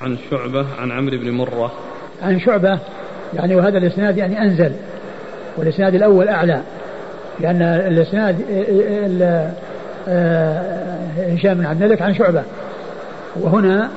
[0.00, 1.72] عن شعبة عن عمرو بن مرة.
[2.22, 2.78] عن شعبة
[3.34, 4.72] يعني وهذا الإسناد يعني أنزل
[5.56, 6.60] والإسناد الأول أعلى
[7.40, 8.42] لأن الإسناد
[11.18, 12.42] هشام بن عبد الملك عن شعبة.
[13.36, 13.90] وهنا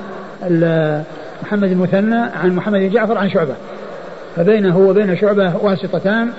[1.42, 3.54] محمد المثنى عن محمد بن جعفر عن شعبة.
[4.36, 6.32] فبينه وبين شعبة واسطتان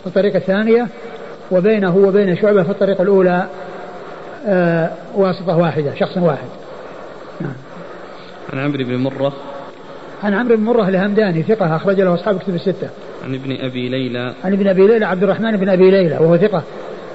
[0.00, 0.86] في الطريقة الثانية
[1.50, 3.46] وبينه وبين شعبة في الطريقة الأولى
[4.46, 6.48] آه واسطة واحدة شخص واحد.
[8.52, 9.32] عن عمرو بن مرة
[10.22, 12.88] عن عمرو بن مرة الهمداني ثقة أخرج له أصحاب كتب الستة.
[13.24, 14.34] عن ابن أبي ليلى.
[14.44, 16.62] عن ابن أبي ليلى عبد الرحمن بن أبي ليلى وهو ثقة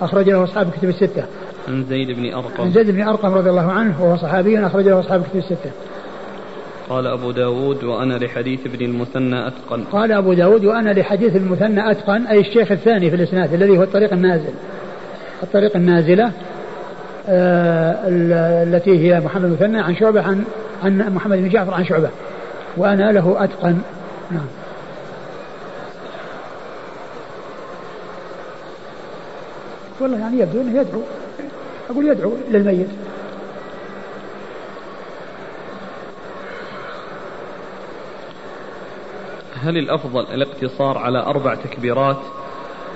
[0.02, 1.24] أخرج له أصحاب كتب الستة.
[1.68, 2.64] عن زيد بن أرقم.
[2.64, 5.72] عن زيد بن أرقم رضي الله عنه وهو صحابي أخرج له أصحاب كتب الستة.
[6.90, 12.28] قال أبو داود وأنا لحديث ابن المثنى أتقن قال أبو داود وأنا لحديث المثنى أتقن
[12.28, 14.54] أي الشيخ الثاني في الإسناد الذي هو الطريق النازل
[15.44, 16.32] الطريق النازلة
[17.28, 17.96] آه
[18.64, 20.44] التي هي محمد المثنى عن شعبة عن
[20.84, 22.10] عن محمد بن جعفر عن شعبة
[22.78, 23.82] وأنا له أتقن.
[24.32, 24.48] نعم.
[30.00, 31.02] والله يعني يبدو أنه يدعو
[31.90, 32.88] أقول يدعو للميت.
[39.64, 42.20] هل الأفضل الاقتصار على أربع تكبيرات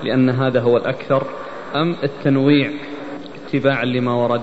[0.02, 1.26] لأن هذا هو الأكثر
[1.74, 2.70] أم التنويع
[3.46, 4.42] اتباعا لما ورد؟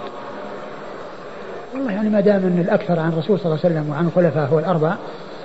[1.75, 4.59] والله يعني ما دام أن الأكثر عن الرسول صلى الله عليه وسلم وعن الخلفاء هو
[4.59, 4.95] الاربع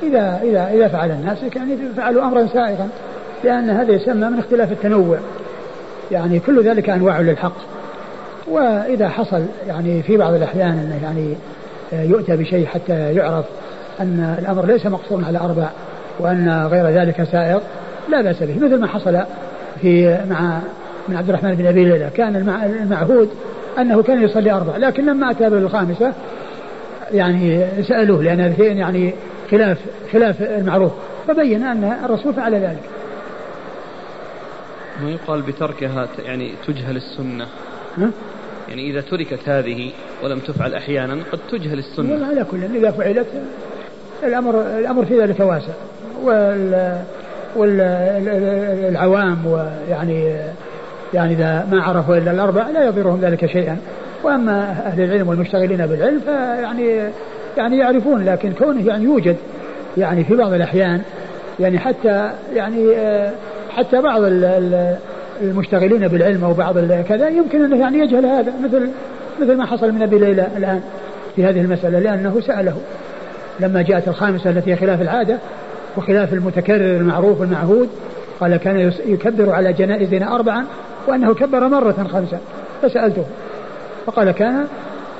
[0.03, 2.89] إذا إذا إذا فعل الناس يعني فعلوا أمرا سائغا
[3.45, 5.19] لأن هذا يسمى من اختلاف التنوع.
[6.11, 7.57] يعني كل ذلك أنواع للحق.
[8.49, 11.35] وإذا حصل يعني في بعض الأحيان أنه يعني
[12.11, 13.45] يؤتى بشيء حتى يعرف
[14.01, 15.69] أن الأمر ليس مقصورا على أربع
[16.19, 17.61] وأن غير ذلك سائغ
[18.09, 18.55] لا بأس به.
[18.57, 19.21] مثل ما حصل
[19.81, 20.59] في مع
[21.09, 22.37] من عبد الرحمن بن أبي ليلى كان
[22.83, 23.29] المعهود
[23.81, 26.13] أنه كان يصلي أربع لكن لما أتى بالخامسة
[27.13, 29.15] يعني سألوه لأن الاثنين يعني
[29.51, 29.79] خلاف
[30.13, 30.93] خلاف المعروف
[31.29, 32.83] فبين أن الرسول فعل ذلك.
[35.03, 37.47] ما يقال بتركها يعني تجهل السنة.
[37.99, 38.11] ها؟
[38.69, 39.91] يعني إذا تركت هذه
[40.25, 42.13] ولم تفعل أحيانا قد تجهل السنة.
[42.13, 43.27] والله على كل إذا فعلت
[44.23, 45.73] الامر الأمر في ذلك واسع
[46.23, 47.03] وال
[47.57, 50.37] والعوام ويعني
[51.15, 53.77] يعني إذا ما عرفوا إلا الأربع لا يضرهم ذلك شيئا.
[54.23, 57.11] وأما أهل العلم والمشتغلين بالعلم فيعني
[57.57, 59.37] يعني يعرفون لكن كونه يعني يوجد
[59.97, 61.01] يعني في بعض الأحيان
[61.61, 62.87] يعني حتى يعني
[63.71, 64.23] حتى بعض
[65.43, 66.79] المشتغلين بالعلم أو بعض
[67.09, 68.91] كذا يمكن أنه يعني يجهل هذا مثل
[69.41, 70.81] مثل ما حصل من أبي ليلى الآن
[71.37, 72.77] في هذه المسألة لأنه سأله
[73.61, 75.39] لما جاءت الخامسة التي خلاف العادة
[75.97, 77.89] وخلاف المتكرر المعروف المعهود
[78.41, 80.65] قال كان يكبر على جنائزنا أربعا
[81.07, 82.39] وأنه كبر مرة خمسة
[82.83, 83.25] فسألته
[84.07, 84.67] فقال كان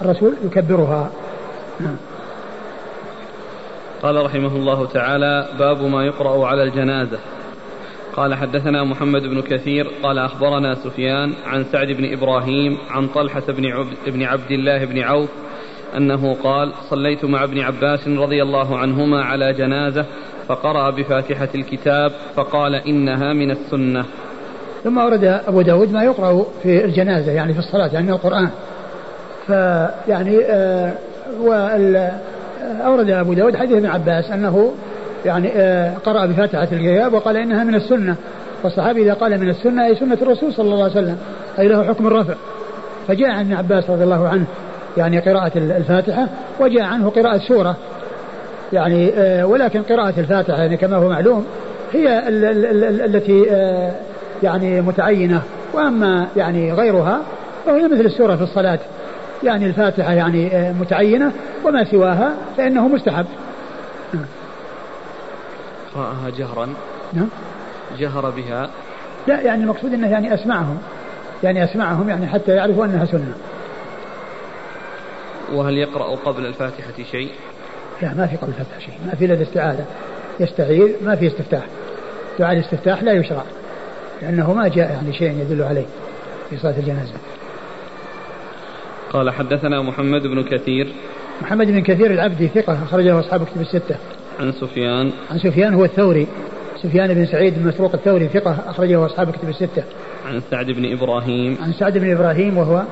[0.03, 1.11] الرسول يكبرها.
[4.03, 7.19] قال رحمه الله تعالى باب ما يقرأ على الجنازة.
[8.17, 13.67] قال حدثنا محمد بن كثير قال أخبرنا سفيان عن سعد بن إبراهيم عن طلحة بن
[13.67, 15.29] عبد, بن عبد الله بن عوف
[15.97, 20.07] أنه قال صليت مع ابن عباس رضي الله عنهما على جنازة
[20.49, 24.05] فقرأ بفاتحة الكتاب فقال إنها من السنة.
[24.85, 28.49] ثم أورد أبو داود ما يقرأ في الجنازة يعني في الصلاة يعني القرآن.
[29.47, 30.93] فيعني آه
[32.85, 34.73] أورد أبو داود حديث ابن عباس أنه
[35.25, 38.17] يعني آه قرأ بفاتحة الكتاب وقال إنها من السنة.
[38.65, 41.17] والصحابي إذا قال من السنة أي سنة الرسول صلى الله عليه وسلم
[41.59, 42.35] أي له حكم الرفع.
[43.09, 44.45] فجاء عن ابن عباس رضي الله عنه
[44.97, 46.27] يعني قراءة الفاتحة
[46.61, 47.77] وجاء عنه قراءة سورة.
[48.73, 51.47] يعني آه ولكن قراءة الفاتحة يعني كما هو معلوم
[51.93, 53.93] هي ال ال ال التي آه
[54.43, 55.43] يعني متعينة
[55.73, 57.21] وأما يعني غيرها
[57.67, 58.79] فهي مثل السورة في الصلاة.
[59.43, 61.33] يعني الفاتحة يعني آه متعينة
[61.65, 63.27] وما سواها فإنه مستحب.
[65.95, 66.69] قرأها جهرا.
[67.13, 67.29] نعم.
[67.99, 68.71] جهر بها.
[69.27, 70.79] لا يعني المقصود أنه يعني أسمعهم.
[71.43, 73.33] يعني أسمعهم يعني حتى يعرفوا أنها سنة.
[75.53, 77.31] وهل يقرأ قبل الفاتحة شيء؟
[78.03, 78.95] لا ما في قبل الفاتحة شيء.
[79.07, 79.85] ما في إلا الاستعاذة.
[80.41, 81.63] يستعيذ ما في استفتاح.
[82.39, 83.43] دعاء الاستفتاح لا يشرع.
[84.23, 85.87] لأنه ما جاء يعني شيء يدل عليه
[86.51, 87.13] في صلاة الجنازة.
[89.13, 90.93] قال حدثنا محمد بن كثير.
[91.43, 93.97] محمد بن كثير العبدي ثقة أخرجه أصحاب كتب الستة.
[94.41, 95.13] عن سفيان.
[95.31, 96.27] عن سفيان هو الثوري.
[96.83, 99.83] سفيان بن سعيد بن مسروق الثوري ثقة أخرجه أصحاب كتب الستة.
[100.27, 101.59] عن سعد بن إبراهيم.
[101.63, 102.83] عن سعد بن إبراهيم وهو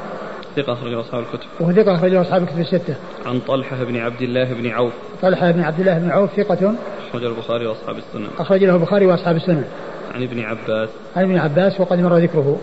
[0.57, 1.47] ثقة أخرجه أصحاب الكتب.
[1.61, 2.95] وهو ثقة أخرجه أصحاب الكتب الستة.
[3.27, 4.93] عن طلحة بن عبد الله بن عوف.
[5.23, 6.75] طلحة بن عبد الله بن عوف ثقة
[7.09, 9.65] أخرج البخاري وأصحاب السنن أخرج له البخاري وأصحاب السنن
[10.15, 10.89] عن ابن عباس.
[11.17, 12.61] عن ابن عباس وقد مر ذكره.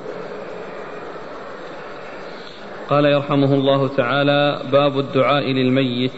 [2.90, 6.12] قال يرحمه الله تعالى باب الدعاء للميت.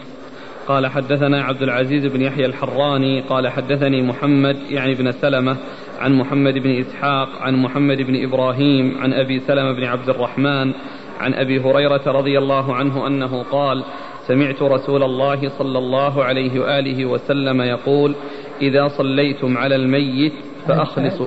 [0.66, 3.20] قال حدثنا عبد العزيز بن يحيى الحراني.
[3.20, 5.56] قال حدثني محمد يعني بن سلمة
[5.98, 10.72] عن محمد بن إسحاق عن محمد بن إبراهيم عن أبي سلمة بن عبد الرحمن
[11.20, 13.84] عن أبي هريرة رضي الله عنه أنه قال
[14.26, 18.14] سمعت رسول الله صلى الله عليه وآله وسلم يقول
[18.62, 20.32] إذا صليتم على الميت
[20.68, 21.26] فأخلصوا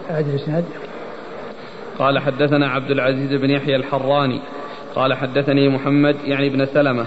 [2.00, 4.42] قال حدثنا عبد العزيز بن يحيى الحراني.
[4.96, 7.06] قال حدثني محمد يعني بن سلمة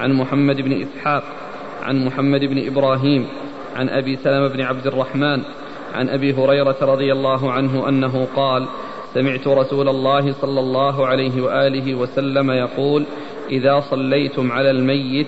[0.00, 1.22] عن محمد بن إسحاق
[1.82, 3.26] عن محمد بن إبراهيم
[3.76, 5.42] عن أبي سلمة بن عبد الرحمن
[5.94, 8.66] عن أبي هريرة رضي الله عنه أنه قال
[9.14, 13.04] سمعت رسول الله صلى الله عليه وآله وسلم يقول
[13.50, 15.26] إذا صليتم على الميت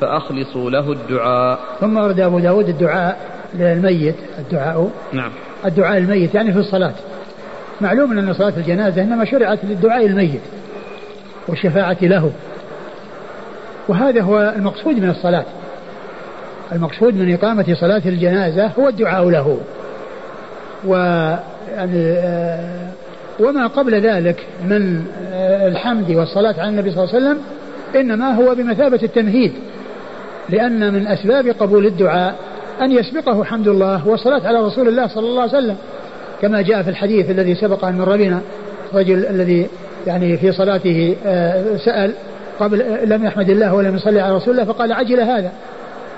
[0.00, 1.58] فأخلصوا له الدعاء.
[1.80, 4.90] ثم ورد أبو داود الدعاء للميت الدعاء.
[5.12, 5.32] نعم.
[5.66, 6.92] الدعاء الميت يعني في الصلاة.
[7.80, 10.40] معلوم أن صلاة الجنازة إنما شرعت للدعاء الميت
[11.48, 12.30] والشفاعة له.
[13.88, 15.44] وهذا هو المقصود من الصلاة.
[16.72, 19.58] المقصود من إقامة صلاة الجنازة هو الدعاء له.
[20.86, 22.90] ويعني آه،
[23.40, 27.42] وما قبل ذلك من آه، الحمد والصلاة على النبي صلى الله عليه وسلم
[28.00, 29.52] إنما هو بمثابة التمهيد
[30.48, 32.34] لأن من أسباب قبول الدعاء
[32.82, 35.76] أن يسبقه حمد الله والصلاة على رسول الله صلى الله عليه وسلم.
[36.42, 38.40] كما جاء في الحديث الذي سبق أن مر بنا
[38.92, 39.66] الرجل الذي
[40.06, 42.12] يعني في صلاته آه، سأل
[42.60, 45.52] قبل لم يحمد الله ولم يصلي على رسول الله فقال عجل هذا.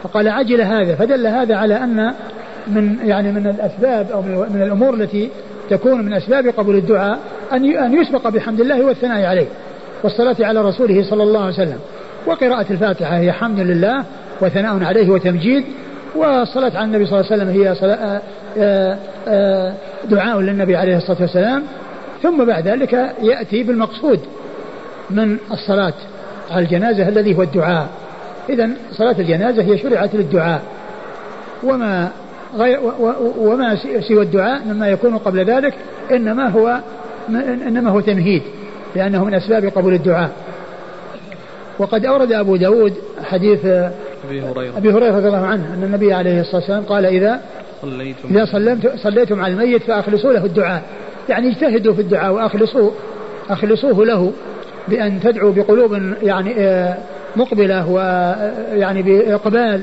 [0.02, 2.14] فقال عجل هذا فدل هذا على أن
[2.66, 5.31] من يعني من الأسباب أو من الأمور التي
[5.70, 7.19] تكون من أسباب قبول الدعاء
[7.52, 9.46] أن أن يسبق بحمد الله والثناء عليه
[10.02, 11.78] والصلاة على رسوله صلى الله عليه وسلم.
[12.26, 14.04] وقراءة الفاتحة هي حمد لله
[14.40, 15.64] وثناء عليه وتمجيد
[16.16, 18.20] والصلاة على النبي صلى الله عليه وسلم هي صلاة آه،
[18.58, 19.75] آه، آه،
[20.05, 21.62] دعاء للنبي عليه الصلاة والسلام.
[22.22, 24.20] ثم بعد ذلك يأتي بالمقصود
[25.10, 25.93] من الصلاة
[26.50, 27.88] على الجنازة الذي هو الدعاء.
[28.50, 30.62] إذا صلاة الجنازة هي شرعت للدعاء.
[31.62, 32.11] وما
[32.56, 32.81] غير
[33.38, 33.76] وما
[34.08, 35.75] سوى الدعاء مما يكون قبل ذلك
[36.11, 36.81] إنما هو
[37.66, 38.43] إنما هو تمهيد
[38.96, 40.31] لأنه من أسباب قبول الدعاء.
[41.78, 42.94] وقد أورد أبو داود
[43.25, 43.66] حديث
[44.28, 44.76] أبي هريرة.
[44.78, 47.40] أبي هريرة رضي الله عنه أن النبي عليه الصلاة والسلام قال إذا
[47.82, 48.28] صليتم.
[48.30, 50.82] إذا صليتم صليتم على الميت فأخلصوا له الدعاء.
[51.28, 52.90] يعني اجتهدوا في الدعاء وأخلصوا
[53.50, 54.32] أخلصوه له
[54.88, 56.96] بأن تدعوا بقلوب يعني آه،
[57.36, 59.82] مقبلة ويعني بإقبال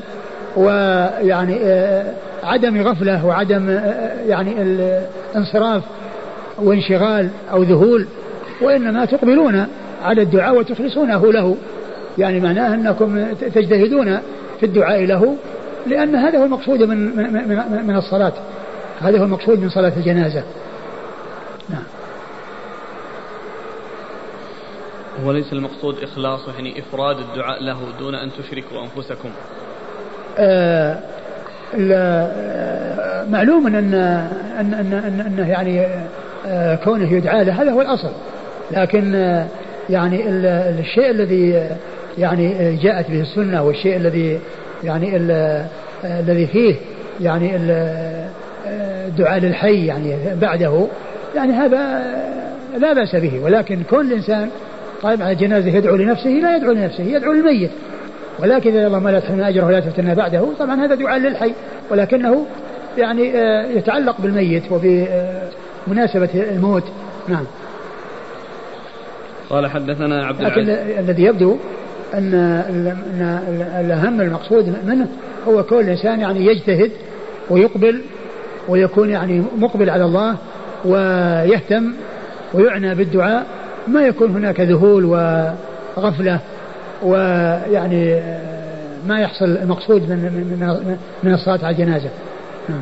[0.58, 2.14] ويعني آه،
[2.44, 5.84] عدم غفلة وعدم آه، يعني الانصراف
[6.58, 8.06] وانشغال أو ذهول.
[8.62, 9.66] وإنما تقبلون
[10.04, 11.56] على الدعاء وتخلصونه له.
[12.18, 14.20] يعني معناه أنكم تجتهدون
[14.60, 15.36] في الدعاء له
[15.88, 18.34] لأن هذا هو المقصود من, من, من الصلاة.
[19.02, 20.44] هذا هو المقصود من صلاة الجنازة.
[21.70, 21.84] نعم.
[25.26, 29.30] وليس المقصود إخلاصه يعني إفراد الدعاء له دون أن تشركوا أنفسكم؟
[30.38, 31.00] آه
[33.30, 33.94] معلوم أن
[34.60, 35.86] أن أن أن أنه يعني
[36.48, 38.12] آه كونه يدعى له هذا هو الأصل.
[38.72, 39.48] لكن آه
[39.90, 40.30] يعني
[40.80, 41.70] الشيء الذي
[42.18, 44.40] يعني جاءت به السنة والشيء الذي
[44.84, 45.18] يعني
[46.04, 46.76] الذي فيه
[47.22, 47.52] يعني
[48.68, 50.88] الدعاء للحي يعني بعده.
[51.36, 52.04] يعني هذا
[52.78, 53.42] لا بأس به.
[53.44, 54.50] ولكن كل إنسان
[55.04, 57.72] قائم على الجنازة يدعو لنفسه لا يدعو لنفسه يدعو للميت.
[58.40, 61.54] ولكن إذا اللهم لا تحرمنا أجره ولا تفتنا بعده طبعا هذا دعاء للحي.
[61.92, 62.46] ولكنه
[62.98, 63.24] يعني
[63.78, 66.84] يتعلق بالميت وبمناسبة الموت.
[67.28, 67.46] نعم.
[69.50, 71.58] قال حدثنا عبد لكن الذي يبدو
[72.14, 73.40] أن أن
[73.80, 75.08] الأهم المقصود منه
[75.48, 76.92] هو كون الإنسان يعني يجتهد
[77.50, 78.02] ويقبل
[78.68, 80.38] ويكون يعني مقبل على الله
[80.86, 81.94] ويهتم
[82.54, 83.46] ويعنى بالدعاء
[83.88, 86.40] ما يكون هناك ذهول وغفلة
[87.04, 88.22] ويعني
[89.08, 92.10] ما يحصل المقصود من من من الصلاة على الجنازة.
[92.70, 92.82] نعم.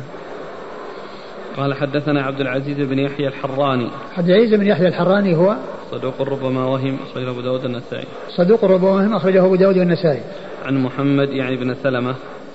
[1.56, 3.88] قال حدثنا عبد العزيز بن يحيى الحراني
[4.18, 5.56] عبد العزيز بن يحيى الحراني هو
[5.94, 8.04] صدوق ربما وهم أخرجه أبو داود النسائي.
[8.36, 10.20] صدوق ربما وهم أخرجه أبو داود النسائي.
[10.66, 12.14] عن محمد يعني بن سلمة.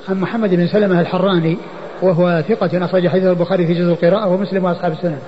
[0.10, 1.58] عن محمد بن سلمة الحراني
[2.01, 5.19] وهو ثقة أخرج حديث البخاري في جزء القراءة ومسلم وأصحاب السنن.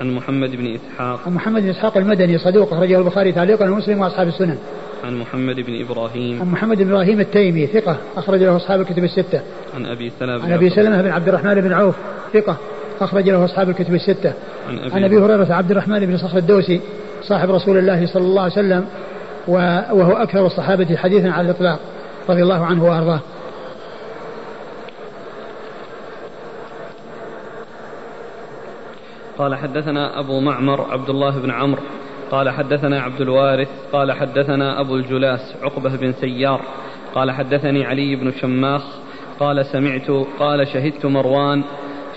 [0.00, 1.20] عن محمد بن إسحاق.
[1.26, 4.58] عن محمد بن إسحاق المدني صدوق أخرجه البخاري تعليقا ومسلم وأصحاب السنن.
[5.04, 6.40] عن محمد بن إبراهيم.
[6.40, 9.40] عن محمد بن إبراهيم التيمي ثقة أخرج له أصحاب الكتب الستة.
[9.74, 11.94] عن أبي سلمة عن أبي سلمة بن عبد الرحمن بن عوف
[12.32, 12.56] ثقة
[13.00, 14.32] أخرج له أصحاب الكتب الستة.
[14.68, 16.80] عن أبي, عن أبي هريرة عبد الرحمن بن صخر الدوسي
[17.22, 18.86] صاحب رسول الله صلى الله عليه وسلم
[19.48, 21.78] وهو أكثر الصحابة حديثا على الإطلاق
[22.28, 23.20] رضي الله عنه وأرضاه.
[29.38, 31.82] قال حدثنا أبو معمر عبد الله بن عمرو.
[32.30, 33.68] قال حدثنا عبد الوارث.
[33.92, 36.60] قال حدثنا أبو الجلاس عقبة بن سيار.
[37.14, 38.82] قال حدثني علي بن شماخ.
[39.40, 41.62] قال سمعت قال شهدت مروان.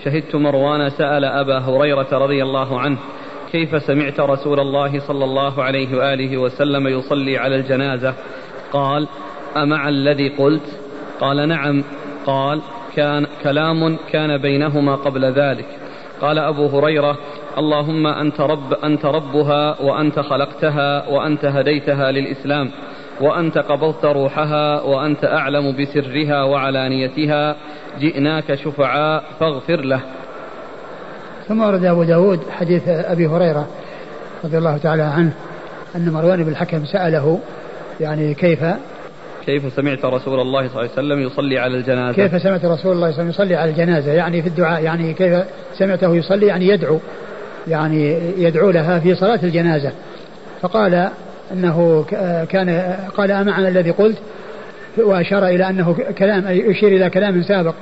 [0.04, 2.98] شهدت مروان سأل أبا هريرة رضي الله عنه.
[3.52, 8.14] كيف سمعت رسول الله صلى الله عليه وآله وسلم يصلي على الجنازة؟
[8.74, 9.08] قال
[9.58, 10.80] أمع الذي قلت؟
[11.20, 11.84] قال نعم.
[12.26, 12.62] قال
[12.96, 15.66] كان كلام كان بينهما قبل ذلك.
[16.22, 17.18] قال أبو هريرة
[17.58, 22.72] اللهم أنت رب أنت ربها وأنت خلقتها وأنت هديتها للإسلام
[23.22, 27.56] وأنت قبضت روحها وأنت أعلم بسرها وعلانيتها
[28.00, 30.02] جئناك شفعاء فاغفر له.
[31.48, 33.68] ثم ورد أبو داود حديث أبي هريرة
[34.44, 35.32] رضي الله تعالى عنه
[35.96, 37.40] أن مروان بن الحكم سأله
[38.00, 38.60] يعني كيف؟
[39.46, 42.80] كيف سمعت رسول الله صلى الله عليه وسلم يصلي على الجنازة؟ كيف سمعت رسول الله
[42.82, 45.44] صلى الله عليه وسلم يصلي على الجنازة؟ يعني في الدعاء يعني كيف
[45.78, 47.00] سمعته يصلي؟ يعني يدعو
[47.68, 49.92] يعني يدعو لها في صلاة الجنازة.
[50.62, 51.10] فقال
[51.54, 52.06] إنه
[52.50, 54.18] كان قال امعنا الذي قلت؟
[54.98, 57.74] وأشار إلى أنه كلام يشير إلى كلام سابق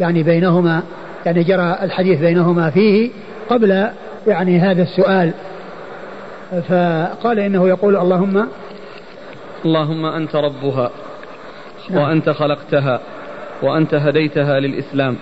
[0.00, 0.82] يعني بينهما.
[1.26, 3.10] يعني جرى الحديث بينهما فيه
[3.50, 3.88] قبل
[4.26, 5.32] يعني هذا السؤال.
[6.68, 8.46] فقال إنه يقول اللهم
[9.64, 10.90] اللهم أنت ربها
[11.90, 12.02] نعم.
[12.02, 13.00] وأنت خلقتها
[13.62, 15.16] وأنت هديتها للإسلام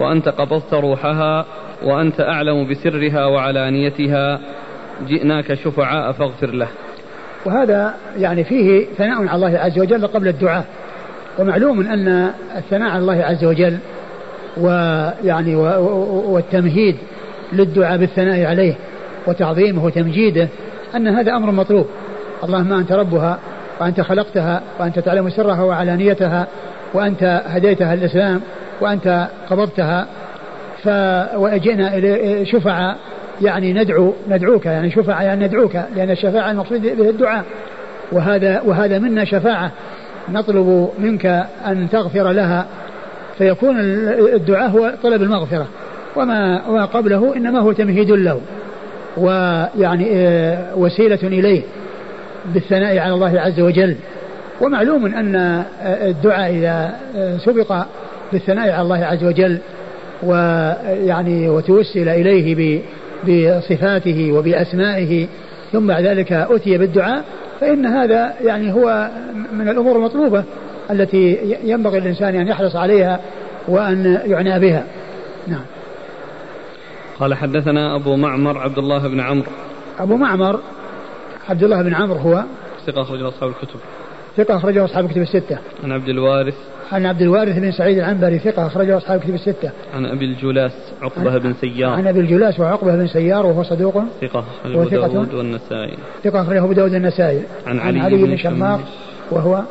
[0.00, 1.44] وأنت قبضت روحها
[1.82, 4.40] وأنت أعلم بسرها وعلانيتها.
[5.08, 6.68] جئناك شفعاء فاغفر له.
[7.44, 10.64] وهذا يعني فيه ثناء على الله عز وجل قبل الدعاء.
[11.38, 13.78] ومعلوم أن الثناء على الله عز وجل
[14.56, 15.56] ويعني
[16.26, 16.96] والتمهيد
[17.52, 18.74] للدعاء بالثناء عليه
[19.26, 20.48] وتعظيمه وتمجيده
[20.96, 21.86] أن هذا أمر مطلوب.
[22.44, 23.38] اللهم أنت ربها
[23.80, 26.46] وأنت خلقتها وأنت تعلم سرها وعلانيتها
[26.94, 28.40] وأنت هديتها الإسلام
[28.80, 30.06] وأنت قبضتها.
[30.82, 30.88] ف
[31.36, 31.92] وأجئنا
[32.44, 32.96] شفعاء
[33.42, 37.44] يعني ندعو ندعوك يعني شفعاء يعني ندعوك لأن الشفاعة المقصود به الدعاء.
[38.12, 39.70] وهذا وهذا منا شفاعة.
[40.28, 41.26] نطلب منك
[41.66, 42.66] أن تغفر لها
[43.38, 43.76] فيكون
[44.34, 45.66] الدعاء هو طلب المغفرة.
[46.16, 48.40] وما وما قبله إنما هو تمهيد له.
[49.16, 51.62] ويعني آه، وسيلة إليه
[52.54, 53.96] بالثناء على الله عز وجل.
[54.60, 57.86] ومعلوم أن الدعاء إذا آه، سبق
[58.32, 59.58] بالثناء على الله عز وجل
[60.22, 62.80] ويعني وتوسل إليه
[63.24, 65.26] بصفاته وبأسمائه
[65.72, 67.24] ثم بعد ذلك أتي بالدعاء
[67.60, 69.10] فإن هذا يعني هو
[69.52, 70.44] من الأمور المطلوبة.
[70.90, 73.20] التي ينبغي الإنسان أن يحرص عليها
[73.68, 74.84] وأن يعنى بها
[75.46, 75.64] نعم
[77.20, 79.50] قال حدثنا أبو معمر عبد الله بن عمرو
[79.98, 80.60] أبو معمر
[81.48, 82.44] عبد الله بن عمرو هو
[82.86, 83.80] ثقة أخرج أصحاب الكتب
[84.38, 85.58] ثقة أخرجه أصحاب الكتب الستة.
[85.84, 86.54] عن عبد الوارث.
[86.92, 89.70] عن عبد الوارث بن سعيد العنبري ثقة أخرجه أصحاب الكتب الستة.
[89.94, 91.90] عن أبي الجلاس عقبة بن سيار.
[91.90, 94.02] عن أبي الجلاس وعقبة بن سيار وهو صدوق.
[94.20, 95.98] ثقة أخرجه أبو داود والنسائي.
[96.24, 97.42] ثقة أخرجه أبو داود والنسائي.
[97.66, 98.80] عن علي, عن علي بن شماخ
[99.30, 99.62] وهو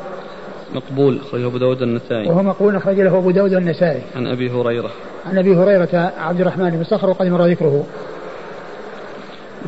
[0.74, 2.28] مقبول أخرجه أبو داود والنسائي.
[2.28, 4.02] وهو مقبول أخرج له أبو داود والنسائي.
[4.16, 4.90] عن أبي هريرة.
[5.26, 7.86] عن أبي هريرة عبد الرحمن بن صخر وقد مر ذكره.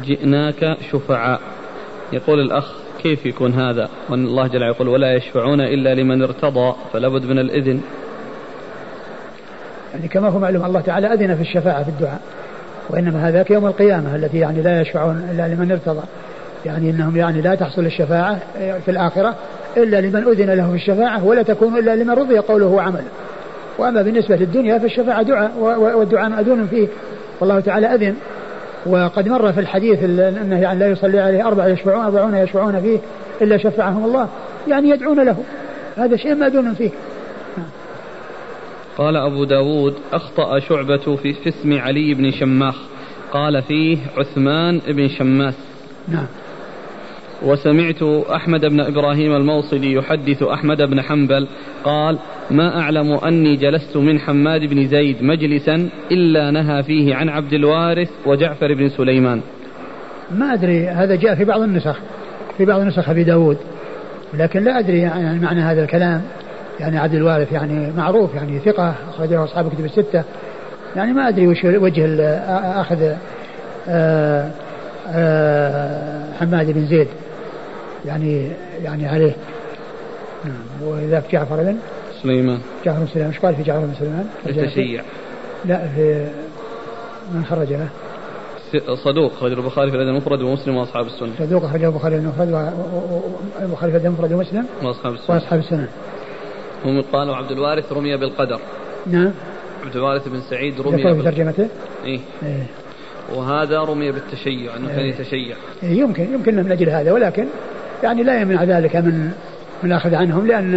[0.05, 1.41] جئناك شفعاء
[2.13, 7.09] يقول الأخ كيف يكون هذا وأن الله جل يقول ولا يشفعون إلا لمن ارتضى فلا
[7.09, 7.81] بد من الإذن
[9.95, 12.21] يعني كما هو معلوم الله تعالى أذن في الشفاعة في الدعاء
[12.91, 16.03] وإنما هذاك يوم القيامة التي يعني لا يشفعون إلا لمن ارتضى
[16.67, 18.39] يعني أنهم يعني لا تحصل الشفاعة
[18.85, 19.35] في الآخرة
[19.77, 23.05] إلا لمن أذن له في الشفاعة ولا تكون إلا لمن رضي قوله وعمله.
[23.79, 26.89] وأما بالنسبة للدنيا فالشفاعة دعاء والدعاء مأذون فيه.
[27.41, 28.15] والله تعالى أذن.
[28.87, 32.99] وقد مر في الحديث أنه يعني لا يصلي عليه أربع يشفعون أربعون يشفعون فيه
[33.43, 34.29] إلا شفعهم الله.
[34.69, 35.37] يعني يدعون له.
[35.97, 36.91] هذا شيء ما دون فيه.
[38.99, 42.77] قال أبو داود أخطأ شعبة في, في اسم علي بن شماخ.
[43.33, 45.55] قال فيه عثمان بن شماس
[46.09, 46.27] نعم.
[47.43, 48.03] وسمعت
[48.35, 51.49] أحمد بن إبراهيم الموصلي يحدث أحمد بن حنبل
[51.85, 52.19] قال
[52.51, 58.11] ما أعلم أني جلست من حماد بن زيد مجلسا إلا نهى فيه عن عبد الوارث
[58.27, 59.41] وجعفر بن سليمان.
[60.31, 61.99] ما أدري هذا جاء في بعض النسخ
[62.59, 63.59] في بعض نسخ أبي داود
[64.35, 66.23] لكن لا أدري يعني معنى هذا الكلام.
[66.81, 70.25] يعني عبد الوارث يعني معروف يعني ثقة أخرجه أصحاب الكتب الستة.
[70.97, 72.25] يعني ما أدري وش وجه
[72.81, 73.13] أخذ
[73.89, 74.51] آه،
[75.09, 77.09] آه، حماد بن زيد.
[78.07, 78.51] يعني
[78.83, 79.37] يعني عليه
[80.45, 81.77] نعم وذاك جعفر بن
[82.23, 85.03] سليمان جعفر بن سليمان إيش قال في جعفر بن سليمان؟ التشيع
[85.65, 86.31] لا في
[87.35, 87.89] من خرج له؟
[89.05, 91.31] صدوق أخرج البخاري في الأدب المفرد ومسلم وأصحاب السنة.
[91.39, 92.49] صدوق أخرج البخاري في المفرد
[93.61, 95.37] والبخاري في الأدب المفرد ومسلم وأصحاب السنة.
[95.37, 95.89] وأصحاب السنة.
[96.85, 98.61] هم قالوا عبد الوارث رمي بالقدر.
[99.07, 99.33] نعم.
[99.85, 101.15] عبد الوارث بن سعيد رمي بالقدر.
[101.15, 101.69] في ترجمته؟
[102.05, 102.21] إيه.
[102.43, 102.67] إيه.
[103.35, 105.15] وهذا رمي بالتشيع إنه كان إيه.
[105.15, 107.47] يتشيع إيه، يمكن يمكن من أجل هذا ولكن
[108.03, 109.31] يعني لا يمنع ذلك من
[109.83, 110.75] من أخذ عنهم لأن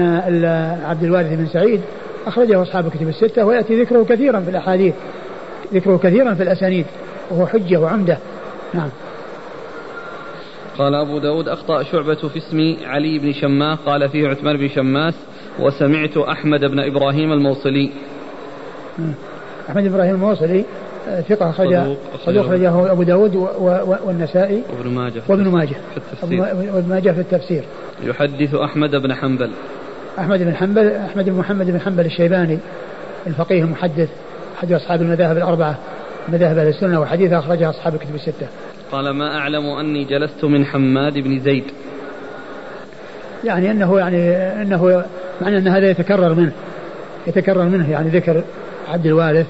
[0.86, 1.82] عبد الوارث بن سعيد
[2.28, 4.94] أخرجه أصحاب الكتب الستة ويأتي ذكره كثيرا في الأحاديث
[5.74, 6.86] ذكره كثيرا في الأسانيد
[7.32, 8.18] وهو حجة وعمدة.
[8.74, 8.90] نعم.
[10.78, 15.14] قال أبو داود أخطأ شعبة في اسم علي بن شماس قال فيه عثمان بن شماس
[15.60, 17.92] وسمعت أحمد بن إبراهيم الموصلي.
[19.70, 20.66] أحمد بن إبراهيم الموصلي
[21.30, 21.96] ثقة أخرجه
[22.26, 23.36] صدوق أخرجه أبو داود
[24.06, 24.64] والنسائي.
[24.78, 25.76] وابن ماجه وابن ماجه.
[25.92, 26.42] في التفسير.
[26.76, 27.64] وابن ماجه في التفسير.
[28.04, 29.52] يحدث أحمد بن حنبل.
[30.20, 32.60] أحمد بن حنبل أحمد بن محمد بن حنبل الشيباني
[33.28, 34.10] الفقيه المحدث
[34.58, 35.78] أحد أصحاب المذاهب الأربعة
[36.30, 38.48] مذاهب أهل السنة وحديث أخرجها أصحاب الكتب الستة.
[38.92, 41.64] قال ما أعلم أني جلست من حماد بن زيد.
[43.44, 44.32] يعني أنه يعني
[44.62, 45.04] أنه
[45.42, 46.52] معنى أن هذا يتكرر منه
[47.28, 48.44] يتكرر منه يعني ذكر
[48.88, 49.48] عبد الوارث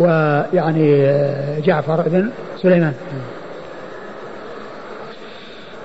[0.00, 1.06] ويعني
[1.60, 2.94] جعفر بن سليمان.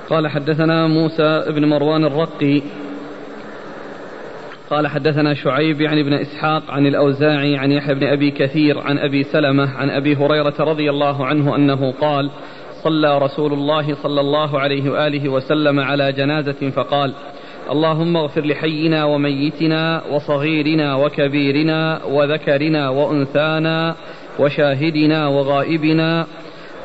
[0.09, 2.61] قال حدثنا موسى بن مروان الرقي.
[4.69, 9.23] قال حدثنا شعيب يعني بن إسحاق عن الأوزاعي عن يحيى بن أبي كثير عن أبي
[9.23, 12.31] سلمة عن أبي هريرة رضي الله عنه أنه قال
[12.83, 17.13] صلى رسول الله صلى الله عليه وآله وسلم على جنازة فقال
[17.71, 23.95] اللهم اغفر لحينا وميتنا وصغيرنا وكبيرنا وذكرنا وأنثانا
[24.39, 26.25] وشاهدنا وغائبنا.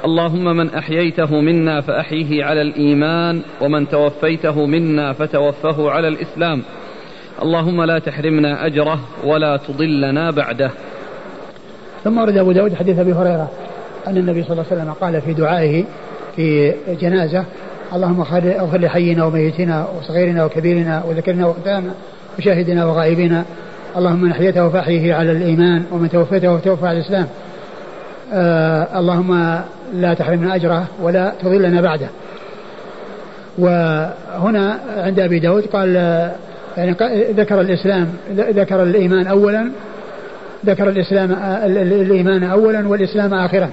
[0.05, 6.63] اللهم من أحييته منا فأحيه على الإيمان ومن توفيته منا فتوفه على الإسلام.
[7.43, 10.71] اللهم لا تحرمنا أجره ولا تضلنا بعده.
[12.05, 13.51] ثم ورد أبو داود حديث أبي هريرة
[14.07, 15.85] أن النبي صلى الله عليه وسلم قال في دعائه
[16.37, 17.45] في جنازة
[17.93, 21.91] اللهم اغفر لحينا وميتنا وصغيرنا وكبيرنا وذكرنا وانثانا
[22.39, 23.45] وشاهدنا وغائبنا.
[23.97, 27.27] اللهم من أحييته فأحيه على الإيمان ومن توفيته فتوفى على الإسلام.
[28.33, 29.61] آه اللهم
[29.95, 32.09] لا تحرمنا أجره ولا تضلنا بعده.
[33.59, 35.95] وهنا عند أبي داود قال
[36.77, 36.97] يعني
[37.33, 39.71] ذكر الاسلام ذكر الإيمان اولا
[40.67, 41.33] ذكر الإسلام
[41.65, 43.71] الإيمان اولا والإسلام اخرا.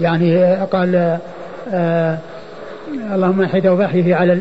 [0.00, 1.18] يعني قال
[1.72, 2.18] آه
[3.14, 4.32] اللهم احيته فاحيه على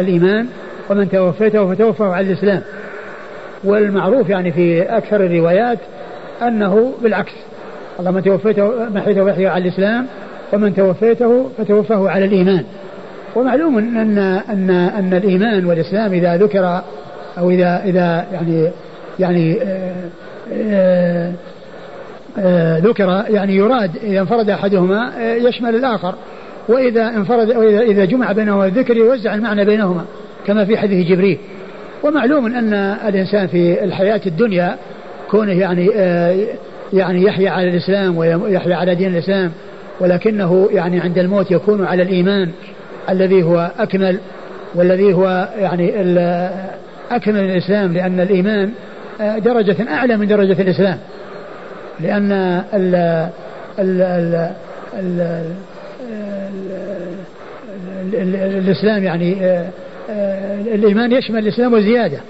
[0.00, 0.46] الايمان
[0.90, 2.62] ومن توفيته فتوفه على الإسلام.
[3.64, 5.78] والمعروف يعني في أكثر الروايات
[6.42, 7.32] أنه بالعكس.
[8.00, 10.06] اللهم توفيته محيته فاحيه على الإسلام
[10.52, 12.64] ومن توفيته فتوفه على الإيمان.
[13.36, 16.80] ومعلوم ان ان أن الإيمان والإسلام إذا ذكر
[17.38, 18.70] أو اذا إذا يعني
[19.18, 19.92] يعني آآ
[20.52, 21.32] آآ
[22.38, 26.14] آآ ذكر يعني يراد إذا انفرد أحدهما يشمل الآخر.
[26.68, 30.04] وإذا انفرد وإذا إذا جمع بينهما الذكر يوزع المعنى بينهما
[30.46, 31.38] كما في حديث جبريل.
[32.02, 32.74] ومعلوم أن
[33.08, 34.76] الإنسان في الحياة الدنيا
[35.30, 36.46] كونه يعني آه
[36.92, 39.52] يعني يحيا على الإسلام ويحيا على دين الإسلام
[40.00, 42.48] ولكنه يعني عند الموت يكون على الإيمان
[43.10, 44.18] الذي هو أكمل
[44.74, 45.90] والذي هو يعني
[47.10, 48.70] أكمل الإسلام لأن الإيمان
[49.20, 50.98] آه، درجة أعلى من درجة الإسلام.
[52.00, 52.32] لأن
[52.74, 52.94] ال
[53.78, 54.50] ال ال
[54.94, 55.44] ال
[58.14, 59.70] الإسلام يعني آه،
[60.10, 62.20] آه، الإيمان يشمل الإسلام وزيادة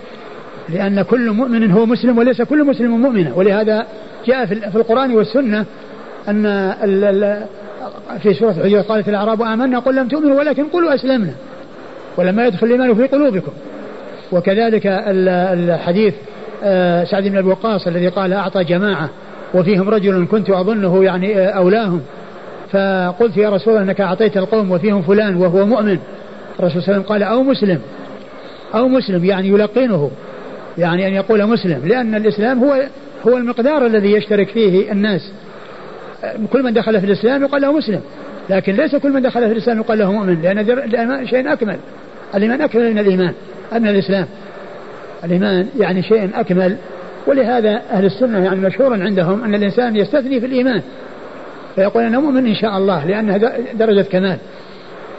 [0.68, 3.86] لأن كل مؤمن هو مسلم وليس كل مسلم مؤمنا ولهذا
[4.26, 5.64] جاء في القرآن والسنة
[6.28, 6.74] أن
[8.22, 11.32] في سورة الحجرات قالت الأعراب آمنا قل لم تؤمنوا ولكن قولوا أسلمنا
[12.16, 13.52] ولما يدخل الإيمان في قلوبكم.
[14.32, 16.14] وكذلك الحديث
[16.64, 19.10] آه، سعد بن أبي وقاص الذي قال أعطى جماعة
[19.54, 22.00] وفيهم رجل كنت أظنه يعني أولاهم
[22.72, 25.98] فقلت يا رسول الله إنك أعطيت القوم وفيهم فلان وهو مؤمن.
[26.60, 27.80] الرسول صلى الله عليه وسلم قال أو مسلم.
[28.74, 30.10] أو مسلم يعني يلقنه.
[30.78, 31.80] يعني أن يقول مسلم.
[31.84, 32.82] لأن الإسلام هو
[33.28, 35.32] هو المقدار الذي يشترك فيه الناس.
[36.52, 38.00] كل من دخل في الإسلام يقال له مسلم.
[38.50, 41.76] لكن ليس كل من دخل في الإسلام يقال له مؤمن لأن الإيمان شيء أكمل.
[42.34, 43.32] الإيمان أكمل من الإيمان
[43.72, 44.26] من الإسلام.
[45.24, 46.76] الإيمان يعني شيء أكمل.
[47.26, 50.82] ولهذا أهل السنة يعني مشهور عندهم أن الإنسان يستثني في الإيمان.
[51.78, 53.36] فيقول أنا مؤمن إن شاء الله لأنها
[53.74, 54.38] درجة كمال.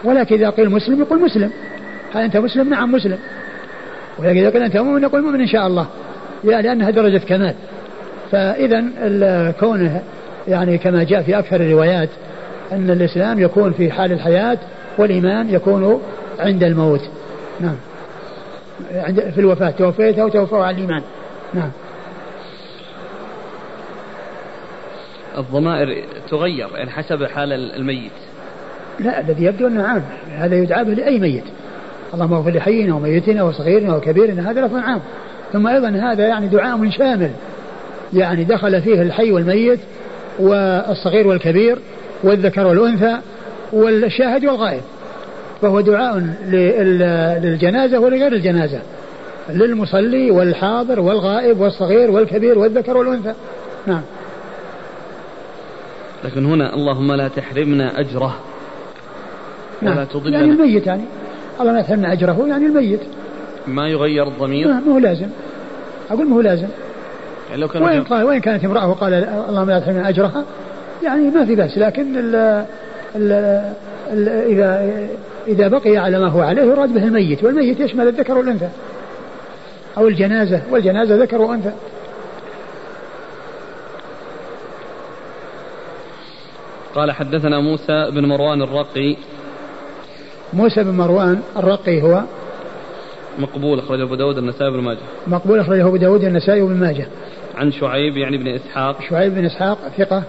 [0.04, 1.52] ولكن إذا قيل مسلم يقول مسلم.
[2.14, 3.18] هل أنت مسلم؟ نعم مسلم.
[4.18, 5.88] ولكن إذا قيل أنت مؤمن يقول مؤمن إن شاء الله.
[6.44, 7.54] لأنها درجة كمال.
[8.32, 8.84] فإذا
[9.60, 10.02] كونه
[10.48, 12.10] يعني كما جاء في أكثر الروايات
[12.72, 14.58] أن الإسلام يكون في حال الحياة
[14.98, 16.02] والإيمان يكون
[16.40, 17.02] عند الموت.
[17.60, 17.76] نعم.
[18.96, 21.02] عند في الوفاة توفيته وتوفاه على الإيمان.
[21.54, 21.72] نعم.
[25.40, 28.12] الضمائر تغير يعني حسب حال الميت.
[29.00, 30.04] لا الذي يبدو أنه عام.
[30.38, 31.44] هذا يدعى به لأي ميت.
[32.14, 35.02] اللهم اغفر لحينا وميتنا وصغيرنا وكبيرنا هذا لفظ عام.
[35.54, 37.32] ثم أيضا هذا يعني دعاء شامل.
[38.14, 39.80] يعني دخل فيه الحي والميت
[40.40, 41.78] والصغير والكبير
[42.24, 43.18] والذكر والأنثى
[43.74, 44.82] والشاهد والغائب.
[45.62, 46.24] فهو دعاء
[47.44, 48.80] للجنازة ولغير الجنازة.
[49.50, 53.34] للمصلي والحاضر والغائب والصغير والكبير والذكر والأنثى.
[53.88, 54.02] نعم.
[56.24, 58.36] لكن هنا اللهم لا تحرمنا أجره.
[59.82, 60.04] ولا نعم.
[60.04, 60.40] تضلنا.
[60.40, 61.04] يعني الميت يعني.
[61.62, 63.00] اللهم لا تحرمنا أجره يعني الميت.
[63.68, 65.28] ما يغير الضمير؟ ما هو لازم.
[66.12, 66.68] أقول ما هو لازم.
[67.50, 69.14] يعني لو كان وين, قال وين كانت امرأة وقال
[69.50, 70.46] اللهم لا تحرمنا أجرها
[71.04, 71.78] يعني ما في بأس.
[71.78, 72.36] لكن ال
[73.16, 73.32] ال
[74.12, 74.92] ال إذا
[75.48, 77.44] إذا بقي على ما هو عليه يراد به الميت.
[77.44, 78.70] والميت يشمل الذكر والأنثى.
[79.98, 80.62] أو الجنازة.
[80.72, 81.72] والجنازة ذكر وأنثى.
[87.00, 89.16] قال حدثنا موسى بن مروان الرقي.
[90.54, 92.22] موسى بن مروان الرقي هو
[93.40, 94.98] مقبول أخرجه أبو داود النسائي بن ماجه.
[95.28, 97.08] مقبول أخرجه أبو داود النسائي بن ماجه.
[97.58, 99.02] عن شعيب يعني بن إسحاق.
[99.10, 100.24] شعيب بن إسحاق ثقة.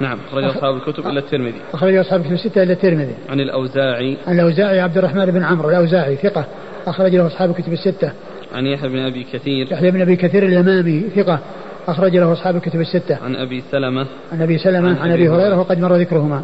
[0.00, 1.60] نعم أخرج أصحاب الكتب إلا الترمذي.
[1.74, 3.14] أخرج أصحاب الكتب الستة إلا الترمذي.
[3.28, 4.16] عن الأوزاعي.
[4.26, 6.44] عن الأوزاعي عبد الرحمن بن عمرو الأوزاعي ثقة.
[6.86, 8.12] أخرج له أصحاب الكتب الستة.
[8.54, 9.72] عن يحيى بن أبي كثير.
[9.72, 11.38] يحيى بن أبي كثير اليمامي ثقة.
[11.88, 13.18] أخرج له أصحاب الكتب الستة.
[13.24, 14.06] عن أبي سلمة.
[14.32, 16.42] عن أبي سلمة عن, عن أبي هريرة وقد مر ذكرهما.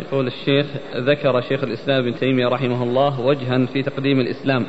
[0.00, 4.66] يقول الشيخ ذكر شيخ الإسلام ابن تيمية رحمه الله وجها في تقديم الإسلام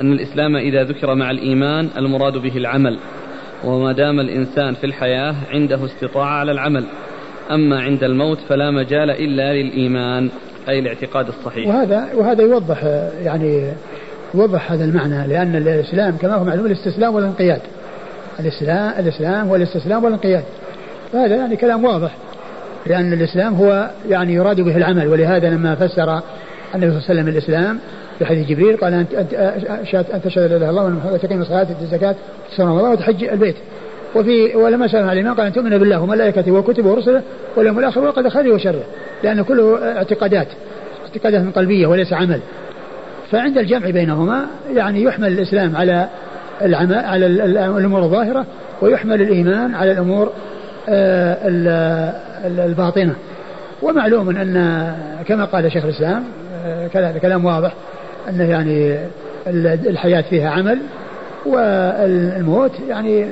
[0.00, 2.98] أن الإسلام إذا ذكر مع الإيمان المراد به العمل
[3.64, 6.84] وما دام الإنسان في الحياة عنده استطاعة على العمل.
[7.50, 10.30] أما عند الموت فلا مجال إلا للإيمان
[10.68, 11.68] أي الاعتقاد الصحيح.
[11.68, 12.82] وهذا وهذا يوضح
[13.22, 13.72] يعني
[14.36, 17.60] يوضح هذا المعنى لأن الإسلام كما هو معلوم الاستسلام والانقياد.
[18.40, 20.42] الإسلام الإسلام والاستسلام والانقياد.
[21.14, 22.16] هذا يعني كلام واضح
[22.86, 25.08] لأن الإسلام هو يعني يراد به العمل.
[25.08, 26.20] ولهذا لما فسر
[26.74, 27.78] النبي صلى الله عليه وسلم الإسلام
[28.18, 29.34] في حديث جبريل قال أنت أنت
[30.14, 32.14] أن تشهد لا إله إلا الله وأن تقيم الصلاة وتؤتي الزكاة
[32.48, 33.56] وتصوم رمضان وتحج البيت.
[34.14, 37.22] وفي ولما سأل الإيمان قال أن تؤمن بالله وملائكته وكتبه ورسله
[37.56, 38.82] واليوم الآخر وقد خيره وشره.
[39.24, 40.48] لأن كله اعتقادات
[41.06, 42.40] اعتقادات قلبية وليس عمل.
[43.30, 46.08] فعند الجمع بينهما يعني يحمل الإسلام على
[46.62, 48.46] العمل على الأمور الظاهرة
[48.82, 50.32] ويحمل الإيمان على الأمور
[50.88, 51.36] آه،
[52.44, 53.14] الباطنة.
[53.82, 54.94] ومعلوم أن
[55.28, 56.24] كما قال شيخ الإسلام
[56.66, 56.88] آه،
[57.22, 57.72] كلام واضح
[58.28, 58.98] أن يعني
[59.88, 60.78] الحياة فيها عمل
[61.46, 63.26] والموت يعني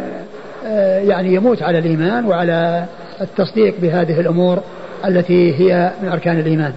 [0.67, 2.85] آه، يعني يموت على الإيمان وعلى
[3.21, 4.59] التصديق بهذه الأمور
[5.05, 6.73] التي هي من أركان الإيمان.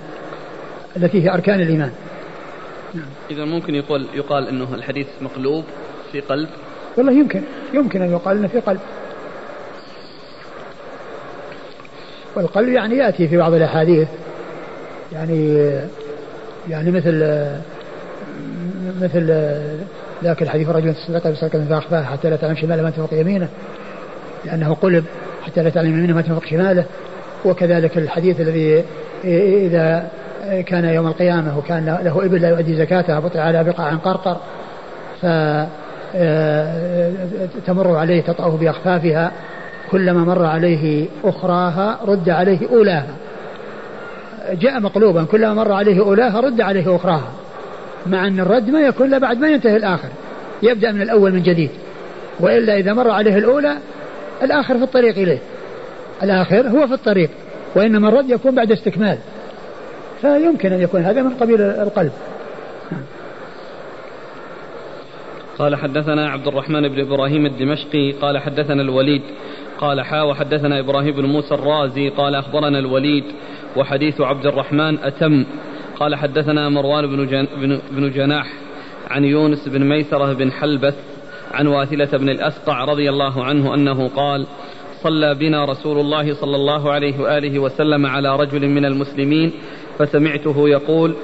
[0.97, 1.89] التي هي أركان الإيمان.
[2.93, 3.05] نعم.
[3.31, 5.63] إذا ممكن يقول يقال أنه الحديث مقلوب
[6.11, 6.49] في قلب.
[6.97, 7.41] والله يمكن
[7.73, 8.79] يمكن أن يقال أنه في قلب.
[12.35, 14.07] والقلب يعني يأتي في بعض الأحاديث.
[15.13, 15.71] يعني
[16.69, 17.47] يعني مثل
[19.01, 19.27] مثل
[20.23, 23.49] ذاك الحديث رجل صدق بصدقة فأخفاها حتى لا تعلم شماله ما تنفق يمينه.
[24.45, 25.05] لأنه قلب
[25.43, 26.85] حتى لا تعلم يمينه ما تنفق شماله.
[27.45, 28.83] وكذلك الحديث الذي
[29.23, 30.09] إذا
[30.65, 34.37] كان يوم القيامة وكان له إبل لا يؤدي زكاتها بطع على بقاع قرقر.
[35.21, 35.25] ف
[37.65, 39.31] تمر عليه تطأه بأخفافها.
[39.91, 43.15] كلما مر عليه أخراها رد عليه أولاها.
[44.51, 47.31] جاء مقلوبا كلما مر عليه أولاها رد عليه أخراها.
[48.07, 50.09] مع أن الرد ما يكون إلا بعد ما ينتهي الآخر.
[50.63, 51.69] يبدأ من الأول من جديد.
[52.39, 53.77] وإلا إذا مر عليه الأولى
[54.43, 55.39] الآخر في الطريق إليه.
[56.23, 57.29] الآخر هو في الطريق.
[57.75, 59.17] وإنما الرد يكون بعد استكمال.
[60.21, 62.11] فيمكن أن يكون هذا من قبيل القلب.
[65.57, 69.21] قال حدثنا عبد الرحمن بن إبراهيم الدمشقي قال حدثنا الوليد
[69.79, 73.23] قال حا وحدثنا إبراهيم بن موسى الرازي قال أخبرنا الوليد
[73.77, 75.45] وحديث عبد الرحمن أتم.
[75.99, 78.53] قال حدثنا مروان بن, بن جناح
[79.09, 80.93] عن يونس بن ميسرة بن حلبس
[81.51, 84.47] عن واثلة بن الأسقع رضي الله عنه أنه قال
[85.03, 89.51] صلى بنا رسول الله صلى الله عليه وآله وسلم على رجل من المسلمين
[89.99, 91.15] فسمعته يقول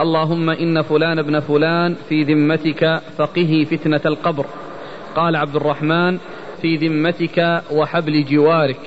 [0.00, 4.46] اللهم إن فلان ابن فلان في ذمتك فقه فتنة القبر.
[5.16, 6.18] قال عبد الرحمن
[6.62, 8.80] في ذمتك وحبل جوارك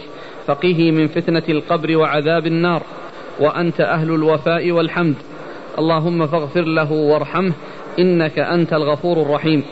[0.48, 2.84] فقه من فتنة القبر وعذاب النار.
[3.40, 5.16] وأنت أهل الوفاء والحمد.
[5.80, 7.54] اللهم فاغفر له وارحمه
[8.00, 9.64] إنك أنت الغفور الرحيم.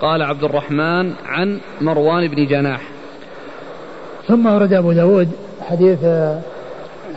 [0.00, 2.80] قال عبد الرحمن عن مروان بن جناح.
[4.28, 5.28] ثم ورد أبو داود
[5.60, 5.98] حديث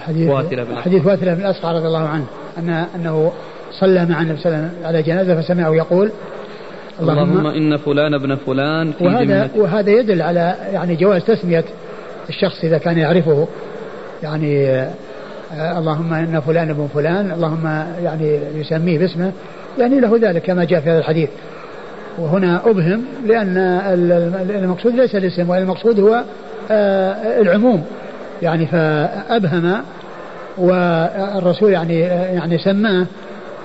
[0.08, 2.26] حديث واثلة بن حديث واثلة بن الأسقع رضي الله عنه
[2.58, 3.32] أن أنه
[3.72, 6.12] صلى مع النبي صلى الله عليه وسلم على جنازة فسمعه يقول
[7.02, 11.64] اللهم, اللهم إن فلان ابن فلان في وهذا وهذا يدل على يعني جواز تسمية
[12.30, 13.48] الشخص إذا كان يعرفه.
[14.24, 17.66] يعني آه اللهم إن فلان ابن فلان اللهم
[18.04, 19.32] يعني يسميه باسمه
[19.80, 21.30] يعني له ذلك كما جاء في هذا الحديث.
[22.18, 23.58] وهنا أبهم لأن
[24.50, 26.24] المقصود ليس الاسم والمقصود هو
[26.72, 27.84] آه العموم.
[28.42, 29.82] يعني فأبهم
[30.58, 33.06] والرسول يعني يعني سماه.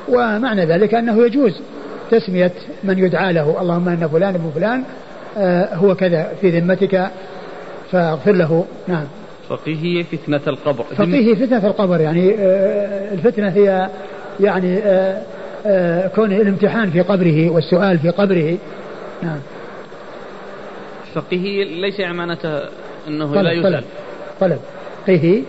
[0.09, 1.61] ومعنى ذلك أنه يجوز
[2.11, 2.53] تسمية
[2.85, 4.85] من يدعى له اللهم أن فلان ابن فلان
[5.39, 7.11] آه هو كذا في ذمتك
[7.91, 8.65] فاغفر له.
[8.89, 9.05] نعم.
[9.49, 10.85] فقيه فتنة القبر.
[10.97, 13.89] فقيه فتنة القبر يعني آه الفتنة هي
[14.41, 14.79] يعني
[15.67, 18.57] آه كون الامتحان في قبره والسؤال في قبره.
[19.23, 19.39] نعم.
[21.15, 22.61] فقيه ليس معناته
[23.09, 23.73] أنه طلب لا يسأل.
[23.73, 23.85] طلب.
[24.41, 24.59] طلب
[25.07, 25.43] قيه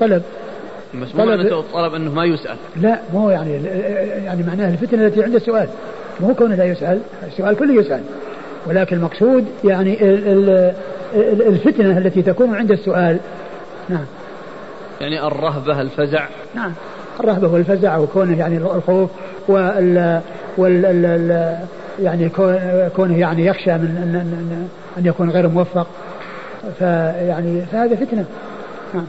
[0.00, 0.22] طلب.
[1.00, 2.56] بس مو طلب- معناته الطلب إنه ما يسأل.
[2.76, 3.52] لا ما هو يعني
[4.24, 5.68] يعني معناه الفتنة التي عند السؤال
[6.20, 8.00] مو كونه لا يسأل السؤال كله يسأل.
[8.66, 10.74] ولكن المقصود يعني ال- ال-
[11.14, 13.18] ال- الفتنة التي تكون عند السؤال.
[13.88, 14.04] نعم.
[15.00, 16.26] يعني الرهبة الفزع.
[16.54, 16.72] نعم.
[17.20, 19.10] الرهبة والفزع وكونه يعني الخوف
[19.48, 20.20] وال
[20.56, 21.58] وال ال- ال-
[22.02, 25.86] يعني كون- كونه يعني يخشى من ان ان, أن يكون غير موفق.
[26.78, 28.24] فيعني فهذا فتنة.
[28.94, 29.04] نعم.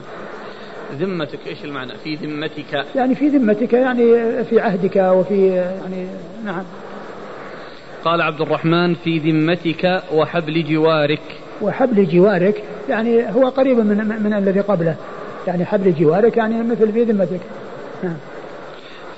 [0.96, 2.86] ذمتك إيش المعنى؟ في ذمتك.
[2.96, 4.04] يعني في ذمتك يعني
[4.44, 6.08] في عهدك وفي يعني
[6.46, 6.64] نعم.
[8.06, 11.22] قال عبد الرحمن في ذمتك وحبل جوارك.
[11.62, 14.96] وحبل جوارك يعني هو قريب من من, الذي قبله.
[15.48, 17.42] يعني حبل جوارك يعني مثل في ذمتك.
[18.04, 18.18] نعم.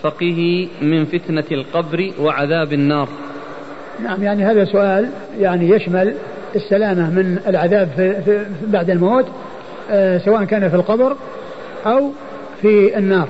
[0.03, 3.09] فقه من فتنة القبر وعذاب النار.
[4.03, 5.09] نعم يعني هذا سؤال
[5.39, 6.15] يعني يشمل
[6.55, 9.25] السلامة من العذاب في في بعد الموت
[9.91, 11.15] آه سواء كان في القبر
[11.85, 12.11] أو
[12.61, 13.27] في النار.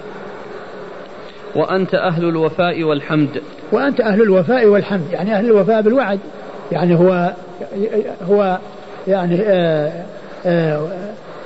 [1.55, 3.41] وأنت أهل الوفاء والحمد.
[3.71, 6.19] وأنت أهل الوفاء والحمد يعني أهل الوفاء بالوعد.
[6.71, 7.33] يعني هو
[8.29, 8.57] هو
[9.07, 9.91] يعني آه
[10.45, 10.87] آه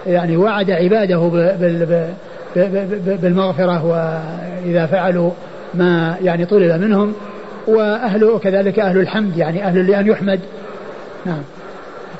[0.07, 1.17] يعني وعد عباده
[3.21, 5.31] بالمغفرة وإذا فعلوا
[5.73, 7.13] ما يعني طلب منهم.
[7.67, 10.39] وأهله كذلك أهل الحمد يعني أهل لأن يحمد.
[11.25, 11.41] نعم.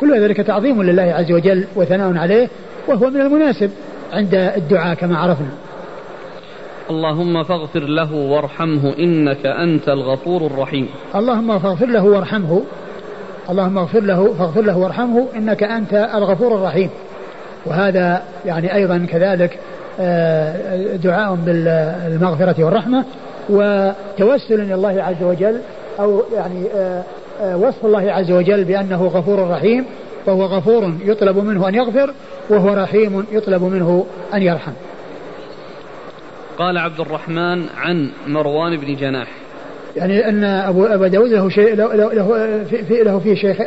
[0.02, 2.48] كل ذلك تعظيم لله عز وجل وثناء عليه
[2.88, 3.72] وهو من المناسب.
[4.14, 5.52] عند الدعاء كما عرفنا.
[6.90, 10.88] اللهم فاغفر له وارحمه إنك أنت الغفور الرحيم.
[11.16, 12.62] اللهم فاغفر له وارحمه.
[13.50, 16.90] اللهم اغفر له فاغفر له وارحمه إنك أنت الغفور الرحيم.
[17.66, 19.60] وهذا يعني أيضا كذلك
[20.00, 23.04] آه، دعاء بالمغفرة والرحمة
[23.50, 25.58] وتوسل إلى الله عز وجل
[26.00, 27.04] أو يعني آه،
[27.42, 29.86] آه، وصف الله عز وجل بأنه غفور رحيم.
[30.26, 32.14] فهو غفور يطلب منه أن يغفر
[32.50, 34.72] وهو رحيم يطلب منه أن يرحم.
[36.58, 39.28] قال عبد الرحمن عن مروان بن جناح.
[39.96, 43.62] يعني أن ابو أبا داود له شيء له له له في, في له في شيخ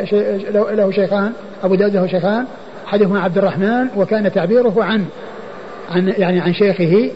[0.52, 1.32] له شيخان.
[1.64, 2.46] أبو داود له شيخان.
[2.86, 5.04] أحدهما عبد الرحمن وكان تعبيره عن
[5.90, 7.10] عن يعني عن شيخه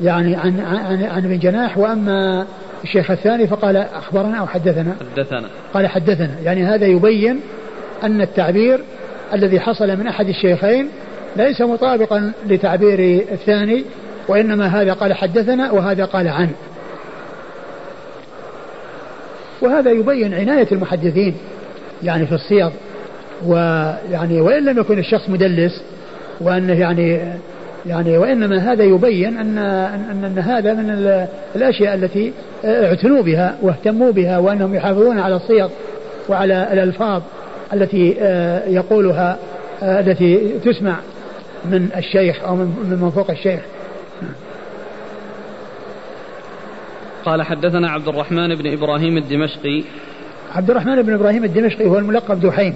[0.00, 1.78] يعني عن عن عن ابن جناح.
[1.78, 2.46] وأما
[2.84, 5.48] الشيخ الثاني فقال أخبرنا أو حدثنا؟ حدثنا.
[5.74, 6.36] قال حدثنا.
[6.44, 7.40] يعني هذا يبين
[8.04, 8.80] أن التعبير
[9.34, 10.88] الذي حصل من أحد الشيخين
[11.36, 13.84] ليس مطابقا لتعبير الثاني
[14.28, 16.48] وإنما هذا قال حدثنا وهذا قال عن
[19.60, 21.34] وهذا يبين عناية المحدثين
[22.02, 22.70] يعني في الصيغ
[23.46, 25.82] ويعني وإن لم يكن الشخص مدلس
[26.40, 27.20] وأنه يعني
[27.86, 32.32] يعني وإنما هذا يبين أن أن, أن هذا من ال- الأشياء التي
[32.64, 35.68] اعتنوا بها واهتموا بها وأنهم يحافظون على الصيغ
[36.28, 37.22] وعلى الألفاظ.
[37.72, 39.38] التي آه، يقولها
[39.82, 40.96] آه، التي تسمع
[41.64, 43.60] من الشيخ أو من من فوق الشيخ.
[47.24, 49.82] قال حدثنا عبد الرحمن بن إبراهيم الدمشقي.
[50.54, 52.74] عبد الرحمن بن إبراهيم الدمشقي هو الملقب دحيم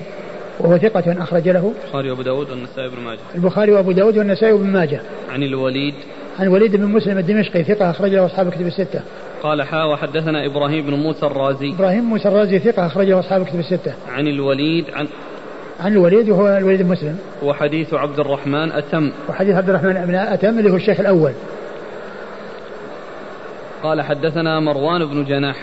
[0.60, 1.72] وهو ثقة أخرج له.
[1.84, 3.18] البخاري وأبو داود والنسائي بن ماجه.
[3.34, 5.00] البخاري وأبو داود والنسائي وابن ماجه.
[5.30, 5.94] عن الوليد.
[6.38, 9.00] عن وليد بن مسلم الدمشقي ثقة أخرج له أصحاب الكتب الستة.
[9.42, 11.72] قال حا وحدثنا إبراهيم بن موسى الرازي.
[11.72, 13.94] إبراهيم موسى الرازي ثقة أخرج له أصحاب الكتب الستة.
[14.08, 15.08] عن الوليد عن
[15.80, 19.10] عن الوليد وهو الوليد بن مسلم وحديث عبد الرحمن أتم.
[19.28, 21.32] وحديث عبد الرحمن بن أتم اللي هو الشيخ الأول.
[23.82, 25.56] قال حدثنا مروان بن جناح.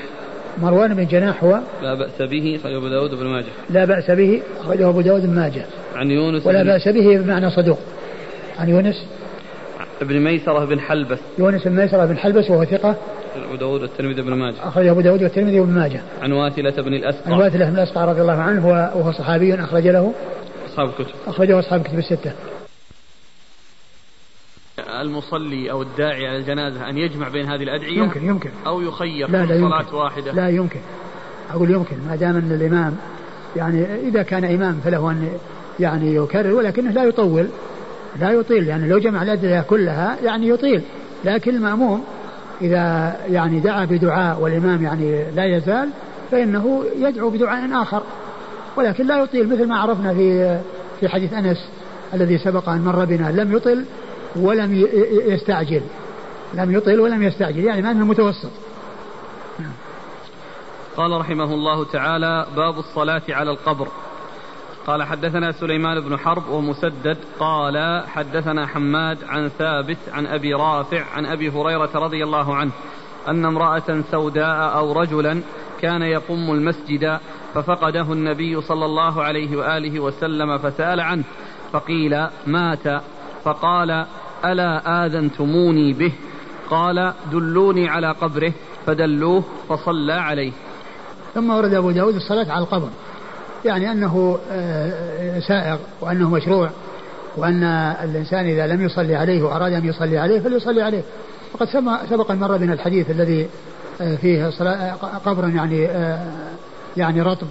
[0.61, 3.51] مروان بن جناح هو لا بأس به أخرجه أبو داود بن ماجه.
[3.69, 5.65] لا بأس به أخرجه أبو داود بن ماجه.
[5.95, 7.79] عن يونس ولا بأس به بمعنى صدوق.
[8.59, 9.05] عن يونس
[10.01, 11.19] بن ميسرة بن حلبس.
[11.39, 12.95] يونس بن ميسرة بن حلبس وهو ثقة
[13.35, 14.55] أبو داود والترمذي بن ماجه.
[14.67, 16.01] أخرجه أبو داود والترمذي وابن ماجه.
[16.21, 19.87] عن واثلة بن عن الأسقع واثلة بن الأسقع رضي الله عنه هو- وهو صحابي أخرج
[19.87, 20.13] له.
[20.69, 21.13] أصحاب الكتب.
[21.27, 22.31] أخرجه أصحاب الكتب الستة.
[25.01, 28.49] المصلي أو الداعي على الجنازة أن يجمع بين هذه الأدعية يمكن يمكن.
[28.67, 29.95] أو يخير لا لا صلاة يمكن.
[29.95, 30.79] واحدة؟ لا يمكن.
[31.51, 31.95] أقول يمكن.
[32.09, 32.97] ما دام أن الإمام
[33.55, 35.29] يعني إذا كان إمام فله أن
[35.79, 37.47] يعني يكرر ولكنه لا يطول
[38.19, 38.67] لا يطيل.
[38.67, 40.81] يعني لو جمع الأدعية كلها يعني يطيل.
[41.25, 42.03] لكن المأموم
[42.61, 45.89] إذا يعني دعا بدعاء والإمام يعني لا يزال
[46.31, 48.03] فإنه يدعو بدعاء آخر
[48.75, 50.59] ولكن لا يطيل مثل ما عرفنا في
[50.99, 51.69] في حديث أنس
[52.13, 53.85] الذي سبق أن مر بنا لم يطل
[54.35, 54.87] ولم
[55.27, 55.81] يستعجل
[56.53, 58.51] لم يطل ولم يستعجل يعني ما أنه متوسط.
[60.97, 63.87] قال رحمه الله تعالى باب الصلاة على القبر.
[64.87, 71.25] قال حدثنا سليمان بن حرب ومسدد قال حدثنا حماد عن ثابت عن أبي رافع عن
[71.25, 72.71] أبي هريرة رضي الله عنه
[73.27, 75.41] أن امرأة سوداء أو رجلا
[75.81, 77.19] كان يقم المسجد
[77.53, 81.23] ففقده النبي صلى الله عليه وآله وسلم فسأل عنه
[81.71, 83.01] فقيل مات
[83.43, 84.05] فقال
[84.45, 86.11] ألا آذنتموني به؟
[86.69, 88.53] قال دلوني على قبره
[88.85, 90.51] فدلوه فصلى عليه.
[91.33, 92.89] ثم ورد أبو داود الصلاة على القبر.
[93.65, 96.69] يعني أنه آه، سائغ وأنه مشروع
[97.37, 97.63] وأن
[98.03, 101.01] الإنسان إذا لم يصلي عليه وأراد أن يصلي عليه فليصلي عليه.
[101.53, 101.67] وقد
[102.09, 103.47] سبق أن مر بنا الحديث الذي
[104.01, 104.49] آه، فيه
[105.25, 106.25] قبر يعني آه،
[106.97, 107.47] يعني رطب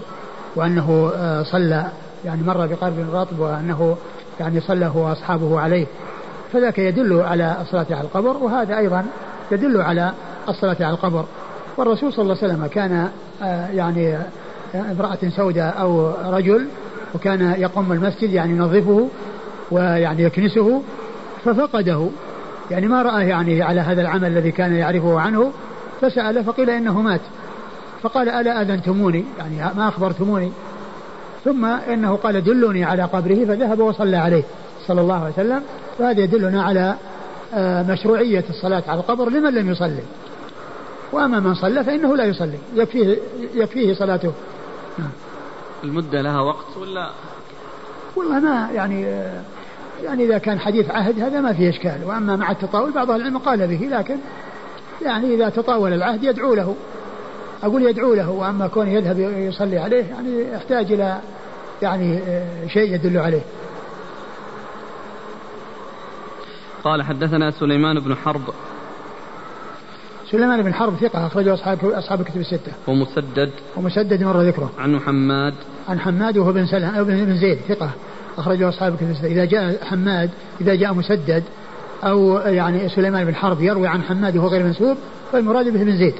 [0.56, 1.86] وأنه صلى
[2.24, 3.96] يعني مر بقبر رطب وأنه
[4.40, 5.86] يعني صلى هو وأصحابه عليه.
[6.52, 9.04] فذاك يدل على الصلاة على القبر وهذا أيضا
[9.52, 10.12] يدل على
[10.48, 11.24] الصلاة على القبر.
[11.76, 13.08] والرسول صلى الله عليه وسلم كان
[13.74, 14.18] يعني
[14.74, 16.66] امرأة سوداء أو رجل
[17.14, 19.08] وكان يقوم المسجد يعني ينظفه
[19.70, 20.82] ويعني يكنسه
[21.44, 22.08] ففقده.
[22.70, 25.52] يعني ما رآه يعني على هذا العمل الذي كان يعرفه عنه
[26.00, 27.20] فسأل فقيل إنه مات.
[28.02, 30.52] فقال ألا أذنتموني؟ يعني ما أخبرتموني.
[31.44, 34.42] ثم إنه قال دلوني على قبره فذهب وصلى عليه
[34.86, 35.62] صلى الله عليه وسلم.
[35.98, 36.94] وهذا يدلنا على
[37.54, 40.02] آه، مشروعية الصلاة على القبر لمن لم يصلي.
[41.12, 43.16] وأما من صلى فإنه لا يصلي يكفيه,
[43.54, 44.32] يكفيه صلاته.
[45.84, 47.10] المدة لها وقت ولا؟
[48.16, 49.02] والله ما يعني
[50.02, 52.04] يعني إذا كان حديث عهد هذا ما فيه إشكال.
[52.04, 54.16] وأما مع التطاول بعض العلم قال به لكن
[55.02, 56.76] يعني إذا تطاول العهد يدعو له.
[57.62, 61.20] أقول يدعو له وأما كونه يذهب يصلي عليه يعني يحتاج إلى
[61.82, 62.20] يعني
[62.68, 63.42] شيء يدل عليه.
[66.84, 68.42] قال حدثنا سليمان بن حرب
[70.32, 72.72] سليمان بن حرب ثقة أخرجه أصحاب أصحاب الكتب الستة.
[72.86, 74.70] ومسدد ومسدد مر ذكره.
[74.78, 75.54] عن حماد
[75.88, 77.90] عن حماد وهو بن سلم بن زيد ثقة
[78.38, 79.26] أخرجه أصحاب الكتب الستة.
[79.26, 81.42] إذا جاء حماد إذا جاء مسدد
[82.04, 84.96] أو يعني سليمان بن حرب يروي عن حماد وهو غير منسوب
[85.32, 86.14] فالمراد به بن زيد.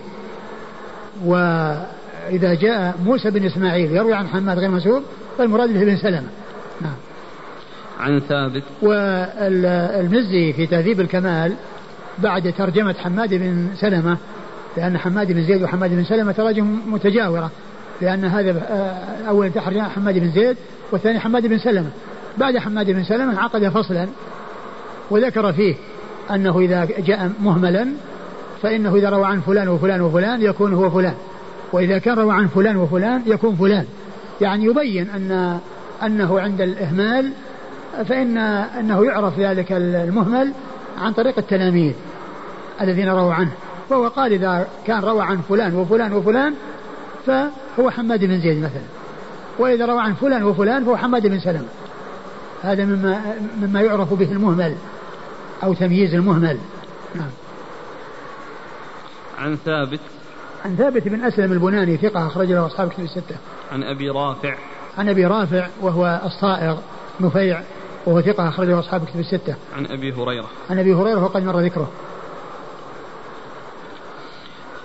[1.25, 5.03] وإذا جاء موسى بن إسماعيل يروي عن حماد غير منسوب
[5.39, 6.29] فالمراد به بن سلمة.
[6.81, 6.97] نعم.
[8.01, 11.53] عن ثابت والمزي في تهذيب الكمال
[12.19, 14.17] بعد ترجمة حماد بن سلمة
[14.77, 17.51] لأن حماد بن زيد وحماد بن سلمة تراجم متجاورة
[18.01, 20.57] لأن هذا آه، أول تحرجم حماد بن زيد
[20.93, 21.91] والثاني حماد بن سلمة.
[22.39, 24.09] بعد حماد بن سلمة عقد فصلا
[25.11, 25.75] وذكر فيه
[26.31, 27.89] أنه إذا جاء مهملا
[28.63, 31.15] فإنه إذا روى عن فلان وفلان وفلان يكون هو فلان
[31.73, 33.85] وإذا كان روى عن فلان وفلان يكون فلان.
[34.41, 35.59] يعني يبين أن
[36.03, 37.31] أنه عند الإهمال
[38.09, 40.53] فإن أنه يعرف ذلك المهمل
[40.99, 41.93] عن طريق التلاميذ
[42.81, 43.53] الذين رووا عنه.
[43.91, 46.55] فهو قال إذا كان روى عن فلان وفلان وفلان
[47.27, 48.83] فهو حماد بن زيد مثلا.
[49.59, 51.69] وإذا روى عن فلان وفلان فهو حماد بن سلمة.
[52.63, 54.77] هذا مما مما يعرف به المهمل
[55.63, 56.59] أو تمييز المهمل.
[57.15, 57.31] نعم.
[59.39, 60.01] عن ثابت.
[60.65, 63.37] عن ثابت بن أسلم البناني ثقة أخرج له أصحاب كتب الستة.
[63.73, 64.55] عن أبي رافع.
[64.99, 66.79] عن أبي رافع وهو الصائغ
[67.21, 67.63] نفيع
[68.07, 69.57] وهو ثقة أخرجه أصحاب كتب الستة.
[69.77, 70.47] عن أبي هريرة.
[70.71, 71.91] عن أبي هريرة وقد مر ذكره.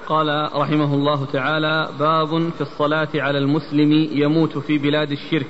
[0.08, 5.48] قال رحمه الله تعالى باب في الصلاة على المسلم يموت في بلاد الشرك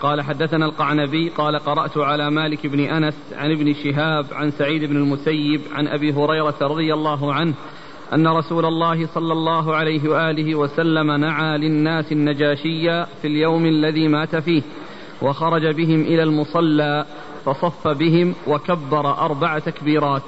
[0.00, 4.96] قال حدثنا القعنبي قال قرأت على مالك بن أنس عن ابن شهاب عن سعيد بن
[4.96, 7.54] المسيب عن أبي هريرة رضي الله عنه
[8.12, 14.36] أن رسول الله صلى الله عليه وآله وسلم نعى للناس النجاشية في اليوم الذي مات
[14.36, 14.62] فيه
[15.22, 17.06] وخرج بهم إلى المصلى
[17.44, 20.22] فصف بهم وكبر أربع تكبيرات.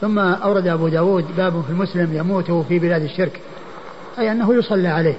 [0.00, 3.40] ثم أورد أبو داود باب في المسلم يموت في بلاد الشرك
[4.18, 5.16] أي أنه يصلى عليه.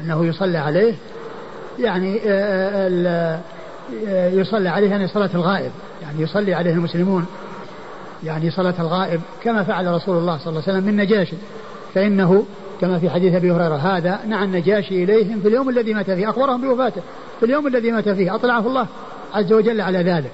[0.00, 0.94] أنه يصلى عليه
[1.78, 3.40] يعني آه،
[4.06, 5.70] آه، يصلى عليه يعني صلاة الغائب
[6.02, 7.26] يعني يصلي عليه المسلمون
[8.24, 11.36] يعني صلاة الغائب كما فعل رسول الله صلى الله عليه وسلم من نجاشي.
[11.94, 12.44] فإنه
[12.80, 16.60] كما في حديث أبي هريرة هذا نعى النجاشي إليهم في اليوم الذي مات فيه أخبرهم
[16.60, 17.02] بوفاته.
[17.40, 18.34] في اليوم الذي مات فيه.
[18.34, 18.86] أطلعه الله
[19.34, 20.30] عز وجل على ذلك.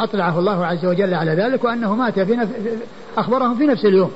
[0.00, 2.48] أطلعه الله عز وجل على ذلك وأنه مات في نف...
[3.16, 4.10] أخبرهم في نفس اليوم.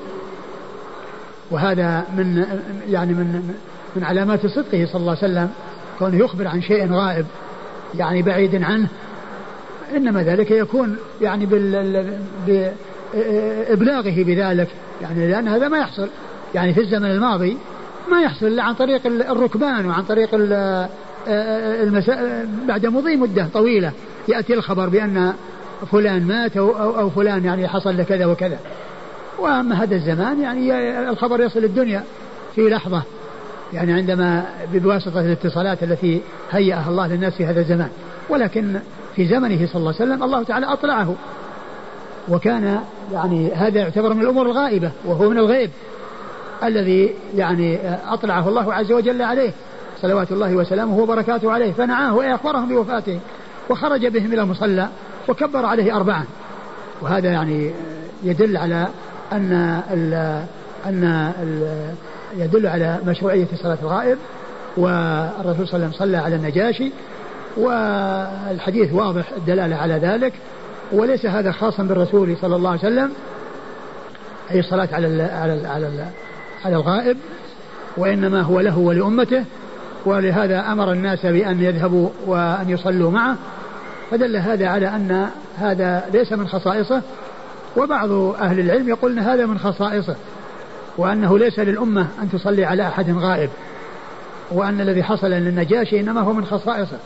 [1.51, 2.47] وهذا من
[2.89, 3.55] يعني من
[3.97, 5.51] من علامات صدقه صلى الله عليه وسلم
[5.99, 7.27] كونه يخبر عن شيء غائب
[7.95, 8.89] يعني بعيد عنه.
[9.97, 14.68] إنما ذلك يكون يعني بال بابلاغه بذلك.
[15.03, 16.09] يعني لأن هذا ما يحصل.
[16.55, 17.57] يعني في الزمن الماضي
[18.11, 20.29] ما يحصل إلا عن طريق الركبان وعن طريق
[21.29, 22.45] المسا...
[22.68, 23.93] بعد مضي مدة طويلة
[24.29, 25.33] يأتي الخبر بأن
[25.93, 28.59] فلان مات أو, أو, أو فلان يعني حصل له كذا وكذا.
[29.39, 32.03] وأما هذا الزمان يعني الخبر يصل الدنيا
[32.55, 33.03] في لحظة
[33.72, 36.20] يعني عندما بواسطة الاتصالات التي
[36.51, 37.89] هيأها الله للناس في هذا الزمان.
[38.29, 38.81] ولكن
[39.16, 41.14] في زمنه صلى الله عليه وسلم الله تعالى أطلعه.
[42.29, 42.81] وكان
[43.12, 45.70] يعني هذا يعتبر من الأمور الغائبة وهو من الغيب
[46.64, 49.51] الذي يعني أطلعه الله عز وجل عليه.
[50.05, 53.19] صلوات الله وسلامه وبركاته عليه فنعاه وأخبرهم بوفاته
[53.71, 54.89] وخرج بهم إلى المصلى
[55.29, 56.25] وكبر عليه أربعا.
[57.03, 57.71] وهذا يعني
[58.23, 58.87] يدل على
[59.33, 60.15] أن ال
[60.87, 61.69] أن ال
[62.37, 64.19] يدل على مشروعية صلاة الغائب
[64.77, 66.93] والرسول صلى الله عليه وسلم صلى على النجاشي
[67.57, 70.33] والحديث واضح الدلالة على ذلك.
[70.93, 73.13] وليس هذا خاصا بالرسول صلى الله عليه وسلم
[74.51, 76.05] أي الصلاة على ال على ال على ال
[76.65, 77.17] على الغائب
[77.97, 79.45] وإنما هو له ولأمته.
[80.07, 83.37] ولهذا أمر الناس بأن يذهبوا وأن يصلوا معه
[84.11, 85.29] فدل هذا على أن
[85.59, 87.03] هذا ليس من خصائصه
[87.77, 90.17] وبعض أهل العلم يقول أن هذا من خصائصه
[90.99, 93.51] وأنه ليس للأمة أن تصلي على أحد غائب
[94.51, 96.99] وأن الذي حصل للنجاشي إنما هو من خصائصه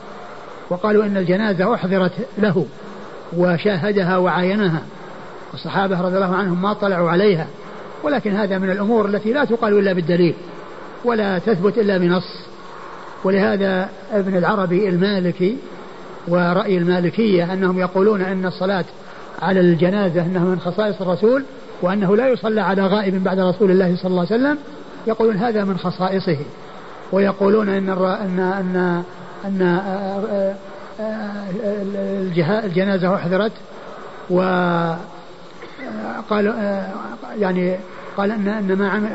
[0.70, 2.66] وقالوا إن الجنازة أحضرت له
[3.36, 4.82] وشاهدها وعاينها
[5.52, 7.46] والصحابة رضي الله عنهم ما طلعوا عليها
[8.02, 10.34] ولكن هذا من الأمور التي لا تقال إلا بالدليل
[11.04, 12.47] ولا تثبت إلا بنص.
[13.24, 15.56] ولهذا ابن العربي المالكي
[16.28, 18.84] ورأي المالكية أنهم يقولون أن الصلاة
[19.42, 21.44] على الجنازة أنها من خصائص الرسول
[21.82, 24.58] وأنه لا يصلى على غائب بعد رسول الله صلى الله عليه وسلم
[25.06, 26.38] يقولون هذا من خصائصه.
[27.12, 29.02] ويقولون أن أن أن
[29.44, 30.54] أن آه، آه،
[31.00, 33.52] آه، الجنازة أحضرت
[34.30, 34.40] و
[37.38, 37.76] يعني
[38.18, 39.10] قال ان ان ما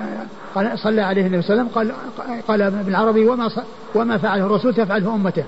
[0.56, 3.50] قال صلى عليه النبي صلى الله عليه وسلم قال قال ابن العربي وما
[3.96, 5.44] وما فعله الرسول تفعله أمته.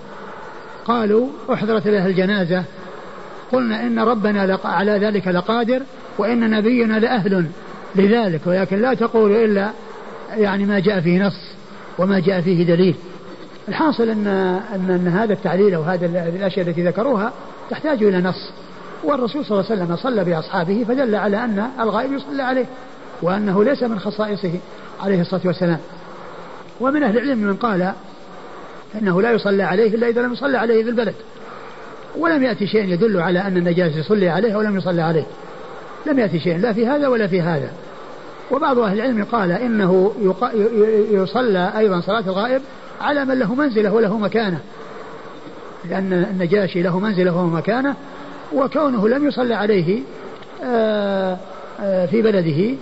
[0.86, 2.64] قالوا أحضرت له الجنازة.
[3.52, 5.82] قلنا إن ربنا على ذلك لقادر
[6.18, 7.46] وإن نبينا لأهل
[7.96, 9.70] لذلك ولكن لا تقول إلا
[10.38, 11.52] يعني ما جاء فيه نص
[11.98, 12.96] وما جاء فيه دليل.
[13.68, 17.34] الحاصل ان ان, أن هذا التعليل أو هذه الأشياء التي ذكروها
[17.70, 18.52] تحتاج إلى نص.
[19.04, 22.66] والرسول صلى الله عليه وسلم صلى بأصحابه فدل على أن الغائب يصلى عليه.
[23.22, 24.52] وأنه ليس من خصائصه
[25.02, 25.80] عليه الصلاة والسلام.
[26.80, 27.94] ومن أهل العلم من قال
[29.02, 31.14] إنه لا يصلى عليه إلا إذا لم يصلى عليه في البلد.
[32.18, 35.26] ولم يأتي شيء يدل على أن النجاسه يصلي عليه أو لم يصلى عليه.
[36.06, 37.72] لم يأتي شيء لا في هذا ولا في هذا.
[38.52, 40.14] وبعض أهل العلم قال إنه
[41.12, 42.62] يصلى أيضا صلاة الغائب
[43.02, 44.60] على من له منزلة وله مكانة.
[45.90, 47.96] لأن النجاشي له منزلة ومكانه
[48.54, 50.00] وكونه لم يصلى عليه
[50.64, 51.38] آه،
[51.82, 52.76] آه، في بلده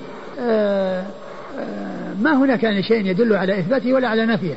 [2.22, 4.54] ما هناك يعني شيء يدل على إثباته ولا على نفيه.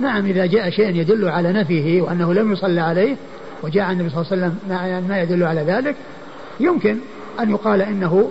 [0.00, 3.16] نعم إذا جاء شيء يدل على نفيه وأنه لم يصلى عليه
[3.62, 5.96] وجاء النبي صلى الله عليه وسلم ما يدل على ذلك
[6.60, 6.98] يمكن
[7.40, 8.30] أن يقال إنه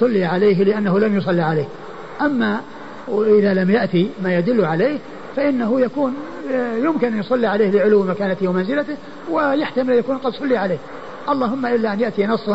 [0.00, 1.68] صلي عليه لأنه لم يصلى عليه.
[2.20, 2.60] أما
[3.08, 4.98] وإذا لم يأتي ما يدل عليه
[5.36, 6.14] فإنه يكون
[6.76, 8.96] يمكن أن يصلي عليه لعلو مكانته ومنزلته
[9.30, 10.78] ويحتمل أن يكون قد صلي عليه.
[11.28, 12.50] اللهم إلا أن يأتي نص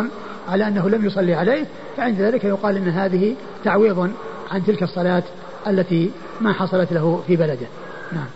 [0.48, 1.66] على أنه لم يصلي عليه
[1.98, 4.12] فعند ذلك يقال أن هذه تعويض
[4.52, 5.24] عن تلك الصلاة
[5.68, 6.12] التي
[6.42, 7.68] ما حصلت له في بلده.
[8.12, 8.28] نعم.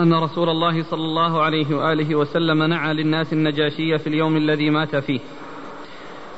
[0.00, 4.96] أن رسول الله صلى الله عليه وآله وسلم نعى للناس النجاشية في اليوم الذي مات
[4.96, 5.20] فيه.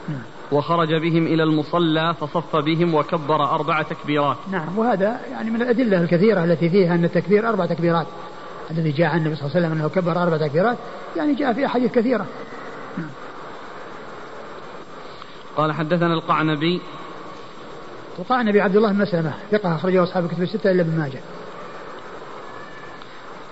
[0.09, 0.22] نعم.
[0.53, 4.37] وخرج بهم إلى المصلى فصف بهم وكبر أربع تكبيرات.
[4.51, 8.07] نعم وهذا يعني من الأدلة الكثيرة التي فيها أن التكبير أربع تكبيرات
[8.70, 10.76] الذي جاء عن النبي صلى الله عليه وسلم أنه كبر أربع تكبيرات
[11.16, 12.26] يعني جاء في أحاديث كثيرة
[12.99, 13.09] نعم.
[15.57, 16.80] قال حدثنا القعنبي.
[18.18, 21.20] القعنبي عبد الله بن مسلمة ثقة أخرجه أصحاب الكتب الستة إلا ابن ماجه.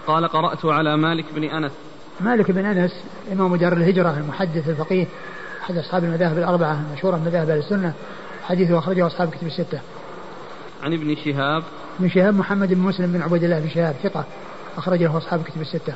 [0.07, 1.73] قال قرأت على مالك بن أنس.
[2.21, 5.07] مالك بن أنس إمام دار الهجرة المحدث الفقيه
[5.63, 7.93] أحد أصحاب المذاهب الأربعة المشهورة من مذاهب أهل السنة
[8.43, 9.81] حديثه أخرجه أصحاب كتب الستة.
[10.83, 11.63] عن ابن شهاب.
[12.01, 14.25] ابن شهاب محمد بن مسلم بن عبيد الله بن شهاب ثقة
[14.77, 15.95] أخرجه أصحاب كتب الستة.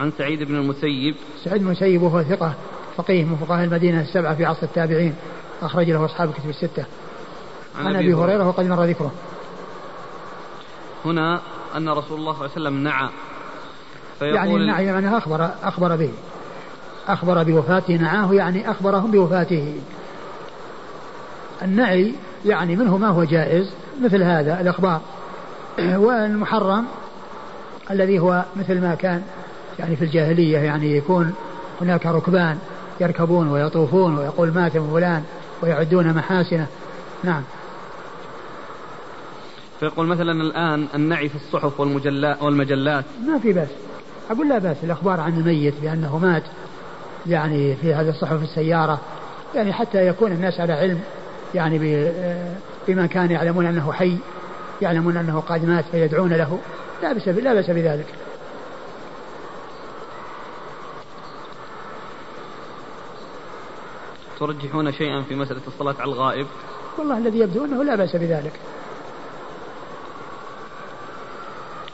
[0.00, 1.14] عن سعيد بن المسيب.
[1.44, 2.54] سعيد بن المسيب وهو ثقة
[3.02, 5.14] فقيه من فقهاء المدينة السبعة في عصر التابعين.
[5.62, 6.84] أخرج له أصحاب كتب الستة.
[7.78, 8.48] عن, أبي هريرة.
[8.48, 9.12] وقد مر ذكره.
[11.04, 11.40] هنا
[11.76, 13.08] أن رسول الله صلى الله عليه وسلم نعى.
[14.20, 16.10] يعني النعي يعني أخبر أخبر به.
[17.08, 19.80] أخبر بوفاته نعاه يعني أخبرهم بوفاته.
[21.62, 23.70] النعي يعني منه ما هو جائز
[24.02, 25.00] مثل هذا الإخبار.
[25.78, 26.84] والمحرم
[27.90, 29.22] الذي هو مثل ما كان
[29.78, 31.34] يعني في الجاهلية يعني يكون
[31.80, 32.58] هناك ركبان.
[33.00, 35.22] يركبون ويطوفون ويقول مات فلان
[35.62, 36.66] ويعدون محاسنه.
[37.24, 37.42] نعم.
[39.80, 43.68] فيقول مثلا الآن النعي في الصحف والمجلات ما في بأس.
[44.30, 44.76] أقول لا بأس.
[44.82, 46.42] الأخبار عن الميت بأنه مات
[47.26, 49.00] يعني في هذه الصحف السيارة.
[49.54, 51.00] يعني حتى يكون الناس على علم
[51.54, 51.78] يعني
[52.88, 54.16] بما كان يعلمون أنه حي
[54.82, 56.58] يعلمون أنه قد مات فيدعون له.
[57.02, 58.06] لا بأس لا بأس بذلك.
[64.40, 66.46] ترجحون شيئا في مسألة الصلاة على الغائب؟
[66.98, 68.52] والله الذي يبدو أنه لا بأس بذلك.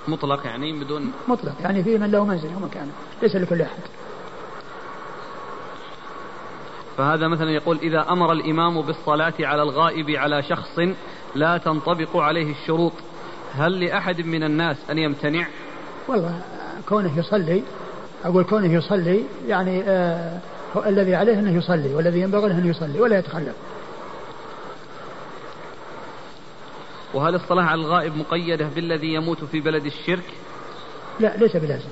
[0.09, 2.93] مطلق يعني بدون مطلق يعني في من له منزل ومكانه
[3.23, 3.81] ليس لكل أحد.
[6.97, 10.79] فهذا مثلا يقول إذا أمر الإمام بالصلاة على الغائب على شخص
[11.35, 12.93] لا تنطبق عليه الشروط
[13.55, 15.47] هل لأحد من الناس أن يمتنع؟
[16.09, 16.41] والله
[16.89, 17.63] كونه يصلي
[18.25, 20.41] أقول كونه يصلي يعني آه
[20.85, 23.55] الذي عليه أنه يصلي والذي ينبغي له أن يصلي ولا يتخلف.
[27.15, 30.35] وهل الصلاة على الغائب مقيدة بالذي يموت في بلد الشرك؟
[31.21, 31.89] لا ليس بلازم.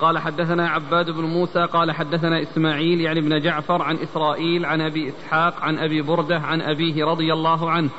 [0.00, 5.08] قال حدثنا عباد بن موسى قال حدثنا إسماعيل يعني ابن جعفر عن إسرائيل عن أبي
[5.08, 7.90] إسحاق عن أبي بردة عن أبيه رضي الله عنه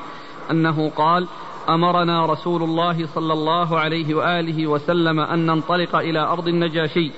[0.52, 1.28] أنه قال
[1.70, 7.12] أمرنا رسول الله صلى الله عليه وآله وسلم أن ننطلق إلى أرض النجاشي.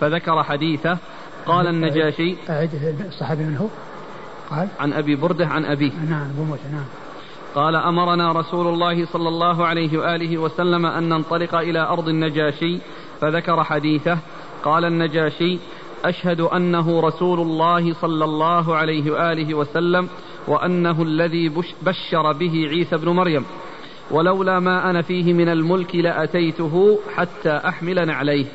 [0.00, 0.98] فذكر حديثه.
[1.46, 2.36] قال النجاشي.
[2.50, 2.70] أعد
[3.06, 3.66] الصحابي من هو؟
[4.50, 4.68] قال.
[4.80, 5.92] عن أبي بردة عن أبيه.
[6.10, 6.84] نعم أبو موسى نعم.
[7.54, 12.78] قال أمرنا رسول الله صلى الله عليه وآله وسلم أن ننطلق إلى أرض النجاشي.
[13.20, 14.18] فذكر حديثه.
[14.64, 15.58] قال النجاشي
[16.04, 20.08] أشهد أنه رسول الله صلى الله عليه وآله وسلم
[20.48, 21.48] وأنه الذي
[21.82, 23.44] بشر به عيسى بن مريم.
[24.10, 28.46] ولولا ما أنا فيه من الملك لأتيته حتى أحمل عليه.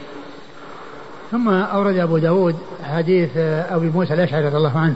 [1.31, 4.95] ثم أورد أبو داود حديث أبي موسى الأشعري رضي الله عنه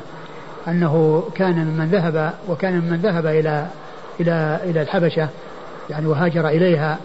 [0.68, 3.68] أنه كان ممن ذهب وكان ممن ذهب إلى
[4.20, 5.30] إلى إلى الحبشة
[5.90, 6.98] يعني وهاجر إليها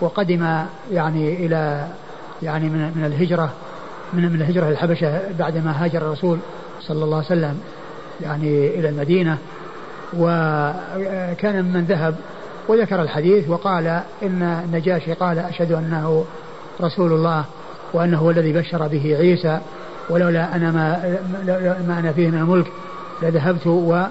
[0.00, 1.88] وقدم يعني إلى
[2.42, 3.52] يعني من من الهجرة
[4.12, 6.38] من من الهجرة للحبشة بعدما هاجر الرسول
[6.80, 7.60] صلى الله عليه وسلم
[8.22, 9.38] يعني إلى المدينة
[10.18, 12.14] وكان من ذهب
[12.68, 13.86] وذكر الحديث وقال
[14.22, 16.24] إن النجاشي قال أشهد أنه
[16.80, 17.44] رسول الله
[17.92, 19.60] وأنه هو الذي بشر به عيسى
[20.10, 21.16] ولولا أنا ما,
[21.88, 22.66] ما أنا فيه من الملك
[23.22, 24.02] لذهبت و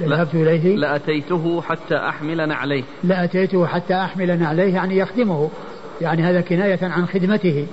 [0.00, 0.76] لذهبت إليه.
[0.76, 2.82] لأتيته حتى أحمل عليه.
[3.04, 5.50] لأتيته حتى أحمل عليه يعني يخدمه
[6.00, 7.66] يعني هذا كناية عن خدمته.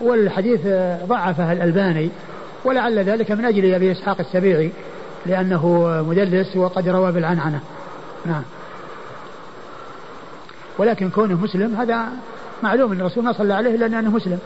[0.00, 0.60] والحديث
[1.06, 2.10] ضعفه الألباني
[2.64, 4.70] ولعل ذلك من أجل أبي إسحاق السبيعي
[5.26, 7.60] لأنه مدلس وقد روى بالعنعنة.
[8.26, 8.42] نعم.
[10.80, 12.08] ولكن كونه مسلم هذا
[12.62, 14.38] معلوم أن الرسول ما صلى عليه إلا أنه مسلم.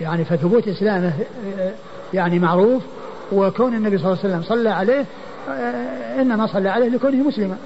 [0.00, 1.12] يعني فثبوت إسلامه
[2.14, 2.82] يعني معروف
[3.32, 5.06] وكون النبي صلى الله عليه وسلم صلى عليه
[6.20, 7.56] إنما صلى عليه لكونه مسلما.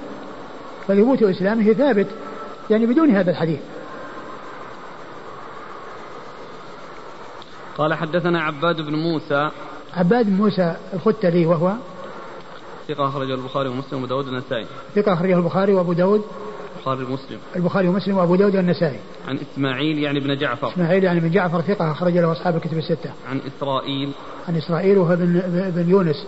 [0.88, 2.06] فثبوت إسلامه ثابت
[2.70, 3.60] يعني بدون هذا الحديث.
[7.78, 9.50] قال حدثنا عباد بن موسى.
[9.96, 11.72] عباد بن موسى الختلي وهو
[12.88, 16.24] ثقة أخرجه البخاري ومسلم وأبو داود والنسائي ثقة أخرجه البخاري وأبو داود.
[16.80, 17.38] البخاري ومسلم.
[17.56, 18.98] البخاري ومسلم وأبو داود والنسائي.
[19.28, 20.68] عن إسماعيل يعني ابن جعفر.
[20.68, 23.10] إسماعيل يعني ابن جعفر ثقة أخرج له أصحاب الكتب الستة.
[23.30, 24.12] عن إسرائيل.
[24.48, 25.42] عن إسرائيل وهو بن
[25.76, 26.26] بن يونس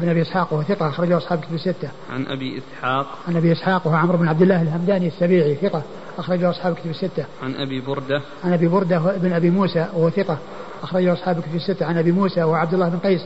[0.00, 1.88] بن أبي إسحاق وهو ثقة أخرج له أصحاب الكتب الستة.
[2.10, 3.06] عن أبي إسحاق.
[3.28, 5.82] عن أبي إسحاق وهو عمرو بن عبد الله الهمداني السبيعي ثقة
[6.18, 7.24] أخرج له أصحاب الكتب الستة.
[7.42, 8.22] عن أبي بردة.
[8.44, 10.38] عن أبي بردة بن أبي موسى وهو ثقة
[10.82, 11.86] أخرج له أصحاب الكتب الستة.
[11.86, 13.24] عن أبي موسى وعبد الله بن قيس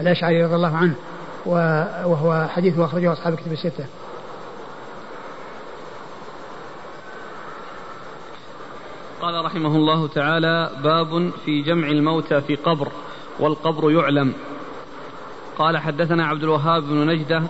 [0.00, 0.94] الأشعري رضي الله عنه
[1.46, 3.84] وهو حديثه أخرجه أصحاب الكتب الستة.
[9.20, 12.88] قال رحمه الله تعالى باب في جمع الموتى في قبر
[13.40, 14.32] والقبر يعلم.
[15.58, 17.42] قال حدثنا عبد الوهاب بن نجدة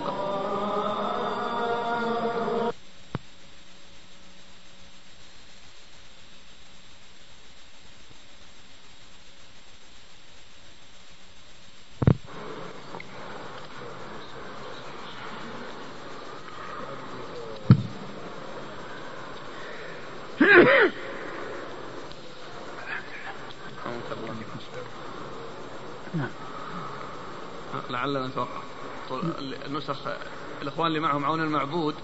[31.20, 31.94] معهم عون المعبود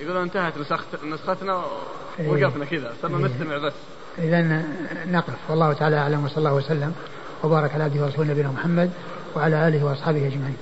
[0.00, 1.64] يقولون انتهت نسخت نسختنا
[2.18, 2.28] إيه.
[2.28, 3.24] وقفنا كذا صرنا إيه.
[3.24, 3.72] نستمع بس
[4.18, 4.64] إذا
[5.06, 6.92] نقف والله تعالى أعلم وصلى الله وسلم
[7.44, 8.90] وبارك على عبده ورسوله نبينا محمد
[9.36, 10.56] وعلى آله وأصحابه أجمعين.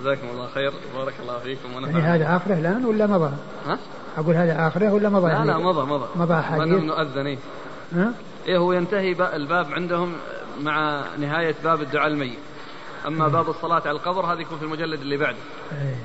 [0.00, 3.32] جزاكم الله خير بارك الله فيكم ونفع يعني هذا آخره الآن ولا مضى؟
[3.66, 3.78] ها؟
[4.18, 7.38] أقول هذا آخره ولا مضى؟ لا لا مضى مضى مضى حديث نؤذن إيه؟
[7.92, 8.12] ها؟
[8.46, 10.12] إيه هو ينتهي الباب عندهم
[10.60, 12.38] مع نهاية باب الدعاء الميت.
[13.06, 15.36] أما باب الصلاة على القبر هذه يكون في المجلد اللي بعده
[15.72, 15.96] إيه.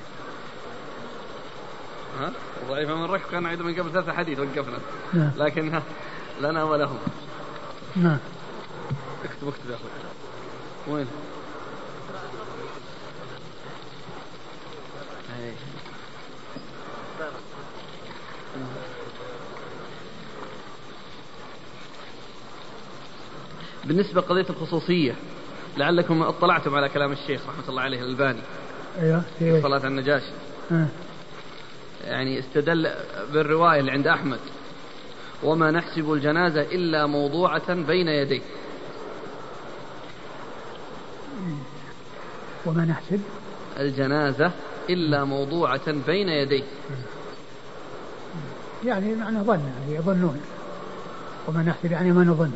[2.19, 2.31] ها؟
[2.69, 4.77] ضعيف من الرحم كان عيد من قبل ثلاثة حديث وقفنا.
[5.13, 5.31] نعم.
[5.37, 5.81] لكن
[6.41, 6.97] لنا ولهم
[7.95, 8.17] نعم.
[9.23, 9.89] اكتب اكتب يا أخوي.
[10.87, 11.07] وين؟
[23.85, 25.15] بالنسبة لقضية الخصوصية
[25.77, 28.41] لعلكم اطلعتم على كلام الشيخ رحمة الله عليه الألباني.
[28.99, 30.31] أيوه في إيه؟ صلاة النجاشي.
[30.71, 30.87] آه.
[32.07, 32.89] يعني استدل
[33.33, 34.39] بالرواية اللي عند أحمد.
[35.43, 38.41] وما نحسب الجنازة إلا موضوعة بين يديه.
[42.65, 43.21] وما نحسب
[43.79, 44.51] الجنازة
[44.89, 46.63] إلا موضوعة بين يديه.
[48.85, 50.41] يعني معنى ظن يعني يظنون.
[51.47, 52.51] وما نحسب يعني ما نظن.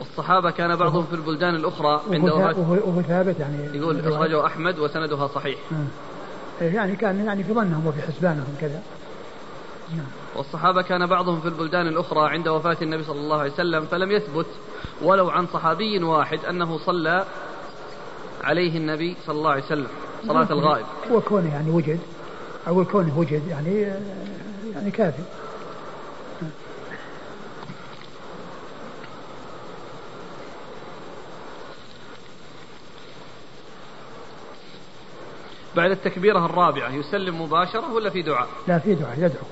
[0.00, 3.78] والصحابة كان بعضهم في البلدان الأخرى عند وهو, وفاة وهو, وهو ثابت يعني.
[3.78, 4.08] يقول.
[4.08, 5.58] أخرجه أحمد وسندها صحيح.
[5.72, 6.07] آه.
[6.60, 8.82] إيه، يعني كان يعني في ظنهم وفي حسبانهم كذا.
[9.96, 10.06] نعم.
[10.36, 14.46] والصحابة كان بعضهم في البلدان الأخرى عند وفاة النبي صلى الله عليه وسلم فلم يثبت
[15.02, 17.24] ولو عن صحابي واحد أنه صلى
[18.44, 19.88] عليه النبي صلى الله عليه وسلم
[20.26, 20.86] صلاة الغائب.
[21.10, 22.00] هو كونه يعني وجد
[22.68, 24.00] أو كونه وجد يعني آه،
[24.74, 25.22] يعني كافي.
[35.76, 39.44] بعد التكبيرة الرابعة يسلم مباشرة ولا في دعاء؟ لا في دعاء يدعو.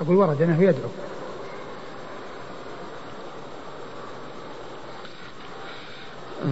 [0.00, 0.90] أقول ورد أنه يدعو.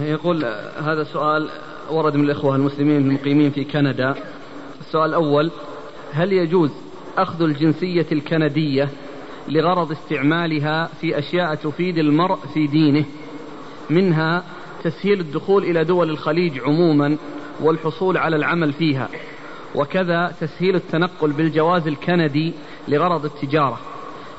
[0.01, 0.45] يقول
[0.79, 1.49] هذا سؤال
[1.89, 4.15] ورد من الإخوة المسلمين المقيمين في كندا.
[4.79, 5.51] السؤال الأول
[6.13, 6.71] هل يجوز
[7.17, 8.89] أخذ الجنسية الكندية
[9.47, 13.05] لغرض استعمالها في أشياء تفيد المرء في دينه
[13.89, 14.43] منها
[14.83, 17.17] تسهيل الدخول إلى دول الخليج عموما
[17.61, 19.09] والحصول على العمل فيها.
[19.75, 22.53] وكذا تسهيل التنقل بالجواز الكندي
[22.87, 23.79] لغرض التجارة.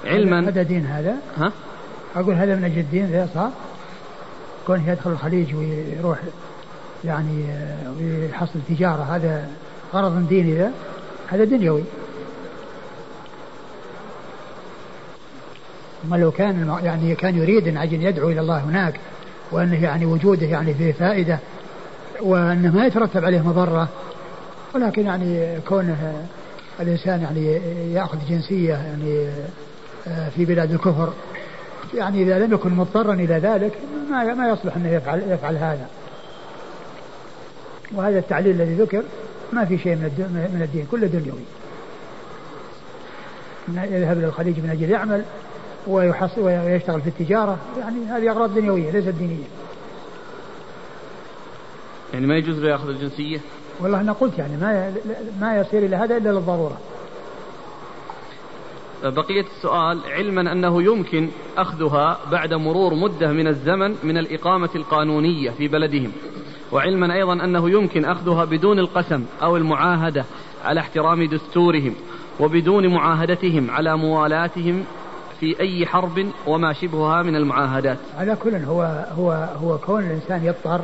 [0.05, 1.53] علما هذا دين هذا؟ ها؟
[2.17, 3.51] أقول هذا من أجل الدين ذا صار
[4.67, 6.19] كونه يدخل الخليج ويروح
[7.05, 9.49] يعني آه، ويحصل تجارة هذا
[9.95, 10.71] غرض ديني ذا؟
[11.29, 11.83] هذا دنيوي.
[16.05, 19.01] أما لو كان يعني كان يريد أن يدعو إلى الله هناك
[19.53, 21.39] وأنه يعني وجوده يعني فيه فائدة
[22.21, 23.89] وأنه ما يترتب عليه مضرة
[24.75, 26.27] ولكن يعني كونه
[26.81, 27.53] الإنسان يعني
[27.93, 29.29] يأخذ جنسية يعني
[30.09, 31.13] آه، في بلاد الكفر
[31.95, 33.73] يعني إذا لم يكن مضطرا إلى ذلك
[34.11, 35.87] ما ما يصلح أنه يفعل يفعل هذا.
[37.95, 39.03] وهذا التعليل الذي ذكر
[39.53, 41.41] ما في شيء من من الدين كله دنيوي
[43.69, 45.25] يذهب إلى الخليج من أجل يعمل
[45.87, 49.45] ويحصل ويشتغل في التجارة يعني هذه أغراض دنيوية ليست دينية.
[52.13, 53.41] يعني ما يجوز له ياخذ الجنسية؟
[53.81, 54.95] والله أنا قلت يعني ما
[55.41, 56.79] ما يصير إلى هذا إلا للضرورة.
[59.05, 61.29] بقية السؤال علما أنه يمكن
[61.59, 66.13] أخذها بعد مرور مدة من الزمن من الإقامة القانونية في بلدهم.
[66.73, 70.25] وعلما أيضا أنه يمكن أخذها بدون القسم أو المعاهدة
[70.65, 71.95] على احترام دستورهم
[72.41, 74.85] وبدون معاهدتهم على موالاتهم
[75.41, 77.99] في أي حرب وما شبهها من المعاهدات.
[78.19, 80.81] على كل هو هو هو كون الإنسان يضطر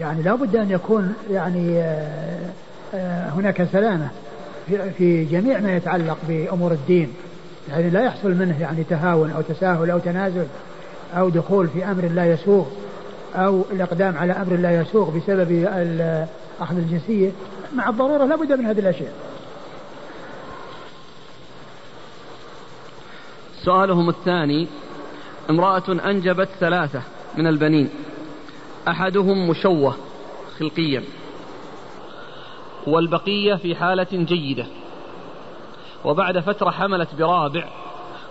[0.00, 2.50] يعني لا بد أن يكون يعني آه،
[2.94, 4.08] آه، هناك سلامة
[4.98, 7.12] في- جميع ما يتعلق بأمور الدين
[7.68, 10.46] يعني لا يحصل منه يعني تهاون أو تساهل أو تنازل
[11.16, 12.66] أو دخول في أمر لا يسوغ
[13.34, 16.26] أو الإقدام على أمر لا يسوغ بسبب ال-
[16.60, 17.30] أخذ الجنسية.
[17.74, 19.12] مع الضرورة لا بد من هذه الأشياء.
[23.64, 24.68] سؤالهم الثاني
[25.50, 27.02] امرأة أنجبت ثلاثة
[27.38, 27.88] من البنين.
[28.88, 29.94] أحدهم مشوه
[30.58, 31.02] خلقيا
[32.86, 34.66] والبقية في حالة جيدة.
[36.04, 37.68] وبعد فترة حملت برابع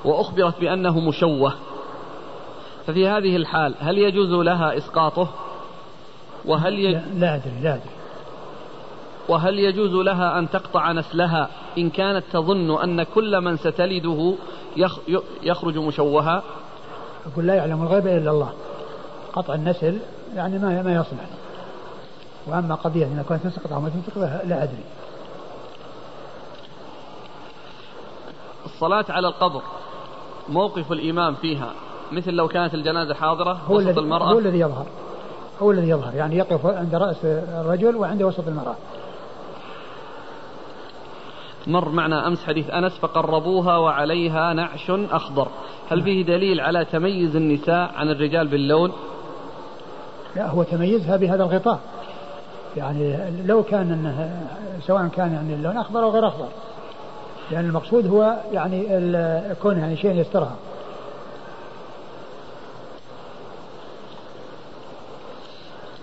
[0.06, 1.54] وأخبرت بأنه مشوه.
[2.88, 5.28] ففي هذه الحال هل يجوز لها إسقاطه؟
[6.46, 6.92] وهل ي...
[6.92, 7.92] لا, أدري لا أدري.
[9.30, 14.34] وهل يجوز لها أن تقطع نسلها إن كانت تظن أن كل من ستلده
[14.78, 15.00] يخ...
[15.44, 16.44] يخرج مشوها؟
[17.34, 18.54] أقول لا يعلم الغيب إلا الله.
[19.34, 20.00] قطع النسل
[20.36, 21.26] يعني ما ما يصلح.
[22.48, 24.84] وأما قضية ان كانت تسقط أو ما تسقط لا أدري.
[28.66, 29.62] الصلاة على القبر
[30.50, 31.72] موقف الإمام فيها
[32.12, 34.34] مثل لو كانت الجنازة حاضرة هو وسط الذي المرأة.
[34.34, 34.86] هو الذي يظهر.
[35.62, 38.76] هو الذي يظهر يعني يقف عند رأس الرجل وعند وسط المرأة.
[41.68, 45.48] مر معنا أمس حديث أنس فقربوها وعليها نعش أخضر.
[45.92, 48.92] هل فيه دليل على تميز النساء عن الرجال باللون؟
[50.36, 51.80] لا هو تميزها بهذا الغطاء.
[52.78, 54.46] يعني لو كان انه
[54.88, 56.48] سواء كان يعني اللون أخضر أو غير أخضر.
[57.52, 58.84] لأن المقصود هو يعني
[59.62, 60.56] كون يعني شيء يسترها.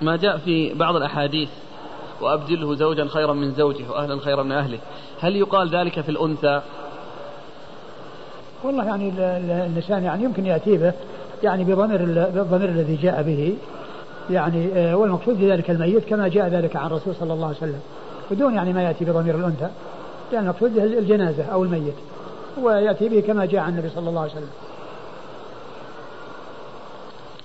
[0.02, 1.48] ما جاء في بعض الأحاديث
[2.20, 4.78] وأبدله زوجا خيرا من زوجه واهلا خيرا من أهله.
[5.20, 6.62] هل يقال ذلك في الأنثى؟
[8.64, 10.92] والله يعني الإنسان يعني يمكن يأتي به
[11.42, 11.98] يعني بضمير
[12.34, 13.56] بالضمير الذي جاء به.
[14.30, 17.80] يعني آه، والمقصود بذلك الميت كما جاء ذلك عن الرسول صلى الله عليه وسلم
[18.30, 19.68] بدون يعني ما يأتي بضمير الأنثى
[20.32, 21.94] لأن المقصود به الجنازة أو الميت
[22.62, 24.50] ويأتي به كما جاء عن النبي صلى الله عليه وسلم.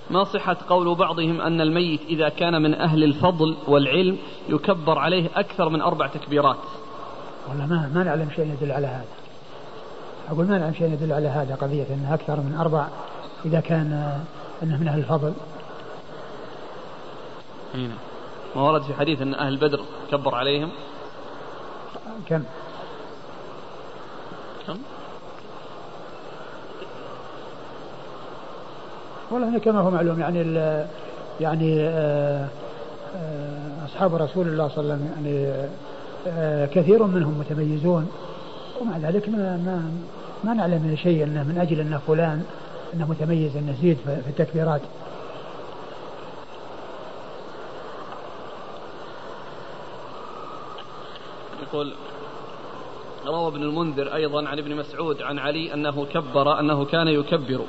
[0.09, 4.17] ما صحة قول بعضهم أن الميت إذا كان من أهل الفضل والعلم
[4.49, 6.57] يكبر عليه أكثر من أربع تكبيرات؟
[7.49, 9.05] والله ما ما نعلم شيء يدل على هذا.
[10.29, 12.87] أقول ما نعلم شيء يدل على هذا قضية أنه أكثر من أربع
[13.45, 14.19] إذا كان
[14.63, 15.33] أنه من أهل الفضل.
[17.73, 17.95] هنا.
[18.55, 19.79] ما ورد في حديث أن أهل بدر
[20.11, 20.69] كبر عليهم.
[22.29, 22.43] كم؟
[24.67, 24.77] كم؟
[29.31, 30.87] والله كما هو معلوم يعني ال
[31.41, 32.47] يعني آه،
[33.15, 35.67] آه، أصحاب رسول الله صلى الله عليه وسلم يعني
[36.27, 38.11] آه، كثير منهم متميزون.
[38.81, 39.91] ومع ذلك ما ما
[40.43, 42.43] ما نعلم شيء إنه من أجل إن فلان
[42.93, 44.81] إنه متميز إنه يزيد في التكبيرات.
[51.73, 51.93] يقول
[53.25, 57.61] روى ابن المنذر أيضا عن ابن مسعود عن علي أنه كبر أنه كان يكبر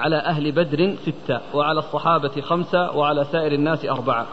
[0.00, 4.26] على أهل بدر ستة وعلى الصحابة خمسة وعلى سائر الناس أربعة.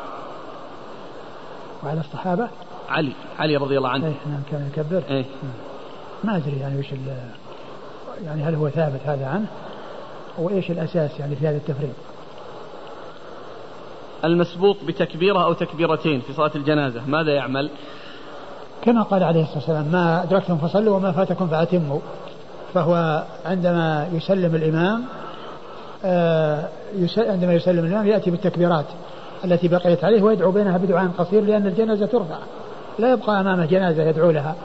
[1.83, 2.49] وعلى الصحابة؟
[2.89, 4.05] علي علي رضي الله عنه.
[4.05, 5.03] إيه نعم كان يكبر.
[5.09, 5.25] إيه.
[6.23, 6.87] ما أدري يعني وش
[8.25, 9.47] يعني هل هو ثابت هذا عنه؟
[10.37, 11.93] وإيش الأساس يعني في هذا التفريق؟
[14.23, 17.05] المسبوق بتكبيرة أو تكبيرتين في صلاة الجنازة.
[17.07, 17.69] ماذا يعمل؟
[18.81, 21.99] كما قال عليه الصلاة والسلام ما أدركتم فصلوا وما فاتكم فأتموا.
[22.73, 25.03] فهو عندما يسلم الإمام
[26.05, 26.65] آه
[27.17, 28.85] عندما يسلم الإمام يأتي بالتكبيرات
[29.45, 32.37] التي بقيت عليه ويدعو بينها بدعاء قصير لأن الجنازة ترفع.
[32.99, 34.55] لا يبقى أمامه جنازة يدعو لها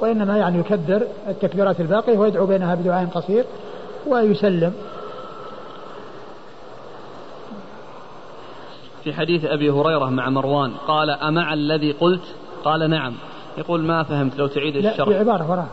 [0.00, 3.44] وإنما يعني يكبر التكبيرات الباقية ويدعو بينها بدعاء قصير
[4.06, 4.72] ويسلم.
[9.04, 12.24] في حديث أبي هريرة مع مروان قال أمع الذي قلت؟
[12.64, 13.14] قال نعم.
[13.58, 15.08] يقول ما فهمت لو تعيد الشرح.
[15.08, 15.68] لا عبارة وراها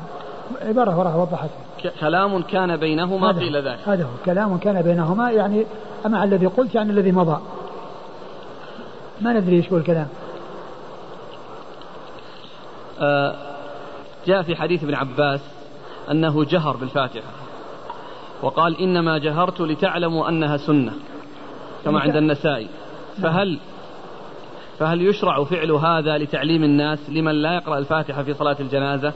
[0.62, 4.10] عبارة وراها وضحتها كلام كان بينهما قيل ذلك هذا هو.
[4.26, 5.66] كلام كان بينهما يعني
[6.06, 7.42] أمع الذي قلت يعني الذي مضى.
[9.22, 10.08] ما ندري إيش هو الكلام
[13.00, 13.36] آه
[14.28, 15.42] جاء في حديث ابن عباس
[16.12, 17.32] أنه جهر بالفاتحة.
[18.42, 20.94] وقال إنما جهرت لتعلموا أنها سنة
[21.86, 22.68] كما عند النسائي.
[23.22, 23.60] فهل
[24.82, 29.14] فهل يشرع فعل هذا لتعليم الناس لمن لا يقرأ الفاتحة في صلاة الجنازة؟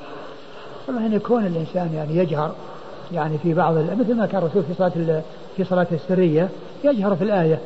[0.88, 2.51] طبعا يكون الإنسان يعني يجهر
[3.13, 5.22] يعني في بعض مثل ما كان الرسول في صلاة
[5.57, 6.49] في صلاة السرية
[6.84, 7.59] يجهر في الآية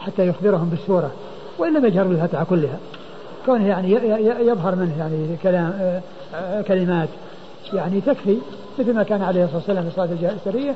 [0.00, 1.10] حتى يخبرهم بالسورة
[1.58, 2.78] وإن لم يجهر بالفاتحة كلها.
[3.46, 3.92] كونه يعني
[4.48, 6.00] يظهر منه يعني كلام آه،
[6.34, 7.08] آه، كلمات
[7.72, 8.38] يعني تكفي.
[8.78, 10.74] مثل ما كان عليه الصلاة والسلام في صلاة السرية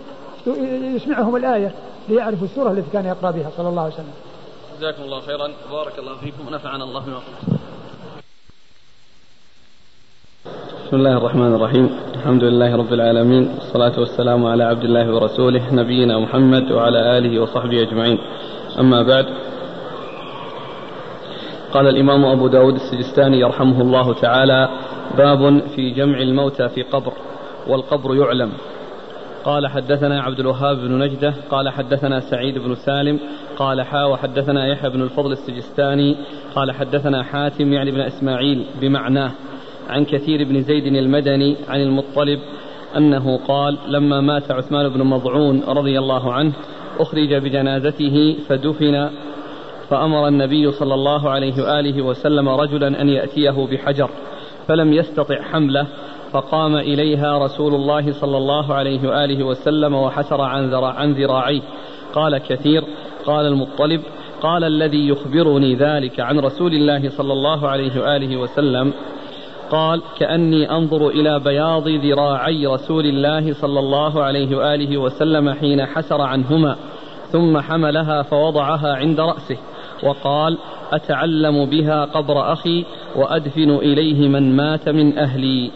[0.97, 1.71] يسمعهم الآية
[2.09, 4.26] ليعرفوا السورة التي كان يقرأ بها صلى الله عليه وسلم.
[4.77, 5.49] جزاكم الله خيرا.
[5.71, 6.47] بارك الله فيكم.
[6.47, 7.61] ونفعنا الله بما قلت
[10.87, 11.99] بسم الله الرحمن الرحيم.
[12.15, 13.49] الحمد لله رب العالمين.
[13.55, 18.19] والصلاة والسلام على عبد الله ورسوله نبينا محمد وعلى آله وصحبه أجمعين.
[18.79, 19.27] أما بعد.
[21.73, 24.69] قال الإمام أبو داود السجستاني يرحمه الله تعالى
[25.17, 27.13] باب في جمع الموتى في قبر
[27.69, 28.53] والقبر يعلم.
[29.47, 33.21] قال حدثنا عبد الوهاب بن نجدة قال حدثنا سعيد بن سالم
[33.57, 36.17] قال حا وحدثنا يحيى بن الفضل السجستاني
[36.55, 39.33] قال حدثنا حاتم يعني بن إسماعيل بمعناه
[39.89, 42.39] عن كثير بن زيد المدني عن المطلب
[42.97, 46.53] أنه قال لما مات عثمان بن مضعون رضي الله عنه
[46.99, 49.11] أخرج بجنازته فدفن
[49.91, 54.11] فأمر النبي صلى الله عليه وآله وسلم رجلا أن يأتيه بحجر
[54.69, 55.87] فلم يستطع حمله
[56.33, 61.63] فقام إليها رسول الله صلى الله عليه وآله وسلم وحسر عن, عن ذراعيه.
[62.15, 62.85] قال كثير
[63.27, 64.01] قال المطلب
[64.43, 68.93] قال الذي يخبرني ذلك عن رسول الله صلى الله عليه وآله وسلم.
[69.71, 76.21] قال كأني أنظر إلى بياض ذراعي رسول الله صلى الله عليه وآله وسلم حين حسر
[76.21, 76.77] عنهما
[77.33, 79.57] ثم حملها فوضعها عند رأسه
[80.03, 80.59] وقال
[80.93, 82.85] أتعلم بها قبر أخي
[83.17, 85.71] وأدفن إليه من مات من أهلي.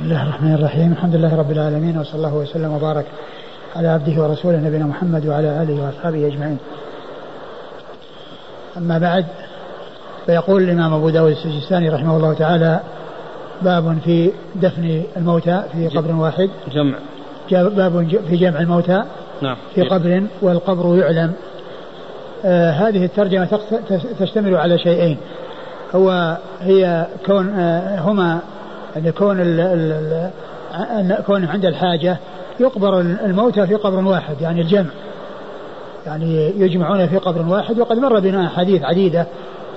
[0.00, 0.92] بسم الله الرحمن الرحيم.
[0.92, 3.04] الحمد لله رب العالمين وصلى الله وسلم وبارك
[3.76, 6.58] على عبده ورسوله نبينا محمد وعلى آله وأصحابه أجمعين.
[8.76, 9.24] أما بعد
[10.26, 12.80] فيقول الإمام أبو داود السجستاني رحمه الله تعالى
[13.62, 16.50] باب في دفن الموتى في قبر واحد.
[16.72, 16.98] جمع.
[17.50, 19.02] باب في جمع الموتى
[19.42, 19.56] نعم.
[19.74, 21.32] في قبر والقبر يعلم.
[22.44, 23.58] آه هذه الترجمة
[24.20, 25.16] تشتمل على شيئين.
[25.94, 28.38] هو هي كون آه هما
[28.96, 32.16] أن كون ال ال كون عند الحاجة
[32.60, 34.90] يقبر الموتى في قبر واحد يعني الجمع.
[36.06, 39.26] يعني يجمعون في قبر واحد وقد مر بنا حديث عديدة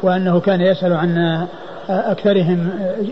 [0.03, 1.45] وأنه كان يسأل عن
[1.89, 2.69] أكثرهم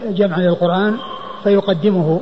[0.10, 0.96] جمعا للقرآن
[1.44, 2.22] فيقدمه.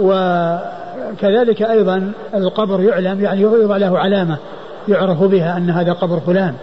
[0.00, 4.36] وكذلك أيضا القبر يعلم يعني يوضع له علامة
[4.88, 6.54] يعرف بها أن هذا قبر فلان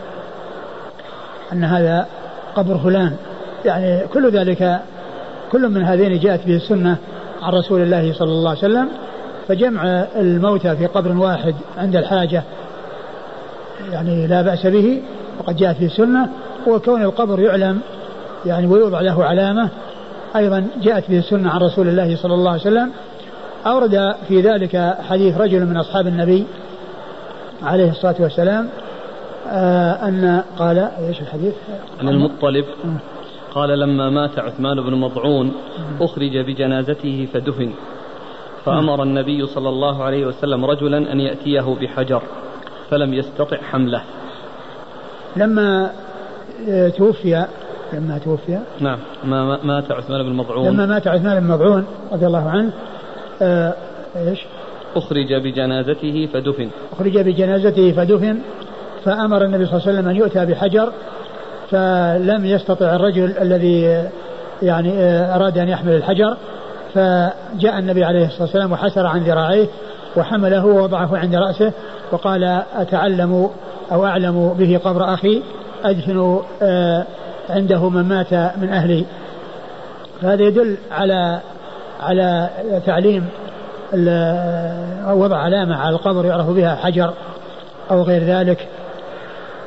[1.54, 2.08] أن هذا
[2.56, 3.16] قبر فلان.
[3.66, 4.82] يعني كل ذلك
[5.54, 6.97] كل من هذين جاءت به السنة
[7.41, 8.88] عن رسول الله صلى الله عليه وسلم
[9.47, 12.43] فجمع الموتى في قبر واحد عند الحاجة
[13.91, 15.01] يعني لا بأس به
[15.39, 16.30] وقد جاء في السنة
[16.68, 17.80] وكون القبر يعلم
[18.45, 19.70] يعني ويوضع له علامة
[20.36, 22.91] أيضا جاءت به السنة عن رسول الله صلى الله عليه وسلم.
[23.66, 26.45] أورد في ذلك حديث رجل من أصحاب النبي
[27.64, 28.70] عليه الصلاة والسلام
[29.49, 31.54] آه أن قال إيش الحديث؟
[31.99, 32.66] عن المطلب.
[33.56, 35.54] قال لما مات عثمان بن مضعون
[36.01, 37.72] أخرج بجنازته فدفن.
[38.66, 42.22] فأمر النبي صلى الله عليه وسلم رجلا أن يأتيه بحجر
[42.89, 44.01] فلم يستطع حمله.
[45.36, 45.91] لما
[46.70, 47.45] آه، توفي
[47.93, 52.49] لما توفي؟ نعم ما مات عثمان بن مضعون لما مات عثمان بن مضعون رضي الله
[52.49, 52.74] عنه
[53.41, 53.74] آه
[54.16, 54.39] إيش؟
[54.95, 56.70] أخرج بجنازته فدفن.
[56.91, 58.39] أخرج بجنازته فدفن
[59.06, 60.91] فأمر النبي صلى الله عليه وسلم أن يؤتى بحجر
[61.74, 64.08] فلم يستطع الرجل الذي
[64.62, 66.38] يعني آه، أراد أن يحمل الحجر
[66.94, 69.68] فجاء النبي عليه الصلاة والسلام وحسر عن ذراعيه
[70.16, 71.72] وحمله ووضعه عند رأسه
[72.12, 73.50] وقال أتعلم
[73.92, 75.42] أو أعلم به قبر أخي؟
[75.84, 77.06] أدفن آه،
[77.50, 79.06] عنده من مات من أهلي.
[80.22, 81.40] فهذا يدل على
[82.02, 82.50] على
[82.86, 83.26] تعليم
[85.08, 87.14] وضع علامة على القبر يعرف بها حجر
[87.92, 88.68] أو غير ذلك.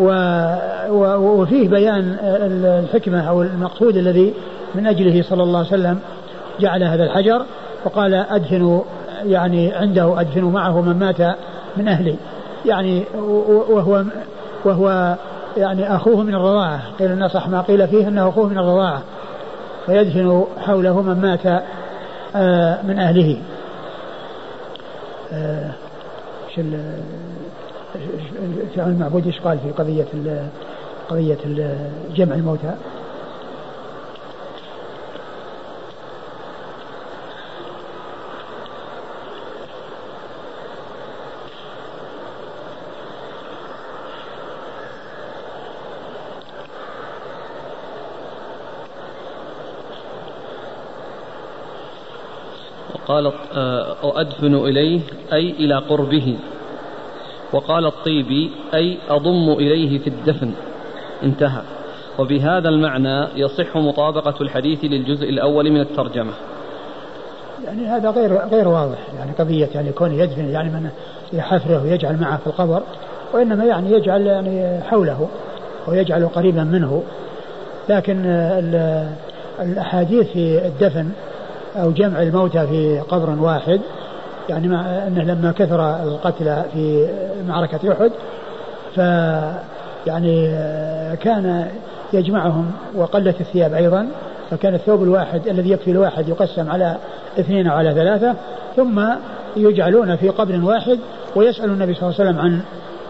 [0.00, 2.16] وفيه بيان
[2.84, 4.34] الحكمة أو المقصود الذي
[4.74, 5.98] من أجله صلى الله عليه وسلم
[6.60, 7.42] جعل هذا الحجر
[7.84, 8.82] وقال أدفن
[9.24, 11.36] يعني عنده أدفن معه من مات
[11.76, 12.16] من أهلي
[12.64, 13.04] يعني
[13.68, 14.04] وهو
[14.64, 15.16] وهو
[15.56, 16.80] يعني أخوه من الرضاعة.
[16.98, 19.02] قيل الناس ما قيل فيه أنه أخوه من الرضاعة.
[19.86, 21.62] فيدفن حوله من مات
[22.36, 23.38] آه، من أهله.
[28.36, 30.06] آه، إيش المعبود إيش قال في قضية
[31.08, 31.38] قضية
[32.16, 32.74] جمع الموتى؟
[53.06, 55.00] قال آه، أدفن إليه
[55.32, 56.36] أي إلى قربه.
[57.56, 60.52] وقال الطيبي أي أضم إليه في الدفن.
[61.22, 61.62] انتهى.
[62.18, 66.32] وبهذا المعنى يصح مطابقة الحديث للجزء الأول من الترجمة.
[67.64, 68.98] يعني هذا غير غير واضح.
[69.18, 70.90] يعني قضية يعني كون يدفن يعني من
[71.32, 72.82] يحفره ويجعل معه في القبر
[73.32, 75.28] وإنما يعني يجعل يعني حوله
[75.88, 77.02] ويجعل قريبا منه.
[77.88, 78.26] لكن
[79.60, 81.10] الأحاديث في الدفن
[81.76, 83.80] أو جمع الموتى في قبر واحد
[84.48, 87.08] يعني مع أنه لما كثر القتلى في
[87.48, 88.10] معركة أحد
[88.94, 88.98] ف
[90.06, 90.48] يعني
[91.16, 91.68] كان
[92.12, 94.08] يجمعهم وقلت الثياب أيضا
[94.50, 96.96] فكان الثوب الواحد الذي يكفي الواحد يقسم على
[97.40, 98.34] اثنين أو على ثلاثة
[98.76, 99.02] ثم
[99.56, 100.98] يجعلون في قبر واحد
[101.36, 102.60] ويسأل النبي صلى الله عليه وسلم عن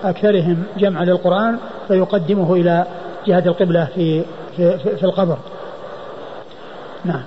[0.05, 1.59] أكثرهم جمعا للقرآن
[1.89, 2.85] فيقدمه إلى
[3.27, 4.23] جهة القبلة في
[4.57, 5.39] في, في, في القبر.
[7.05, 7.23] نعم.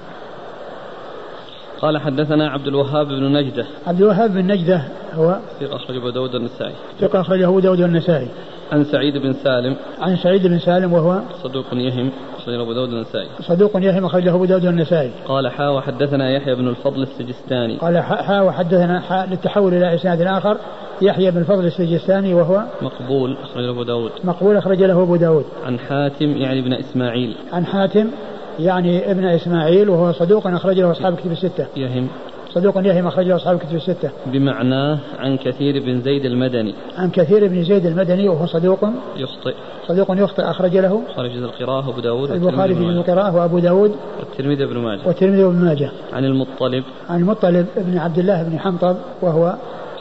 [1.82, 3.66] قال حدثنا عبد الوهاب بن نجدة.
[3.88, 8.28] عبد الوهاب بن نجدة هو ثقة أخرجه أبو داود النسائي ثقة أخرجه أبو داود النسائي
[8.72, 9.76] عن سعيد بن سالم.
[10.00, 14.46] عن سعيد بن سالم وهو صدوق يهم أخرجه أبو داود النسائي صدوق يهم أخرجه أبو
[14.46, 17.78] داود النسائي قال حا وحدثنا يحيى بن الفضل السجستاني.
[17.78, 20.58] قال حا وحدثنا حا للتحول إلى إسناد آخر.
[21.02, 24.12] يحيى بن الفضل السجستاني وهو مقبول أخرجه أبو داود.
[24.24, 25.46] مقبول أخرج له أبو داود.
[25.66, 27.36] عن حاتم يعني ابن إسماعيل.
[27.54, 28.08] عن حاتم
[28.60, 32.08] يعني ابن إسماعيل وهو صدوق أخرج له أصحاب كتب الستة يهم
[32.54, 34.10] صدوق يهم أخرجه أصحاب الكتب الستة.
[34.26, 36.76] بمعناه عن كثير بن زيد المدني.
[36.98, 38.80] عن كثير بن زيد المدني وهو صدوق
[39.18, 39.54] يخطئ.
[39.88, 41.02] صدوق يخطئ أخرج له.
[41.16, 45.08] خرج جزء القراءة وأبو داود البخاري في القراءة وأبو داود والترمذي بن ماجه.
[45.08, 45.92] والترمذي بن ماجه.
[46.14, 46.84] عن المطلب.
[47.10, 49.56] عن المطلب بن عبد الله بن حنطب وهو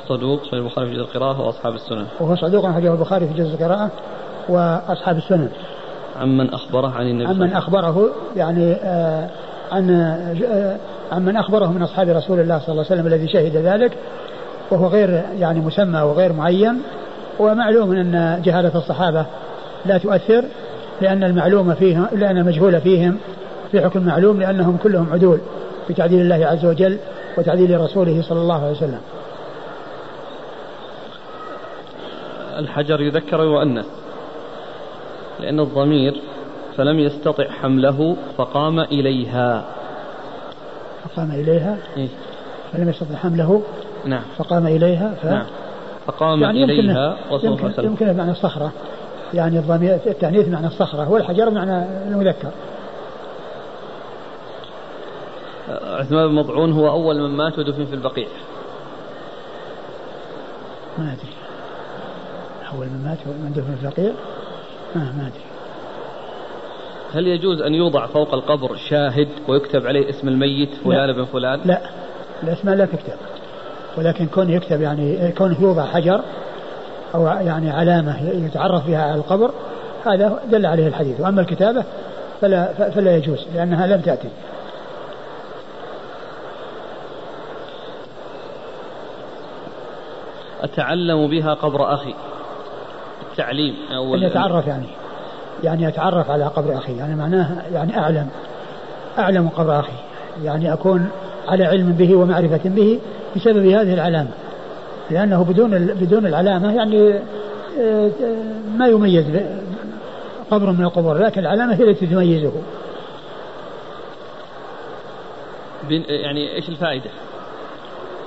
[0.09, 2.06] صدوق صحيح البخاري في جزء القراءة وأصحاب السنن.
[2.20, 3.90] وهو صدوق أخرجه البخاري في جزء القراءة
[4.48, 5.48] وأصحاب السنن.
[6.19, 9.29] عمن أخبره عن النبي عمن أخبره يعني آه
[9.73, 10.77] عن آه
[11.12, 13.93] عمن أخبره من أصحاب رسول الله صلى الله عليه وسلم الذي شهد ذلك
[14.71, 16.83] وهو غير يعني مسمى وغير معين.
[17.39, 19.27] ومعلوم أن جهالة الصحابة
[19.87, 20.45] لا تؤثر
[21.01, 23.19] لأن المعلوم فيهم لأن المجهول فيهم
[23.73, 25.39] في حكم معلوم لأنهم كلهم عدول
[25.87, 26.99] في تعديل الله عز وجل
[27.39, 29.01] وتعديل رسوله صلى الله عليه وسلم.
[32.59, 33.87] الحجر يذكر ويؤنث.
[35.41, 36.20] لأن الضمير
[36.76, 39.64] فلم يستطع حمله فقام إليها.
[41.05, 42.09] فقام إليها؟ إيه؟
[42.72, 43.62] فلم يستطع حمله؟
[44.05, 44.22] نعم.
[44.39, 45.26] فقام إليها؟ ف...
[45.26, 45.47] نعم.
[46.07, 48.72] فقام يعني إليها رسول الله صلى يمكن بمعنى الصخرة.
[49.34, 51.11] يعني الضمير التأنيث معنى الصخرة.
[51.11, 52.51] والحجر معنى المذكر.
[55.68, 58.28] عثمان بن مضعون هو أول من مات ودفن في البقيع.
[60.99, 61.34] ما أدري.
[62.74, 64.12] أول من مات من دفن في البقيع؟
[64.95, 65.49] ما ما أدري.
[67.14, 71.80] هل يجوز أن يوضع فوق القبر شاهد ويكتب عليه اسم الميت فلان بن فلان؟ لا.
[72.43, 73.16] الأسماء لا تكتب
[73.99, 76.20] ولكن كونه يكتب يعني كونه يوضع حجر
[77.14, 79.51] أو يعني علامة يتعرف بها على القبر
[80.07, 81.20] هذا دل عليه الحديث.
[81.20, 81.84] وأما الكتابة
[82.41, 84.28] فلا, فلا يجوز لأنها لم تأتي.
[90.62, 92.14] أتعلم بها قبر أخي.
[93.39, 94.86] التعليم أو أن يتعرف يعني.
[95.64, 98.28] يعني أتعرف على قبر أخي يعني معناه يعني أعلم.
[99.18, 99.93] أعلم قبر أخي
[100.45, 101.09] يعني أكون
[101.49, 102.99] على علم به ومعرفة به
[103.36, 104.30] بسبب هذه العلامة.
[105.11, 107.14] لأنه بدون بدون العلامة يعني
[107.80, 108.11] آه،
[108.76, 109.24] ما يميز
[110.51, 112.53] قبر من القبور لكن العلامة هي التي تميزه.
[116.09, 117.11] يعني إيش الفائدة؟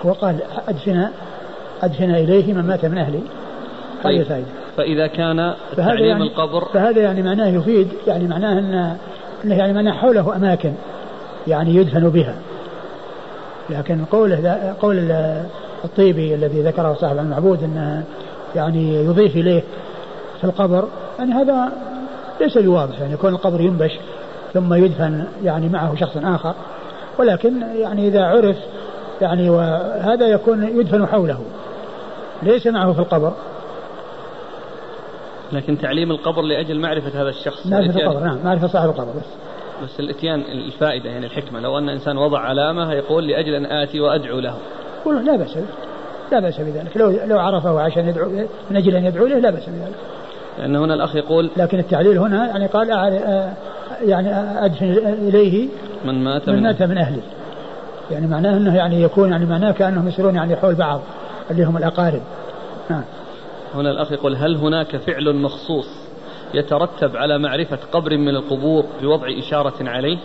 [0.05, 1.07] هو قال أدفن
[1.83, 4.21] أدفن إليه من مات من أهلي هذه طيب.
[4.21, 4.60] الفائدة.
[4.77, 8.97] فإذا كان تعليم يعني القبر فهذا يعني معناه يفيد يعني معناه أن
[9.45, 10.73] أنه يعني معناه حوله أماكن
[11.47, 12.35] يعني يدفن بها.
[13.69, 15.11] لكن قوله قول
[15.83, 18.03] الطيبي الذي ذكره صاحب المعبود إنه
[18.55, 19.63] يعني يضيف إليه
[20.37, 20.87] في القبر
[21.19, 21.71] يعني هذا
[22.41, 23.91] ليس بواضح يعني يكون القبر ينبش
[24.53, 26.53] ثم يدفن يعني معه شخص آخر
[27.19, 28.57] ولكن يعني إذا عرف
[29.21, 31.39] يعني وهذا يكون يدفن حوله
[32.43, 33.33] ليس معه في القبر.
[35.53, 39.25] لكن تعليم القبر لأجل معرفة هذا الشخص معرفة القبر نعم معرفة صاحب القبر بس.
[39.83, 44.39] بس الإتيان الفائدة يعني الحكمة لو أن إنسان وضع علامة يقول لأجل أن آتي وأدعو
[44.39, 44.57] له.
[45.05, 45.57] لا بأس
[46.31, 48.29] لا بأس بذلك لو لو عرفه عشان يدعو
[48.69, 49.95] من أجل أن يدعو له لا بأس بذلك.
[50.59, 52.89] لأن هنا الأخ يقول لكن التعليل هنا يعني قال
[54.01, 54.29] يعني
[54.65, 54.85] ادفن
[55.27, 55.69] إليه
[56.05, 57.21] من مات من, من مات من أهله.
[58.11, 61.01] يعني معناه إنه يعني يكون يعني معناه كأنهم يسيرون يعني حول بعض
[61.51, 62.21] اللي هم الأقارب.
[62.89, 63.03] نعم.
[63.75, 65.87] هنا الأخ يقول هل هناك فعل مخصوص
[66.53, 70.17] يترتب على معرفة قبر من القبور بوضع إشارة عليه؟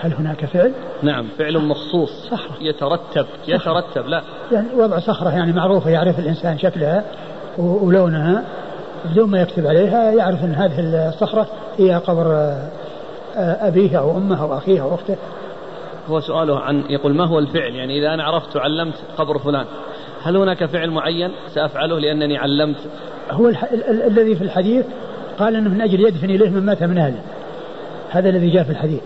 [0.00, 4.22] هل هناك فعل؟ نعم فعل مخصوص صخرة يترتب يترتب لا.
[4.52, 7.04] يعني وضع صخرة يعني معروفة يعرف الإنسان شكلها
[7.58, 8.44] ولونها.
[9.04, 11.48] بدون ما يكتب عليها يعرف أن هذه الصخرة
[11.78, 15.16] هي قبر آه، أبيه أو أمه أو أخيه أو أخته.
[16.08, 19.66] هو سؤاله عن يقول ما هو الفعل؟ يعني إذا أنا عرفت وعلمت قبر فلان.
[20.22, 22.76] هل هناك فعل معين سأفعله لأنني علمت؟
[23.30, 23.64] هو الح...
[23.64, 23.84] ال...
[23.84, 24.02] ال...
[24.02, 24.86] الذي في الحديث
[25.38, 27.20] قال أنه من أجل يدفن إليه من مات من أهله.
[28.10, 29.00] هذا الذي جاء في الحديث.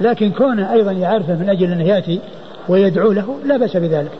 [0.00, 2.20] لكن كونه أيضا يعرفه من أجل أنه يأتي
[2.68, 4.12] ويدعو له لا بأس بذلك.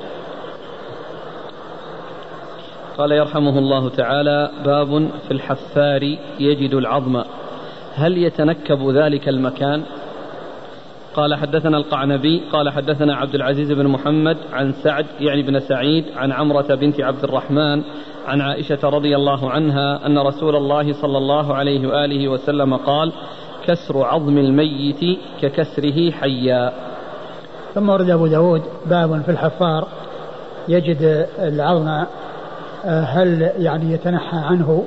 [2.99, 6.03] قال يرحمه الله تعالى باب في الحفار
[6.41, 7.23] يجد العظم.
[7.95, 9.83] هل يتنكب ذلك المكان؟
[11.15, 16.33] قال حدثنا القعنبي قال حدثنا عبد العزيز بن محمد عن سعد يعني بن سعيد عن
[16.33, 17.83] عمرة بنت عبد الرحمن
[18.27, 23.13] عن عائشة رضي الله عنها أن رسول الله صلى الله عليه وآله وسلم قال
[23.67, 26.73] كسر عظم الميت ككسره حيا.
[27.75, 29.89] ثم ورد أبو داود باب في الحفار
[30.69, 34.85] يجد العظم آه، هل يعني يتنحى عنه؟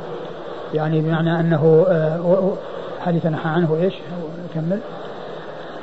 [0.74, 2.54] يعني بمعنى أنه آه،
[3.00, 3.94] هل يتنحى عنه إيش؟
[4.54, 4.80] كمل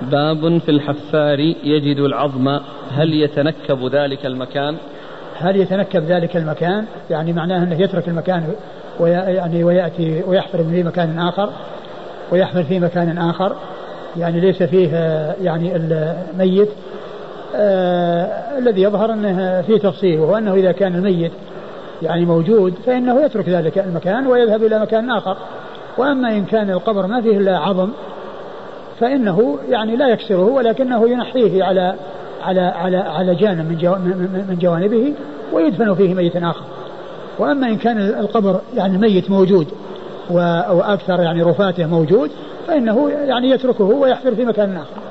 [0.03, 2.59] باب في الحفار يجد العظم
[2.93, 4.77] هل يتنكب ذلك المكان؟
[5.39, 8.45] هل يتنكب ذلك المكان؟ يعني معناه أنه يترك المكان
[9.01, 11.51] ويعني ويأتي ويحفر في مكان آخر
[12.33, 13.57] ويحفر في مكان آخر.
[14.17, 14.89] يعني ليس فيه
[15.43, 16.69] يعني الميت
[17.57, 21.33] آه الذي يظهر أنه فيه تفصيل وهو أنه إذا كان الميت
[22.03, 25.37] يعني موجود فإنه يترك ذلك المكان ويذهب إلى مكان آخر.
[25.99, 27.89] وأما إن كان القبر ما فيه إلا عظم
[29.01, 31.95] فإنه يعني لا يكسره ولكنه ينحيه على
[32.43, 35.13] على على على جانب من من جوانبه
[35.53, 36.65] ويدفن فيه ميت آخر.
[37.39, 39.67] وأما إن كان القبر يعني الميت موجود
[40.31, 42.31] وأكثر يعني رفاته موجود
[42.67, 45.03] فإنه يعني يتركه ويحفر في مكان آخر.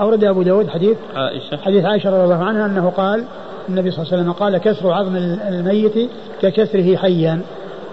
[0.00, 1.56] أورد أبو داود حديث؟ عائشة.
[1.56, 3.24] حديث عائشة رضي الله عنها أنه قال
[3.68, 5.16] النبي صلى الله عليه وسلم قال كسر عظم
[5.48, 6.10] الميت
[6.42, 7.40] ككسره حيا.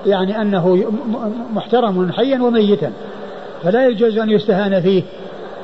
[0.05, 0.83] يعني أنه
[1.53, 2.91] محترم حيا وميتا.
[3.65, 5.03] فلا يجوز أن يستهان فيه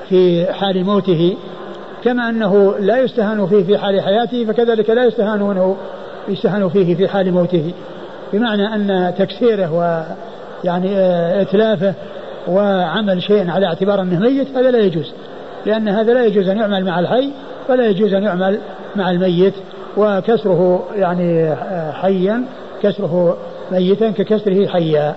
[0.09, 1.37] في حال موته
[2.03, 5.75] كما أنه لا يستهان فيه في حال حياته فكذلك لا يستهان
[6.27, 7.73] يستهان فيه في حال موته.
[8.33, 11.93] بمعنى أن تكسيره ويعني آه، إتلافه
[12.47, 15.13] وعمل شيء على اعتبار أنه ميت هذا لا يجوز.
[15.65, 17.29] لأن هذا لا يجوز أن يعمل مع الحي
[17.69, 18.59] ولا يجوز أن يعمل
[18.95, 19.53] مع الميت.
[19.97, 22.43] وكسره يعني آه، حيا
[22.83, 23.37] كسره
[23.71, 25.15] ميتا ككسره حيا.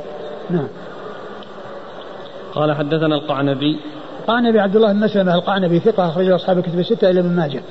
[0.51, 0.69] نعم.
[2.55, 3.77] قال حدثنا القعنبي.
[4.21, 7.63] القعنبي عبد الله بن مسلمة القعنبي ثقة أخرج أصحاب الكتب الستة إلى ابن ماجه.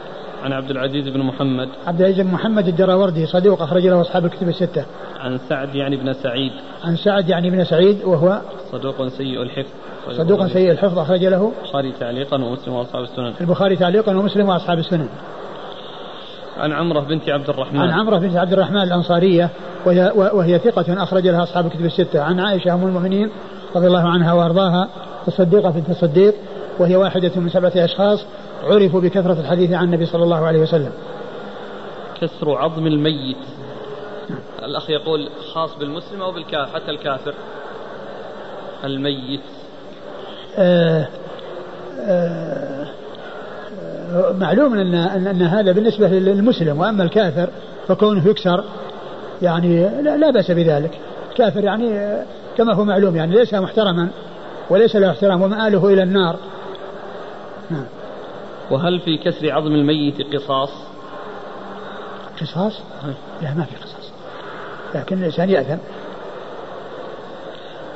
[0.44, 1.70] عن عبد العزيز بن محمد.
[1.88, 4.86] عبد العزيز بن محمد الدراوردي صدوق أخرج له أصحاب الكتب الستة.
[5.20, 6.52] عن سعد يعني بن سعيد.
[6.84, 9.70] عن سعد يعني بن سعيد وهو صدوق سيء الحفظ.
[10.12, 11.52] صدوق سيء الحفظ أخرج له.
[11.62, 13.34] البخاري تعليقا ومسلم وأصحاب السنن.
[13.42, 15.08] البخاري تعليقا ومسلم وأصحاب السنن.
[16.58, 17.80] عن عمرة بنت عبد الرحمن.
[17.80, 19.50] عن عمرة بنت عبد الرحمن الأنصارية
[19.86, 22.22] وهي, وهي ثقة أخرج لها أصحاب الكتب الستة.
[22.22, 23.30] عن عائشة أم المؤمنين
[23.76, 24.90] رضي الله عنها وأرضاها
[25.28, 26.36] الصديقة بنت الصديق
[26.80, 28.26] وهي واحدة من سبعة أشخاص
[28.64, 30.92] عرفوا بكثرة الحديث عن النبي صلى الله عليه وسلم.
[32.22, 33.38] كسر عظم الميت.
[34.64, 37.34] الأخ يقول خاص بالمسلم أو بالكافر حتى الكافر.
[38.84, 39.42] الميت.
[40.58, 41.08] آه
[42.02, 42.86] آه
[44.40, 47.50] معلوم أن, أن, أن هذا بالنسبة للمسلم وأما الكافر
[47.88, 48.64] فكونه يكسر
[49.42, 50.92] يعني لا, لا بأس بذلك.
[51.36, 52.18] كافر يعني
[52.58, 54.10] كما هو معلوم يعني ليس محترما
[54.70, 56.36] وليس له احترام ومآله إلى النار.
[57.70, 57.86] نعم.
[58.72, 60.70] وهل في كسر عظم الميت قصاص؟
[62.42, 62.82] قصاص؟
[63.42, 64.12] لا ما في قصاص.
[64.96, 65.78] لكن الإنسان يأثم.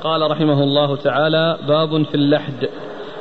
[0.04, 2.70] قال رحمه الله تعالى باب في اللحد.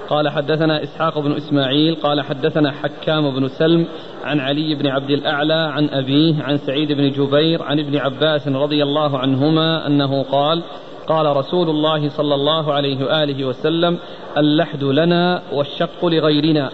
[0.09, 3.87] قال حدثنا إسحاق بن إسماعيل قال حدثنا حكام بن سلم
[4.25, 8.83] عن علي بن عبد الأعلى عن أبيه عن سعيد بن جبير عن ابن عباس رضي
[8.83, 10.63] الله عنهما أنه قال
[11.09, 13.99] قال رسول الله صلى الله عليه وآله وسلم
[14.37, 16.71] اللحد لنا والشق لغيرنا.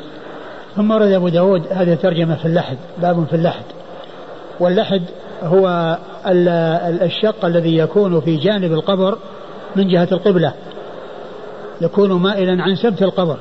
[0.77, 3.65] ثم ورد أبو داود هذه الترجمة في اللحد باب في اللحد.
[4.61, 5.03] واللحد
[5.43, 5.99] هو
[7.03, 9.19] الشق الذي يكون في جانب القبر
[9.77, 10.53] من جهة القبلة.
[11.81, 13.37] يكون مائلا عن سبت القبر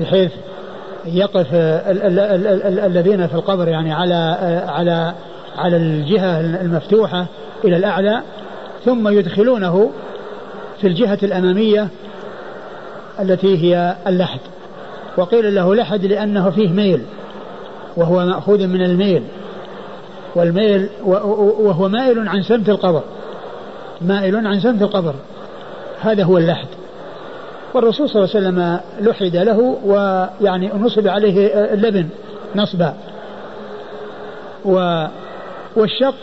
[0.00, 0.32] بحيث
[1.06, 1.46] يقف
[2.86, 4.14] الذين في القبر يعني على
[4.68, 5.14] على
[5.58, 7.26] على الجهة المفتوحة
[7.64, 8.22] إلى الأعلى
[8.84, 9.90] ثم يدخلونه
[10.80, 11.88] في الجهة الأمامية
[13.20, 14.40] التي هي اللحد.
[15.16, 17.02] وقيل له لحد لأنه فيه ميل
[17.96, 19.22] وهو مأخوذ من الميل.
[20.34, 23.02] والميل وهو مائل عن سمت القبر.
[24.00, 25.14] مائل عن سمت القبر.
[26.00, 26.68] هذا هو اللحد.
[27.74, 32.08] والرسول صلى الله عليه وسلم لحد له ويعني نصب عليه اللبن
[32.56, 32.94] نصبا.
[34.64, 35.06] و
[35.76, 36.14] والشق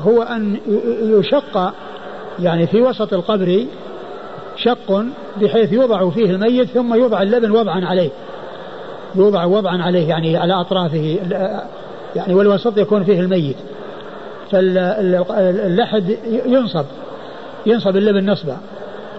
[0.00, 0.56] هو أن
[1.02, 1.72] يشق
[2.42, 3.66] يعني في وسط القبر
[4.56, 5.04] شق
[5.40, 8.10] بحيث يوضع فيه الميت ثم يوضع اللبن وضعا عليه.
[9.14, 11.18] يوضع وضعا عليه يعني على أطرافه
[12.16, 13.56] يعني والوسط يكون فيه الميت.
[14.50, 16.16] فاللحد
[16.46, 16.84] ينصب
[17.66, 18.56] ينصب اللبن نصبا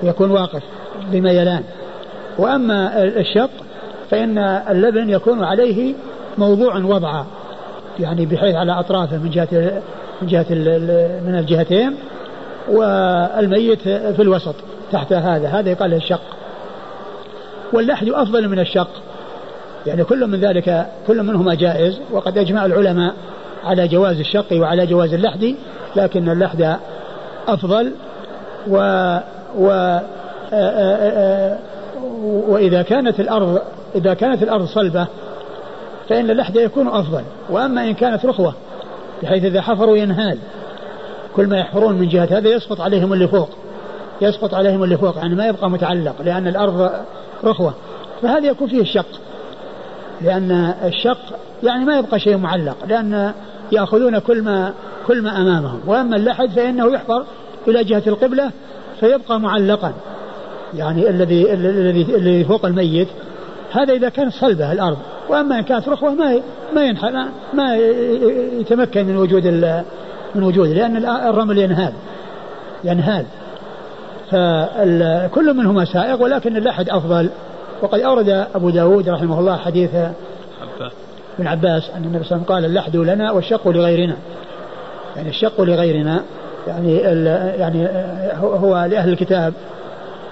[0.04, 0.64] يكون واقف
[1.12, 1.64] بميلان
[2.38, 3.50] وأما الشق
[4.10, 4.38] فإن
[4.70, 5.94] اللبن يكون عليه
[6.38, 7.26] موضوع وضعا
[8.00, 9.82] يعني بحيث على أطرافه من جهة
[10.22, 10.46] من جهة
[11.26, 11.96] من الجهتين.
[12.70, 14.56] والميت في الوسط
[14.92, 15.48] تحت هذا.
[15.48, 16.22] هذا يقال له الشق.
[17.74, 18.90] واللحد أفضل من الشق.
[19.86, 23.14] يعني كل من ذلك كل منهما جائز وقد أجمع العلماء
[23.64, 25.56] على جواز الشق وعلى جواز اللحد
[25.96, 26.78] لكن اللحد
[27.48, 27.92] أفضل.
[28.68, 28.78] و,
[29.58, 30.00] و
[32.24, 33.62] وإذا كانت الأرض
[33.96, 35.08] إذا كانت الأرض صلبة
[36.10, 37.24] فإن اللحد يكون أفضل.
[37.50, 38.54] وأما إن كانت رخوة
[39.24, 40.38] بحيث إذا حفروا ينهال.
[41.36, 43.50] كل ما يحفرون من جهة هذا يسقط عليهم اللي فوق.
[44.22, 46.92] يسقط عليهم اللي فوق يعني ما يبقى متعلق لأن الأرض
[47.44, 47.74] رخوة.
[48.22, 49.06] فهذا يكون فيه الشق
[50.22, 51.18] لأن الشق
[51.64, 53.34] يعني ما يبقى شيء معلق لأن
[53.72, 54.74] يأخذون كل ما
[55.08, 55.80] كل ما أمامهم.
[55.88, 57.26] وأما اللحد فإنه يحفر
[57.68, 58.52] إلى جهة القبلة
[59.00, 59.94] فيبقى معلقا.
[60.74, 63.08] يعني الذي الذي الذي فوق الميت.
[63.72, 64.98] هذا إذا كانت صلبة الأرض.
[65.30, 66.42] وأما إن كانت رخوة ما
[66.76, 67.76] ما ما
[68.60, 69.46] يتمكن من وجود
[70.36, 71.94] من وجوده لأن الرمل ينهال
[72.84, 73.26] ينهال.
[74.32, 77.30] فكل منهما سائق ولكن اللحد أفضل.
[77.82, 79.90] وقد أورد أبو داود رحمه الله حديث
[81.40, 84.16] ابن عباس أن النبي صلى الله عليه وسلم قال اللحد لنا والشق لغيرنا.
[85.16, 86.22] يعني الشق لغيرنا
[86.68, 86.98] يعني
[87.58, 87.88] يعني
[88.42, 89.54] هو لأهل الكتاب.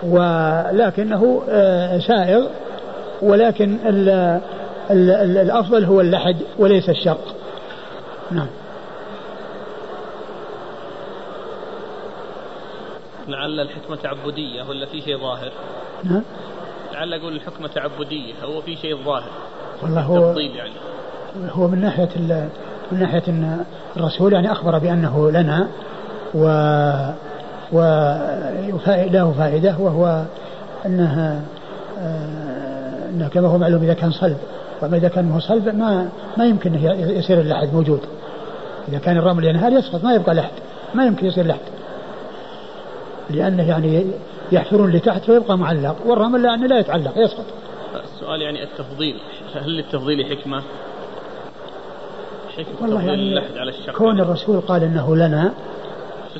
[0.03, 2.47] ولكنه آه، سائغ
[3.21, 4.09] ولكن ال
[4.91, 7.35] ال ال الأفضل هو اللحد وليس الشق.
[8.31, 8.47] نعم.
[13.29, 15.51] لعل الحكمة تعبدية ولا في شيء ظاهر؟
[16.03, 16.21] نعم.
[16.93, 19.29] لعل أقول الحكمة تعبدية هو في شيء ظاهر.
[19.83, 20.71] والله هو يعني.
[21.51, 22.09] هو من ناحية
[22.91, 23.65] من ناحية أن
[23.97, 25.67] الرسول يعني أخبر بأنه لنا
[26.33, 26.45] و
[27.71, 30.23] وله فائدة وهو
[30.85, 31.41] أنها
[31.99, 34.37] آه، أنه كما هو معلوم إذا كان صلب.
[34.81, 36.75] وما إذا كان هو صلب ما ما يمكن
[37.17, 38.01] يصير اللحد موجود.
[38.87, 40.51] إذا كان الرمل ينهار يسقط ما يبقى لحد
[40.95, 41.59] ما يمكن يصير لحد
[43.29, 44.05] لأنه يعني
[44.51, 47.45] يحفرون لتحت ويبقى معلق والرمل يعني لا يتعلق يسقط.
[48.03, 49.15] السؤال يعني التفضيل
[49.55, 50.63] هل للتفضيل حكمة؟
[52.57, 55.53] حكمة والله يعني على الشق كون الرسول قال إنه لنا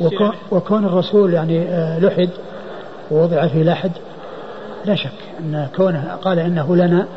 [0.01, 2.29] وكون, وكون الرسول يعني آه، لحد
[3.11, 3.91] ووضع في لحد
[4.85, 7.07] لا شك أن كونه قال إنه لنا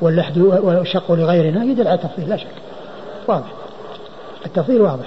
[0.00, 2.46] واللحد والشق لغيرنا يدل على التفضيل لا شك.
[3.28, 3.52] واضح.
[4.46, 5.06] التفضيل واضح.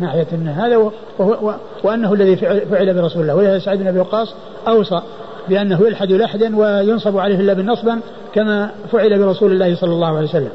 [0.00, 0.76] ناحية أن هذا
[1.18, 2.36] وهو وأنه الذي
[2.66, 4.34] فعل برسول الله ولهذا سعد بن أبي وقاص
[4.68, 5.02] أوصى
[5.48, 8.00] بأنه يلحد لحدا وينصب عليه اللبن نصبا
[8.34, 10.50] كما فعل برسول الله صلى الله عليه وسلم.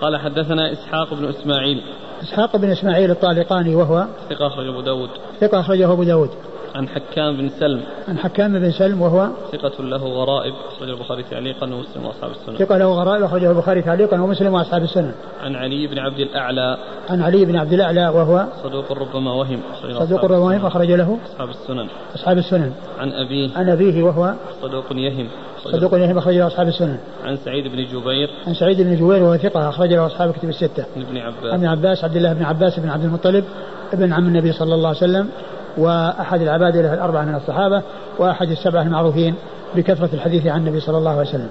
[0.00, 1.82] قال حدثنا إسحاق بن إسماعيل.
[2.22, 5.10] إسحاق بن إسماعيل الطالقاني وهو ثقة أخرجه أبو داود.
[5.40, 6.30] ثقة أخرجه أبو داود.
[6.74, 7.82] عن حكام بن سلم.
[8.08, 12.78] عن حكام بن سلم وهو ثقة له غرائب أخرجه البخاري تعليقا ومسلم وأصحاب السنن ثقة
[12.78, 16.78] له غرائب أخرجه البخاري تعليقا ومسلم وأصحاب السنن عن علي بن عبد الأعلى.
[17.10, 19.60] عن علي بن عبد الأعلى وهو صدوق ربما وهم
[19.98, 21.88] صدوق ربما وهم أخرج له أصحاب السنن.
[22.14, 22.72] أصحاب السنن.
[22.98, 23.50] عن أبيه.
[23.56, 25.28] عن أبيه وهو صدوق يهم
[25.64, 26.98] صدوق يهم أخرج له أصحاب السنن.
[27.24, 28.30] عن سعيد بن جبير.
[28.46, 30.84] عن سعيد بن جبير وهو ثقة أخرج له أصحاب الكتب الستة.
[30.96, 31.54] عن ابن عباس.
[31.54, 33.44] ابن عباس عبد الله بن عباس بن عبد المطلب
[33.92, 35.28] ابن عم النبي صلى الله عليه وسلم.
[35.76, 37.82] وأحد العباد له الأربعة من الصحابة
[38.18, 39.34] وأحد السبعة المعروفين
[39.74, 41.48] بكثرة الحديث عن النبي صلى الله عليه وسلم.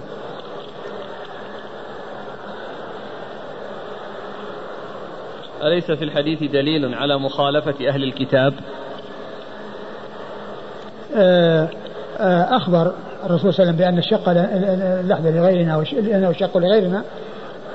[5.64, 8.54] أليس في الحديث دليل على مخالفة أهل الكتاب؟
[11.16, 11.68] آه،
[12.20, 12.94] آه، أخبر
[13.26, 14.30] الرسول صلى الله عليه وسلم بأن الشق
[15.00, 17.04] اللحظة لغيرنا وأنه الشق لغيرنا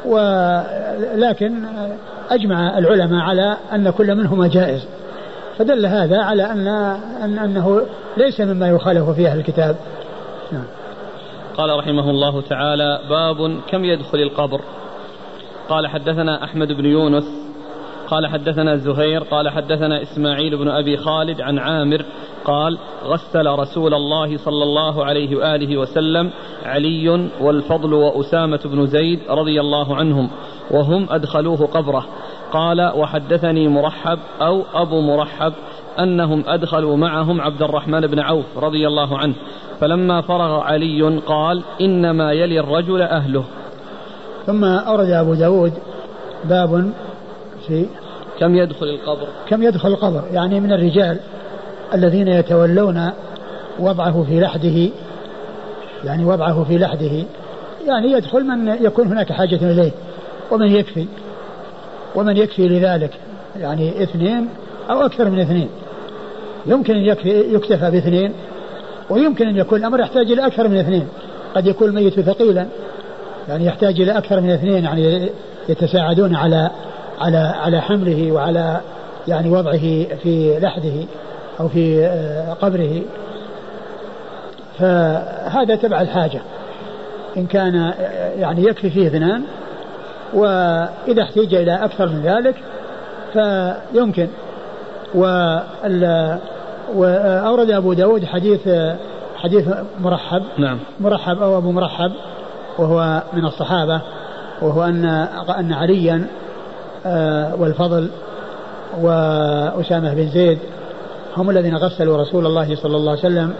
[0.05, 1.55] ولكن
[2.31, 4.87] أجمع العلماء على أن كل منهما جائز.
[5.59, 6.69] فدل هذا على أن,
[7.23, 7.87] أن أنه
[8.17, 9.77] ليس مما يخالف فيه أهل الكتاب.
[10.53, 10.65] نعم.
[11.57, 14.61] قال رحمه الله تعالى باب كم يدخل القبر؟
[15.69, 17.45] قال حدثنا أحمد بن يونس
[18.07, 22.05] قال حدثنا زهير قال حدثنا إسماعيل بن أبي خالد عن عامر
[22.45, 26.31] قال غسل رسول الله صلى الله عليه وآله وسلم
[26.65, 30.31] علي والفضل وأسامة بن زيد رضي الله عنهم
[30.71, 32.07] وهم أدخلوه قبره.
[32.55, 35.53] قال وحدثني مرحب أو أبو مرحب
[35.99, 39.35] أنهم أدخلوا معهم عبد الرحمن بن عوف رضي الله عنه
[39.81, 43.45] فلما فرغ علي قال إنما يلي الرجل أهله.
[44.47, 45.73] ثم أورد أبو داود
[46.45, 46.93] باب
[47.67, 47.87] في
[48.41, 51.19] كم يدخل القبر؟ كم يدخل القبر؟ يعني من الرجال
[51.95, 53.11] الذين يتولون
[53.79, 54.91] وضعه في لحده
[56.05, 57.25] يعني وضعه في لحده
[57.87, 59.91] يعني يدخل من يكون هناك حاجة إليه
[60.51, 61.07] ومن يكفي.
[62.15, 63.11] ومن يكفي لذلك
[63.61, 64.49] يعني اثنين
[64.91, 65.69] أو أكثر من اثنين.
[66.67, 68.33] يمكن أن يكفي يكتفى باثنين
[69.11, 71.09] ويمكن أن يكون الأمر يحتاج إلى أكثر من اثنين.
[71.55, 72.67] قد يكون الميت ثقيلا
[73.49, 75.29] يعني يحتاج إلى أكثر من اثنين يعني
[75.69, 76.71] يتساعدون على
[77.21, 78.81] على على حمله وعلى
[79.29, 81.05] يعني وضعه في لحده
[81.61, 83.03] أو في آه، قبره.
[84.79, 86.41] فهذا تبع الحاجة.
[87.37, 87.95] إن كان آه،
[88.39, 89.43] يعني يكفي فيه اثنان
[90.35, 92.55] وإذا احتاج إلى أكثر من ذلك
[93.33, 94.29] فيمكن.
[96.95, 98.69] وأورد أبو داود حديث
[99.37, 99.69] حديث
[100.01, 100.43] مرحب.
[100.59, 100.79] نعم.
[101.01, 102.13] مرحب أو أبو مرحب
[102.79, 104.01] وهو من الصحابة
[104.63, 105.05] وهو أن
[105.59, 106.27] أن عليا
[107.07, 108.11] آه، والفضل
[109.01, 110.59] وأسامة بن زيد
[111.37, 113.55] هم الذين غسلوا رسول الله صلى الله عليه وسلم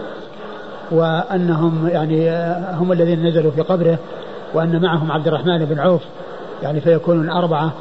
[0.91, 3.97] وأنهم يعني آه، هم الذين نزلوا في قبره
[4.53, 6.01] وأن معهم عبد الرحمن بن عوف
[6.63, 7.73] يعني فيكونون أربعة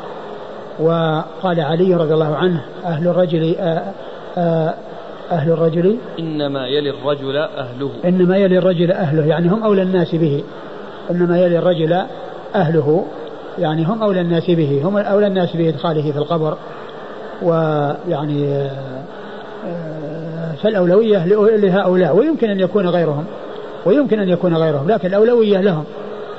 [0.79, 3.83] وقال علي رضي الله عنه أهل الرجل آه،
[4.39, 4.75] آه،
[5.31, 5.97] أهل الرجل.
[6.19, 7.91] إنما يلي الرجل أهله.
[8.05, 10.45] إنما يلي الرجل أهله يعني هم أولى الناس به.
[11.11, 12.05] إنما يلي الرجل
[12.55, 13.05] أهله
[13.59, 14.83] يعني هم أولى الناس به.
[14.85, 16.57] هم أولى الناس بإدخاله في القبر.
[17.43, 18.55] ويعني
[19.67, 21.27] آه، فالأولوية
[21.57, 23.25] لهؤلاء ويمكن أن يكون غيرهم.
[23.87, 25.85] ويمكن أن يكون غيرهم لكن الأولوية لهم.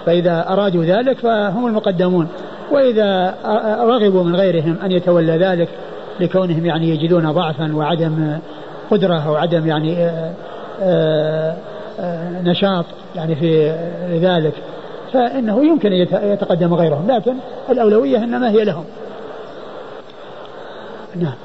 [0.05, 2.27] فإذا أرادوا ذلك فهم المقدمون
[2.71, 3.35] وإذا
[3.81, 5.69] رغبوا من غيرهم أن يتولى ذلك
[6.19, 8.37] لكونهم يعني يجدون ضعفا وعدم
[8.91, 10.33] قدرة أو عدم يعني آآ
[10.81, 11.55] آآ
[11.99, 13.69] آآ نشاط يعني في
[14.11, 14.53] ذلك
[15.13, 17.35] فإنه يمكن أن يتقدم غيرهم لكن
[17.69, 18.85] الأولوية إنما هي لهم.
[21.15, 21.35] نعم.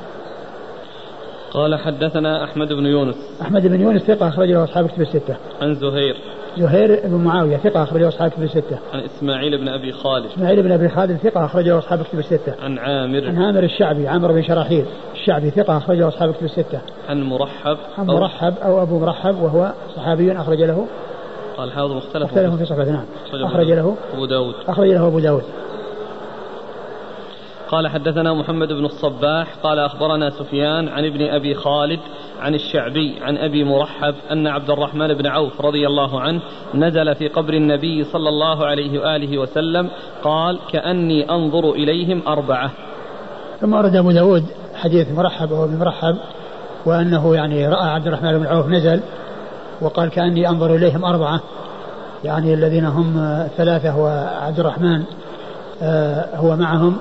[1.50, 3.16] قال حدثنا أحمد بن يونس.
[3.42, 5.36] أحمد بن يونس ثقة أخرج له أصحاب كتب الستة.
[5.62, 6.16] عن زهير.
[6.58, 8.78] زهير بن معاوية ثقة أخرج له أصحاب كتب الستة.
[8.92, 10.26] عن إسماعيل بن أبي خالد.
[10.26, 12.54] إسماعيل بن أبي خالد ثقة أخرج له أصحاب كتب الستة.
[12.62, 13.28] عن عامر.
[13.28, 16.80] عن عامر الشعبي عامر بن شراحيل الشعبي ثقة أخرج له أصحاب كتب الستة.
[17.08, 20.86] عن مرحب عن مرحب أو أبو مرحب وهو صحابي أخرج له.
[21.56, 22.24] قال الحافظ مختلف.
[22.24, 23.04] مختلف في صفة نعم.
[23.44, 23.96] أخرج له.
[24.14, 24.54] أبو داود.
[24.68, 25.42] أخرج له أبو داود.
[27.68, 32.00] قال حدثنا محمد بن الصباح قال أخبرنا سفيان عن ابن أبي خالد
[32.40, 36.40] عن الشعبي عن أبي مرحب أن عبد الرحمن بن عوف رضي الله عنه
[36.74, 39.90] نزل في قبر النبي صلى الله عليه وآله وسلم
[40.22, 42.70] قال كأني أنظر إليهم أربعة.
[43.60, 44.44] ثم أرد أبو داود
[44.74, 46.16] حديث مرحب أو مرحب
[46.86, 49.00] وأنه يعني رأى عبد الرحمن بن عوف نزل
[49.80, 51.40] وقال كأني أنظر إليهم أربعة.
[52.24, 55.02] يعني الذين هم ثلاثة وعبد الرحمن
[55.82, 56.96] آه، هو معهم.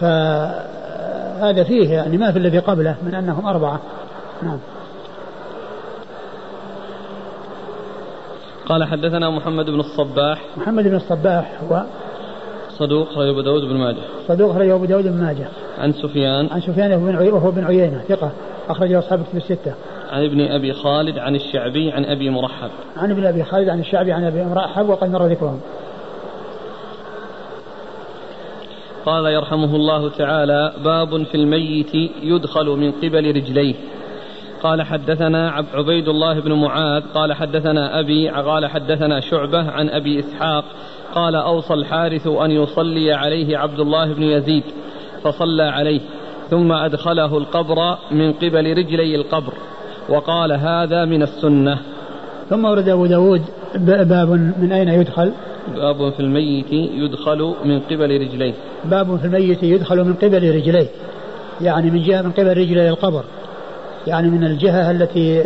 [0.00, 3.80] فهذا فيه يعني ما في الذي قبله من أنهم أربعة.
[4.42, 4.58] نعم.
[8.66, 10.42] قال حدثنا محمد بن الصباح.
[10.56, 11.84] محمد بن الصباح هو
[12.70, 14.02] صدوق أخرجه أبو داود بن ماجه.
[14.28, 15.48] صدوق أخرجه أبو داود بن ماجه.
[15.78, 16.48] عن سفيان.
[16.52, 18.32] عن سفيان بن عيينة وهو بن عيينة ثقة.
[18.68, 19.74] أخرجه أصحاب كتب الستة.
[20.10, 22.70] عن ابن أبي خالد عن الشعبي عن أبي مرحب.
[22.96, 25.60] عن ابن أبي خالد عن الشعبي عن أبي مرحب وقد مر ذكرهم.
[29.06, 33.74] قال يرحمه الله تعالى باب في الميت يدخل من قبل رجليه.
[34.64, 40.64] قال حدثنا عبيد الله بن معاذ قال حدثنا أبي قال حدثنا شعبة عن أبي إسحاق
[41.14, 44.62] قال أوصى الحارث أن يصلي عليه عبد الله بن يزيد
[45.22, 46.00] فصلى عليه
[46.50, 49.52] ثم أدخله القبر من قبل رجلي القبر
[50.08, 51.78] وقال هذا من السنة.
[52.50, 53.42] ثم ورد أبو داود
[53.74, 55.32] باب من أين يدخل؟
[55.74, 58.54] باب في الميت يدخل من قبل رجليه.
[58.84, 60.88] باب في الميت يدخل من قبل رجليه
[61.60, 63.24] يعني من جهة من قبل رجلي القبر.
[64.06, 65.44] يعني من الجهة التي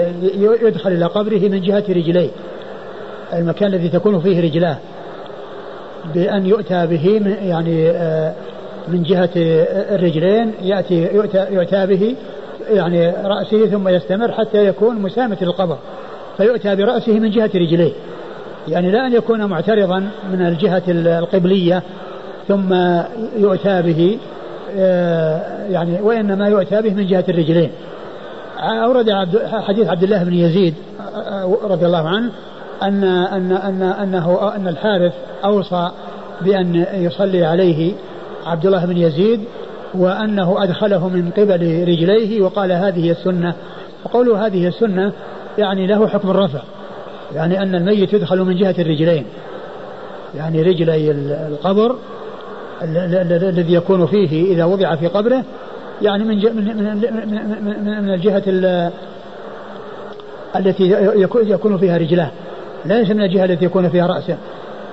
[0.63, 2.31] يدخل إلى قبره من جهة رجليه.
[3.33, 4.77] المكان الذي تكون فيه رجلاه.
[6.15, 8.33] بأن يؤتى به من يعني آه،
[8.89, 9.31] من جهة
[9.95, 12.17] الرجلين يأتي يؤتى, يؤتى به
[12.71, 15.79] يعني رأسه ثم يستمر حتى يكون مسامة للقبر.
[16.37, 17.93] فيؤتى برأسه من جهة رجليه.
[18.69, 21.83] يعني لا أن يكون معترضا من الجهة القبلية
[22.49, 22.75] ثم
[23.37, 24.19] يؤتى به
[24.77, 27.71] آه، يعني وإنما يؤتى به من جهة الرجلين.
[28.59, 29.11] أورد
[29.67, 30.75] حديث عبد الله بن يزيد
[31.63, 32.31] رضي الله عنه
[32.83, 35.13] أن أن أن أنه أن الحارث
[35.45, 35.91] أوصى
[36.41, 37.93] بأن يصلي عليه
[38.47, 39.41] عبد الله بن يزيد
[39.95, 43.55] وأنه أدخله من قبل رجليه وقال هذه السنة.
[44.05, 45.13] وقوله هذه السنة
[45.59, 46.63] يعني له حكم الرفع
[47.35, 49.25] يعني أن الميت يدخل من جهة الرجلين.
[50.37, 51.11] يعني رجلي
[51.49, 51.97] القبر
[52.83, 55.45] الذي يكون فيه إذا وضع في قبره
[56.03, 56.77] يعني من من
[57.85, 58.43] من, من الجهة
[60.57, 62.31] التي يكون فيها رجلاه.
[62.85, 64.37] ليس من الجهة التي يكون فيها رأسه.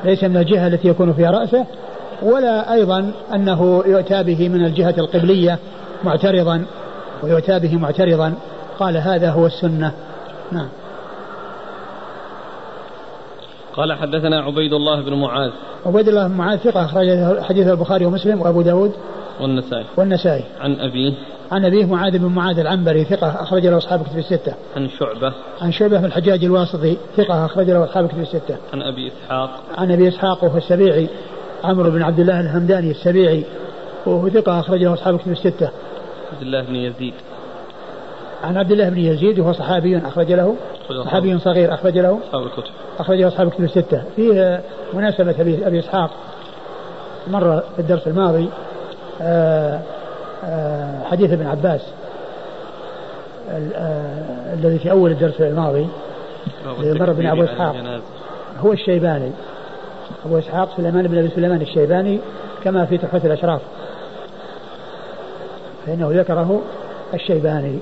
[0.04, 1.66] ليس من الجهة التي يكون فيها رأسه.
[2.22, 5.60] ولا أيضا أنه يؤتى به من الجهة القبلية
[6.04, 6.66] معترضا
[7.24, 8.34] ويؤتى به معترضا.
[8.80, 9.92] قال هذا هو السنة.
[10.52, 10.68] نعم.
[13.74, 15.52] قال حدثنا عبيد الله بن معاذ.
[15.86, 18.92] عبيد الله بن معاذ ثقة أخرج حديث البخاري ومسلم وأبو داود.
[19.42, 19.86] والنسائي.
[19.98, 20.44] والنسائي.
[20.62, 21.14] عن أبيه
[21.52, 24.54] عن أبيه معاذ بن معاذ العنبري ثقة أخرج له أصحاب كتب الستة.
[24.76, 25.34] عن شعبة.
[25.62, 28.58] عن شعبة بن الحجاج الواسطي ثقة أخرج له أصحاب كتب الستة.
[28.74, 29.50] عن أبي إسحاق.
[29.78, 31.08] عن أبي إسحاق وهو السبيعي.
[31.64, 33.44] عمرو بن عبد الله الهمداني السبيعي
[34.06, 35.70] وهو ثقة أخرج له أصحاب كتب الستة.
[36.34, 37.14] عبد الله بن يزيد.
[38.44, 40.56] عن عبد الله بن يزيد وهو صحابي أخرج له.
[41.06, 42.20] صحابي صغير أخرج له.
[42.28, 42.72] أصحاب الكتب.
[43.00, 44.04] أخرج له أصحاب الكتب الستة.
[44.16, 44.62] فيه
[44.94, 45.36] مناسبة
[45.68, 46.10] أبي إسحاق.
[47.28, 48.50] مر في الدرس الماضي
[51.10, 51.82] حديث ابن عباس
[53.52, 55.88] آه، الذي في أول الدرس الماضي
[57.00, 57.76] مر بن أبو إسحاق.
[58.60, 59.32] هو الشيباني.
[60.26, 62.20] أبو إسحاق سليمان بن أبي سليمان الشيباني
[62.64, 63.62] كما في تحفة الأشراف.
[65.86, 66.62] فإنه ذكره
[67.14, 67.80] الشيباني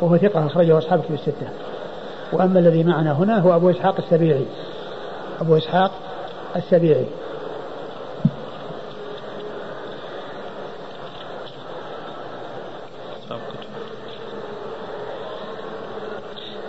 [0.00, 1.48] وهو ثقة أخرجه أصحاب كتب الستة.
[2.32, 4.46] وأما الذي معنا هنا هو أبو إسحاق السبيعي.
[5.40, 5.90] أبو إسحاق
[6.56, 7.06] السبيعي.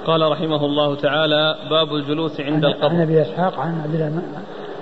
[0.08, 2.90] قال رحمه الله تعالى باب الجلوس عند القبر.
[2.90, 4.22] عن أبي إسحاق عن عبد الله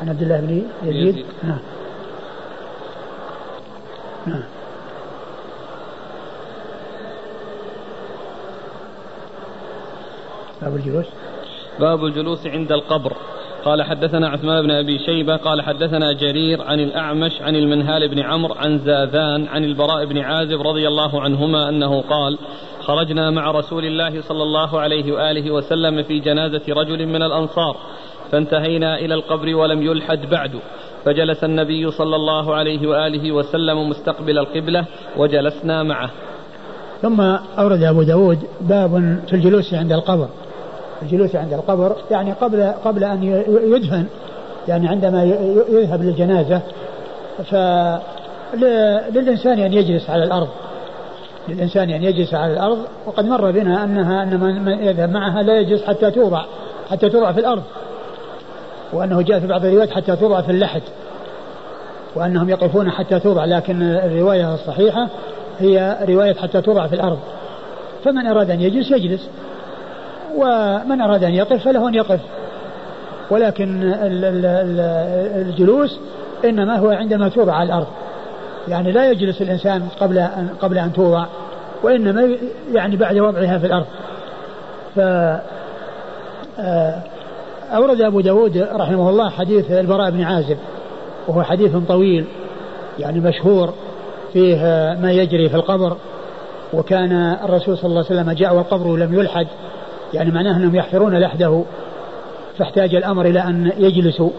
[0.01, 1.25] عن عبد الله بن يزيد.
[1.43, 1.57] نعم.
[4.25, 4.43] نعم.
[10.61, 11.05] باب الجلوس.
[11.79, 13.13] باب الجلوس عند القبر.
[13.65, 18.53] قال حدثنا عثمان بن أبي شيبة قال حدثنا جرير عن الأعمش عن المنهال بن عمرو
[18.53, 22.37] عن زاذان عن البراء بن عازب رضي الله عنهما أنه قال
[22.87, 27.77] خرجنا مع رسول الله صلى الله عليه وآله وسلم في جنازة رجل من الأنصار
[28.31, 30.51] فانتهينا إلى القبر ولم يلحد بعد.
[31.05, 34.85] فجلس النبي صلى الله عليه وآله وسلم مستقبل القبلة
[35.17, 36.09] وجلسنا معه.
[37.01, 37.21] ثم
[37.59, 40.27] أورد أبو داود باب في الجلوس عند القبر.
[41.01, 43.23] الجلوس عند القبر يعني قبل قبل أن
[43.75, 44.05] يدفن
[44.67, 45.23] يعني عندما
[45.69, 46.61] يذهب للجنازة
[48.53, 50.47] فللإنسان أن يجلس على الأرض.
[51.49, 55.83] للإنسان أن يجلس على الأرض وقد مر بنا أنها أن من يذهب معها لا يجلس
[55.83, 56.45] حتى توضع
[56.91, 57.63] حتى توضع في الأرض.
[58.93, 60.81] وأنه جاء في بعض الروايات حتى توضع في اللحد.
[62.15, 65.07] وأنهم يقفون حتى توضع لكن الرواية الصحيحة
[65.59, 67.19] هي رواية حتى توضع في الأرض.
[68.03, 69.29] فمن أراد أن يجلس يجلس.
[70.35, 72.19] ومن أراد أن يقف فله أن يقف.
[73.31, 73.93] ولكن
[75.35, 75.99] الجلوس
[76.45, 77.87] إنما هو عندما توضع على الأرض.
[78.67, 81.25] يعني لا يجلس الإنسان قبل أن قبل أن توضع
[81.83, 82.29] وإنما
[82.73, 83.85] يعني بعد وضعها في الأرض.
[84.95, 84.99] ف
[86.59, 87.01] آه،
[87.75, 90.57] أورد أبو داود رحمه الله حديث البراء بن عازب
[91.27, 92.25] وهو حديث طويل
[92.99, 93.73] يعني مشهور
[94.33, 94.57] فيه
[95.01, 95.97] ما يجري في القبر
[96.73, 99.47] وكان الرسول صلى الله عليه وسلم جاء والقبر لم يلحد
[100.13, 101.63] يعني معناه أنهم يحفرون لحده
[102.57, 104.29] فاحتاج الأمر إلى أن يجلسوا.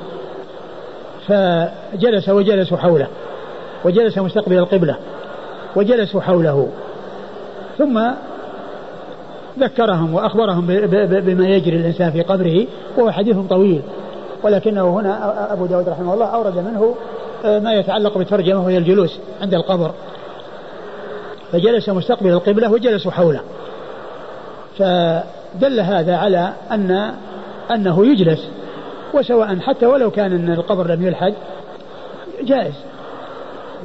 [1.28, 3.06] فجلس وجلسوا حوله.
[3.84, 4.96] وجلس مستقبل القبلة
[5.76, 6.68] وجلسوا حوله.
[7.78, 8.02] ثم
[9.58, 10.66] ذكرهم وأخبرهم
[11.06, 12.66] بما يجري الإنسان في قبره
[12.96, 13.82] وهو حديث طويل.
[14.42, 16.94] ولكنه هنا أبو داود رحمه الله أورد منه
[17.44, 19.90] آه، ما يتعلق بالترجمه وهي الجلوس عند القبر.
[21.52, 23.40] فجلس مستقبل القبلة وجلسوا حوله.
[24.78, 27.12] فدل هذا على ان
[27.70, 28.48] أنه يجلس
[29.14, 31.34] وسواء حتى ولو كان إن القبر لم يلحد
[32.42, 32.74] جائز.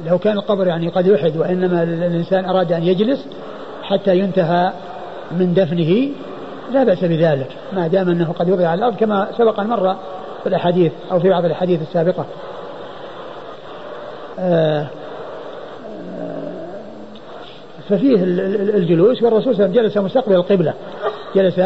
[0.06, 3.26] لو كان القبر يعني قد يلحد وإنما الإنسان أراد أن يجلس
[3.82, 4.72] حتى ينتهى
[5.38, 6.08] من دفنه
[6.72, 7.48] لا بأس بذلك.
[7.72, 9.96] ما دام أنه قد وضع على الأرض كما سبق أن مر
[10.42, 12.26] في الأحاديث أو في بعض الأحاديث السابقة.
[14.38, 14.86] آه،
[16.20, 16.52] آه،
[17.88, 18.16] ففيه
[18.74, 20.74] الجلوس والرسول صلى الله عليه وسلم جلس مستقبل القبلة.
[21.34, 21.60] جلس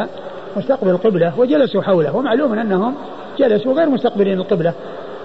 [0.57, 2.95] مستقبل القبلة وجلسوا حوله ومعلوم أنهم
[3.39, 4.73] جلسوا غير مستقبلين القبلة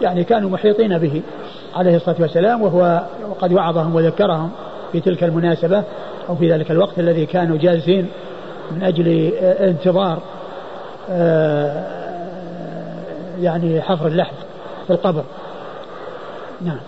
[0.02, 1.22] يعني كانوا محيطين به.
[1.76, 3.04] عليه الصلاة والسلام وهو
[3.42, 4.52] قد وعظهم وذكرهم
[4.92, 5.84] في تلك المناسبة
[6.30, 8.10] أو في ذلك الوقت الذي كانوا جالسين
[8.72, 10.20] من أجل آه، انتظار
[13.40, 14.34] يعني حفر اللحد
[14.88, 15.24] في القبر.
[16.62, 16.80] نعم.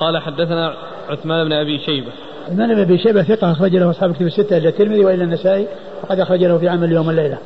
[0.00, 0.74] قال حدثنا
[1.08, 2.12] عثمان بن أبي شيبة.
[2.46, 5.68] عثمان بن أبي شيبة ثقة أخرج له أصحاب كتب الستة إلا الترمذي وإلا النسائي
[6.02, 7.38] وقد أخرج له في عمل اليوم والليله.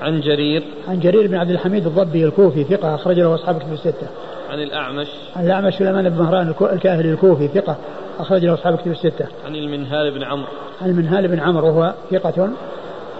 [0.00, 0.62] عن جرير.
[0.88, 4.06] عن جرير بن عبد الحميد الضبي الكوفي ثقة أخرج له أصحاب كتب الستة.
[4.50, 5.06] عن الأعمش.
[5.36, 7.76] عن الأعمش سليمان بن مهران الكاهلي الكوفي ثقة
[8.18, 9.26] أخرج له أصحاب كتب الستة.
[9.46, 10.48] عن المنهال بن عمرو.
[10.82, 12.48] عن المنهال بن عمرو وهو ثقة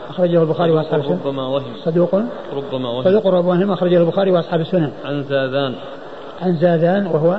[0.08, 1.18] أخرجه البخاري وأصحاب السنن.
[1.24, 1.72] ربما وهم.
[1.84, 2.14] صدوق.
[2.52, 3.04] ربما وهم.
[3.04, 4.90] صدوق ربما وهم أخرجه البخاري وأصحاب السنن.
[5.04, 5.74] عن زاذان.
[6.42, 7.38] عن زاذان وهو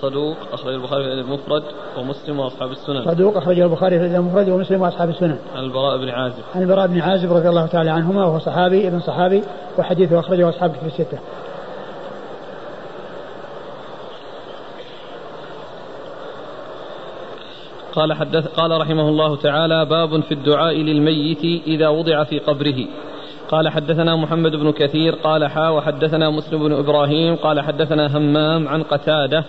[0.00, 1.62] صدوق أخرج البخاري في المفرد
[1.98, 3.04] ومسلم وأصحاب السنن.
[3.04, 5.38] صدوق أخرجه البخاري في المفرد ومسلم وأصحاب السنن.
[5.56, 6.42] عن البراء بن عازب.
[6.54, 9.42] عن البراء بن عازب رضي الله تعالى عنهما وهو صحابي ابن صحابي
[9.78, 11.18] وحديثه أخرجه أصحاب كتب الستة.
[17.92, 22.86] قال حدث قال رحمه الله تعالى باب في الدعاء للميت إذا وضع في قبره.
[23.50, 28.82] قال حدثنا محمد بن كثير قال حا وحدثنا مسلم بن إبراهيم قال حدثنا همام عن
[28.82, 29.44] قتادة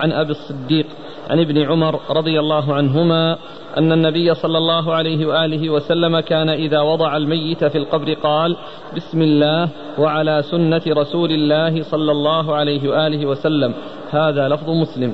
[0.00, 0.86] عن أبي الصديق
[1.30, 3.38] عن ابن عمر رضي الله عنهما
[3.78, 8.56] أن النبي صلى الله عليه وآله وسلم كان إذا وضع الميت في القبر قال
[8.96, 9.68] بسم الله
[9.98, 13.74] وعلى سنة رسول الله صلى الله عليه وآله وسلم.
[14.10, 15.12] هذا لفظ مسلم.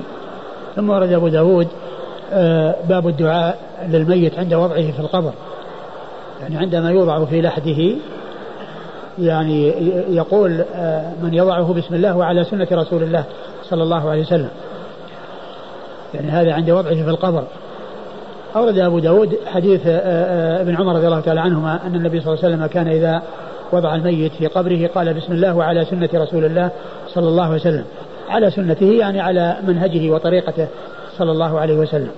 [0.75, 1.67] ثم ورد أبو داود
[2.31, 5.33] آه، باب الدعاء للميت عند وضعه في القبر.
[6.41, 7.95] يعني عندما يوضع في لحده
[9.19, 9.67] يعني
[10.09, 13.23] يقول آه، من يضعه بسم الله وعلى سنة رسول الله
[13.63, 14.49] صلى الله عليه وسلم.
[16.13, 17.43] يعني هذا عند وضعه في القبر.
[18.55, 22.45] أورد أبو داود حديث آه، ابن عمر رضي الله تعالى عنهما أن النبي صلى الله
[22.45, 23.21] عليه وسلم كان إذا
[23.71, 26.71] وضع الميت في قبره قال بسم الله وعلى سنة رسول الله
[27.07, 27.85] صلى الله عليه وسلم.
[28.29, 30.67] على سنته يعني على منهجه وطريقته
[31.17, 32.11] صلى الله عليه وسلم.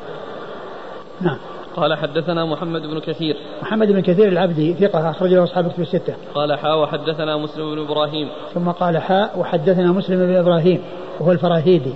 [1.22, 1.38] نعم.
[1.76, 3.36] قال حدثنا محمد بن كثير.
[3.62, 6.14] محمد بن كثير العبدي ثقة أخرج له أصحاب كتب الستة.
[6.34, 8.30] قال حاء وحدثنا مسلم بن إبراهيم.
[8.54, 10.82] ثم قال حاء وحدثنا مسلم بن إبراهيم
[11.20, 11.94] وهو الفراهيدي.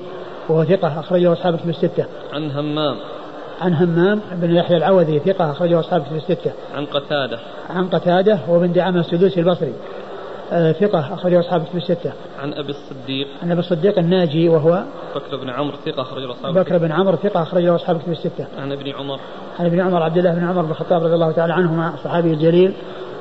[0.50, 2.96] وهو ثقة أخرج له أصحاب كتب الستة عن همام
[3.62, 6.52] عن همام بن يحيى العوذي ثقة أخرجه أصحاب كتب الستة.
[6.76, 7.40] عن قتادة.
[7.70, 9.74] عن قتادة وابن دعامة السدوسي البصري.
[10.52, 12.14] آه ثقة أخرجه أصحاب كتب الستة.
[12.40, 13.28] عن أبي الصديق.
[13.44, 14.84] عن أبي الصديق الناجي وهو
[15.16, 18.48] بكر بن عمرو ثقة أخرجه أصحاب بكر بن عمرو ثقة أخرجه أصحاب كتب الستة.
[18.62, 19.20] عن ابن عمر.
[19.60, 22.74] عن ابن عمر عبد الله بن عمر بن الخطاب رضي الله تعالى عنهما الصحابي الجليل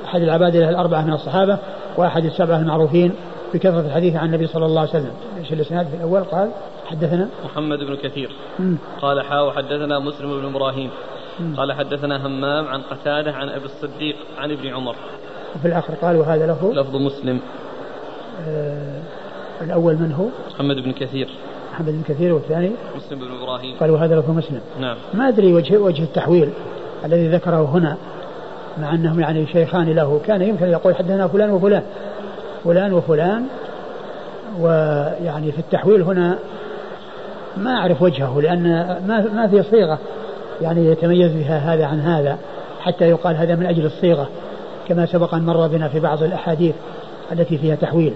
[0.04, 1.58] أحد العبادلة الأربعة من الصحابة
[1.96, 3.12] وأحد السبعة المعروفين
[3.54, 5.12] بكثرة الحديث عن النبي صلى الله عليه وسلم.
[5.38, 6.50] إيش الإسناد في الأول قال
[6.90, 8.30] حدثنا؟ محمد بن كثير.
[9.02, 10.90] قال حا وحدثنا مسلم بن إبراهيم.
[11.56, 14.96] قال حدثنا همام عن قتادة عن أبي الصديق عن ابن عمر.
[15.56, 17.40] وفي الآخر قال وهذا له لفظ مسلم.
[18.48, 19.00] آه
[19.60, 21.28] الأول من هو؟ محمد بن كثير.
[21.72, 23.76] محمد بن كثير والثاني؟ مسلم بن إبراهيم.
[23.80, 24.60] قال وهذا لفظ مسلم.
[24.80, 24.96] نعم.
[25.14, 26.50] ما أدري وجه وجه التحويل
[27.04, 27.96] الذي ذكره هنا
[28.78, 30.20] مع أنهم يعني شيخان له.
[30.26, 31.82] كان يمكن أن يقول حدثنا فلان وفلان.
[32.64, 33.46] فلان وفلان.
[34.60, 36.38] ويعني في التحويل هنا
[37.58, 38.62] ما أعرف وجهه لأن
[39.06, 39.98] ما ما في صيغة
[40.62, 42.38] يعني يتميز بها هذا عن هذا
[42.80, 44.28] حتى يقال هذا من أجل الصيغة
[44.88, 46.74] كما سبق أن مر بنا في بعض الأحاديث
[47.32, 48.14] التي فيها تحويل.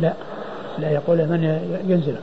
[0.00, 0.12] لا
[0.78, 1.44] لا يقول من
[1.86, 2.16] ينزل.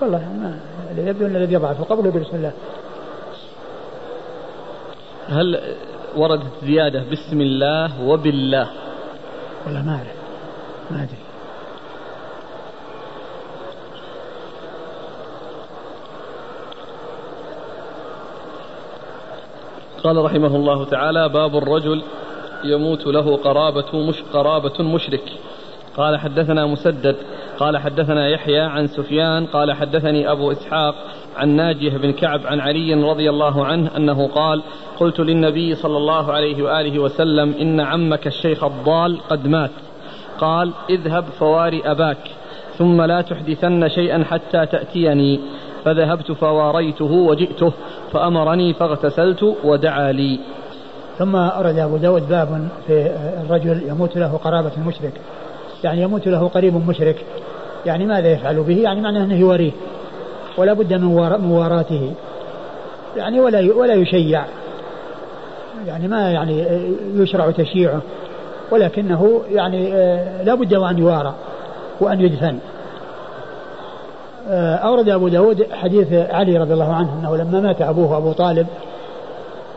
[0.00, 0.58] والله ما
[0.96, 2.52] يبدو ان الذي يضعف قبله بسم الله.
[5.28, 5.60] هل
[6.16, 8.68] وردت زيادة بسم الله وبالله؟
[9.66, 10.16] والله ما أعرف
[10.90, 11.18] ما أدري.
[20.04, 22.02] قال رحمه الله تعالى باب الرجل
[22.64, 25.32] يموت له قرابة مش قرابة مشرك.
[25.96, 27.16] قال حدثنا مسدد
[27.58, 30.94] قال حدثنا يحيى عن سفيان قال حدثني أبو إسحاق
[31.36, 34.62] عن ناجيه بن كعب عن علي رضي الله عنه أنه قال
[35.00, 39.70] قلت للنبي صلى الله عليه وآله وسلم إن عمك الشيخ الضال قد مات.
[40.38, 42.18] قال اذهب فواري أباك
[42.78, 45.40] ثم لا تحدثن شيئا حتى تأتيني.
[45.84, 47.72] فذهبت فواريته وجئته
[48.12, 50.40] فأمرني فاغتسلت ودعا لي.
[51.18, 53.10] ثم أرد أبو داود باب في
[53.44, 55.12] الرجل يموت له قرابة المشرك.
[55.84, 57.24] يعني يموت له قريب مشرك.
[57.86, 59.72] يعني ماذا يفعل به؟ يعني معناه أنه يوريه
[60.56, 61.04] ولا بد من
[61.38, 62.12] مواراته
[63.16, 64.44] يعني ولا ولا يشيع.
[65.86, 66.64] يعني ما يعني
[67.14, 68.00] يشرع تشييعه.
[68.70, 71.34] ولكنه يعني آه، لا بد وأن يوارى
[72.00, 72.58] وأن يدفن.
[74.48, 78.66] آه، أورد أبو داود حديث علي رضي الله عنه أنه لما مات أبوه أبو طالب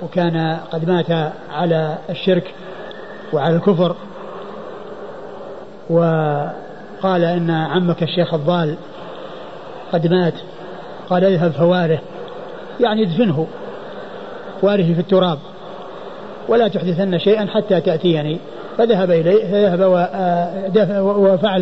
[0.04, 2.54] وكان قد مات على الشرك
[3.34, 3.96] وعلى الكفر
[5.90, 8.76] وقال إن عمك الشيخ الضال
[9.94, 10.34] قد مات
[11.10, 12.00] قال اذهب فواره
[12.80, 13.48] يعني ادفنه
[14.62, 15.38] واره في التراب
[16.48, 18.38] ولا تحدثن شيئا حتى تأتيني.
[18.78, 19.82] فذهب إليه فذهب
[20.76, 21.62] آه، وفعل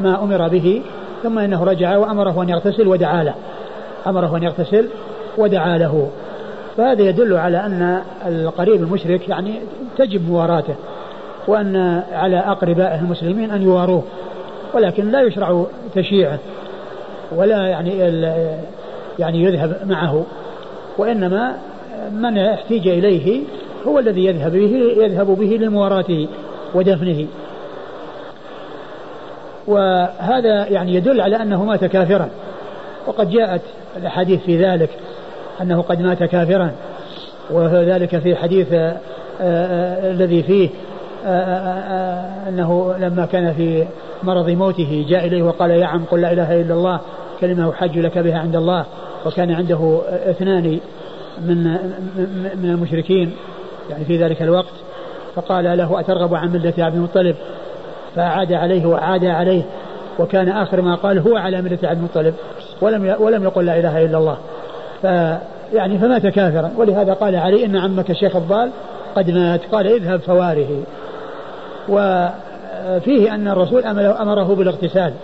[0.00, 0.82] ما أمر به
[1.22, 3.34] ثم إنه رجع وأمره أن يغتسل ودعا له
[4.06, 4.88] أمره أن يغتسل
[5.38, 6.10] ودعا له.
[6.76, 9.60] فهذا يدل على أن القريب المشرك يعني
[9.98, 10.74] تجب مواراته.
[11.48, 14.02] وأن على أقربائه المسلمين أن يواروه
[14.74, 15.64] ولكن لا يشرع
[15.94, 16.38] تشييعه
[17.36, 17.98] ولا يعني
[19.18, 20.26] يعني يذهب معه
[20.98, 21.56] وإنما
[22.12, 23.42] من احتيج إليه
[23.86, 26.28] هو الذي يذهب به يذهب به لمواراته
[26.74, 27.26] ودفنه.
[29.66, 32.28] وهذا يعني يدل على أنه مات كافرا
[33.06, 33.60] وقد جاءت
[33.96, 34.90] الأحاديث في ذلك
[35.60, 36.72] أنه قد مات كافرا
[37.50, 38.96] وذلك في حديث آه،
[39.40, 40.68] آه، الذي فيه
[42.48, 43.86] أنه لما كان في
[44.22, 47.00] مرض موته جاء إليه وقال يا عم قل لا إله إلا الله
[47.40, 48.84] كلمة أحج لك بها عند الله.
[49.26, 50.78] وكان عنده اثنان
[51.42, 51.64] من
[52.62, 53.32] من المشركين
[53.90, 54.74] يعني في ذلك الوقت.
[55.34, 57.36] فقال له أترغب عن ملة عبد المطلب؟
[58.16, 59.62] فأعاد عليه وأعاد عليه.
[60.18, 62.34] وكان آخر ما قال هو على ملة عبد المطلب
[62.80, 64.36] ولم ولم يقل لا إله إلا الله.
[65.02, 65.04] ف
[65.74, 66.70] يعني فمات كافرا.
[66.76, 68.70] ولهذا قال علي إن عمك الشيخ الضال
[69.16, 69.60] قد مات.
[69.72, 70.82] قال اذهب فواره
[71.88, 75.14] وفيه أن الرسول أمره بالاغتسال.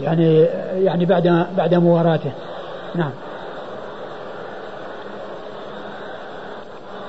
[0.00, 0.40] يعني
[0.74, 2.32] يعني بعد بعد مواراته.
[2.94, 3.12] نعم.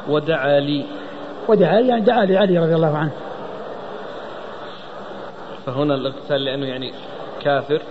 [0.09, 0.85] ودعا لي.
[1.47, 3.11] ودعا لي يعني دعا لعلي رضي الله عنه.
[5.65, 6.93] فهنا الاغتسال لأنه يعني
[7.41, 7.81] كافر.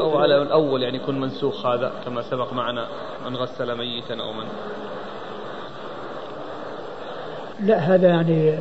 [0.00, 2.86] أو على الأول يعني يكون منسوخ هذا كما سبق معنا
[3.26, 4.44] من غسل ميتا أو من
[7.60, 8.54] لا هذا يعني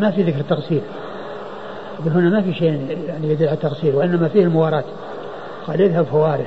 [0.00, 0.82] ما في ذكر التغسيل.
[2.06, 4.84] هنا ما في شيء يعني يدل على التغسيل وإنما فيه المواراة
[5.66, 6.46] قال يذهب فواره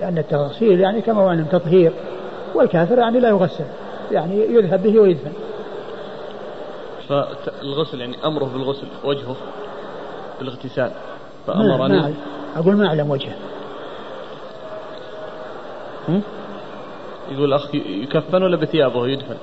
[0.00, 1.92] لأن التغسيل يعني كما هو تطهير
[2.54, 3.64] والكافر يعني لا يغسل
[4.12, 5.32] يعني يذهب به ويدفن.
[7.08, 9.36] فالغسل يعني أمره بالغسل وجهه
[10.38, 10.90] بالاغتسال
[11.46, 12.00] فأمرني.
[12.00, 12.12] ما
[12.56, 13.36] أقول ما أعلم وجهه.
[17.30, 19.36] يقول الأخ يكفن ولا بثيابه يدفن؟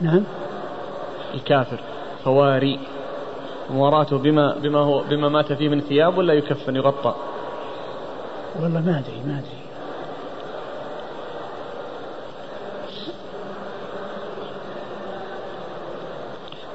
[0.00, 0.22] نعم.
[1.36, 1.78] الكافر
[2.24, 2.80] فواري
[3.70, 7.14] مواراته بما بما هو بما مات فيه من ثياب ولا يكفن يغطى؟
[8.60, 9.66] والله ما أدري ما أدري.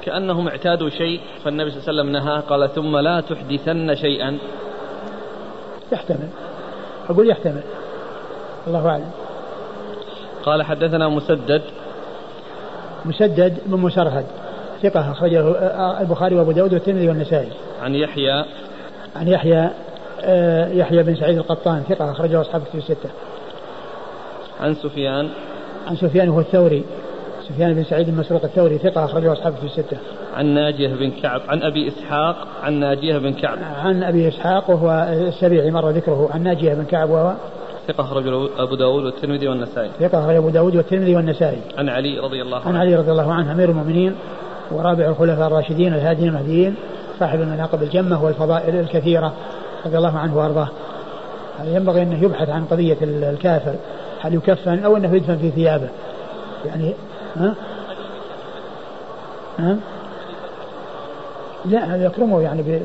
[0.02, 4.38] كأنهم اعتادوا شيء فالنبي صلى الله عليه وسلم نهاه قال ثم لا تحدثن شيئا.
[5.92, 6.28] يحتمل.
[7.10, 7.62] أقول يحتمل.
[8.66, 9.10] الله أعلم.
[10.44, 11.62] قال حدثنا مسدد.
[13.04, 14.41] مسدد بن مسرهد.
[14.82, 15.40] ثقة أخرجه
[16.00, 17.48] البخاري وأبو داود والترمذي والنسائي
[17.82, 18.44] عن يحيى
[19.16, 19.70] عن يحيى
[20.24, 23.10] آه، يحيى بن سعيد القطان ثقة أخرجه أصحاب كتب الستة
[24.60, 25.28] عن سفيان
[25.86, 26.84] عن سفيان هو الثوري
[27.48, 29.96] سفيان بن سعيد المسروق الثوري ثقة أخرجه أصحاب في الستة.
[30.34, 33.58] عن ناجية بن كعب عن أبي إسحاق عن ناجية بن كعب.
[33.76, 37.34] عن أبي إسحاق وهو السبيعي مر ذكره عن ناجية بن كعب وهو
[37.88, 39.90] ثقة أخرجه أبو داود والترمذي والنسائي.
[40.00, 41.58] ثقة أخرجه أبو داود والترمذي والنسائي.
[41.78, 42.68] عن علي رضي الله عنه.
[42.68, 44.14] عن علي رضي الله عنه أمير المؤمنين
[44.72, 46.74] ورابع الخلفاء الراشدين الهادين المهديين
[47.20, 49.32] صاحب المناقب الجمة والفضائل الكثيرة
[49.86, 50.68] رضي الله عنه وأرضاه.
[51.64, 53.74] ينبغي أنه يبحث عن قضية الكافر
[54.20, 55.88] هل يكفن أو أنه يدفن في ثيابه
[56.66, 56.94] يعني
[57.36, 57.54] ها
[59.58, 59.76] ها؟
[61.64, 62.80] لا هذا يكرمه يعني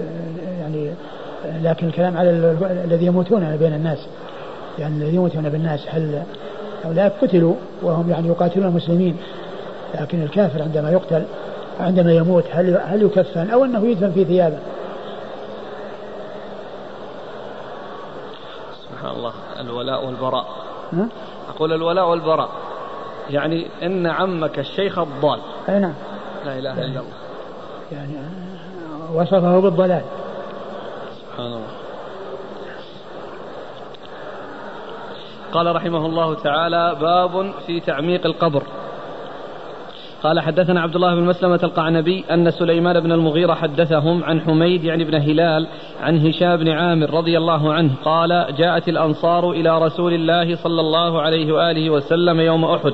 [0.59, 0.91] يعني
[1.63, 2.29] لكن الكلام على
[2.85, 4.07] الذي يموتون بين الناس
[4.79, 6.23] يعني الذي يموتون بالناس هل
[6.85, 9.17] هؤلاء قتلوا وهم يعني يقاتلون المسلمين
[10.01, 11.23] لكن الكافر عندما يقتل
[11.79, 14.57] عندما يموت هل هل يكفن؟ أو أنه يدفن في ثيابه؟
[18.91, 20.45] سبحان الله الولاء والبراء؟
[21.49, 22.49] أقول الولاء والبراء.
[23.29, 25.39] يعني إن عمك الشيخ الضال.
[25.69, 25.93] أي نعم.
[26.45, 27.03] لا إله إلا الله.
[27.91, 28.13] يعني
[29.13, 30.01] وصفه بالضلال.
[31.21, 31.67] سبحان الله.
[35.51, 38.63] قال رحمه الله تعالى باب في تعميق القبر.
[40.27, 45.03] قال حدثنا عبد الله بن مسلمة القعنبي أن سليمان بن المغيرة حدثهم عن حميد يعني
[45.03, 45.67] بن هلال
[46.01, 51.21] عن هشام بن عامر رضي الله عنه قال جاءت الأنصار إلى رسول الله صلى الله
[51.21, 52.93] عليه وآله وسلم يوم أحد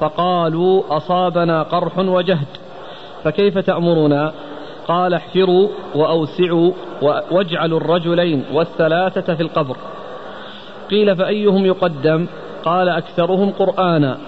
[0.00, 2.48] فقالوا أصابنا قرح وجهد
[3.24, 4.32] فكيف تأمرنا؟
[4.88, 6.72] قال احفروا وأوسعوا
[7.30, 9.76] واجعلوا الرجلين والثلاثة في القبر.
[10.90, 12.26] قيل فأيهم يقدم؟
[12.64, 14.18] قال أكثرهم قرآنا.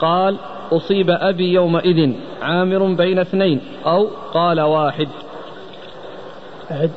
[0.00, 0.36] قال
[0.72, 5.08] أصيب أبي يومئذ عامر بين اثنين أو قال واحد.
[6.70, 6.90] أعد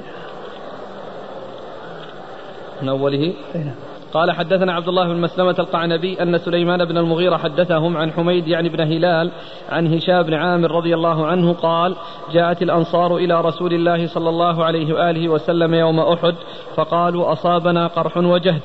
[2.81, 3.75] من أوله؟ نعم.
[4.13, 8.69] قال حدثنا عبد الله بن مسلمة القعنبي أن سليمان بن المغيرة حدثهم عن حميد يعني
[8.69, 9.31] بن هلال
[9.69, 11.95] عن هشام بن عامر رضي الله عنه قال
[12.33, 16.35] جاءت الأنصار إلى رسول الله صلى الله عليه وآله وسلم يوم أحد
[16.75, 18.61] فقالوا أصابنا قرح وجهد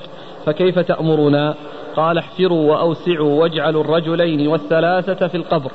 [0.47, 1.55] فكيف تأمرنا؟
[1.99, 5.71] قال احفروا وأوسعوا واجعلوا الرجلين والثلاثة في القبر.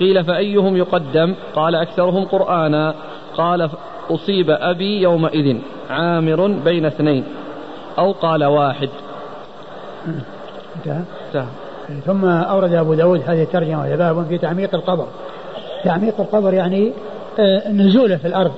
[0.00, 2.94] قيل فأيهم يقدم؟ قال أكثرهم قرآنا.
[3.36, 3.70] قال
[4.10, 5.56] أصيب أبي يومئذ
[5.90, 7.24] عامر بين اثنين
[7.98, 8.88] أو قال واحد.
[10.76, 11.02] انتهى.
[11.26, 11.46] انتهى.
[12.06, 15.06] ثم أورد أبو داود هذه الترجمة وهي باب في تعميق القبر.
[15.84, 16.92] تعميق القبر يعني
[17.38, 18.52] آه، نزوله في الأرض.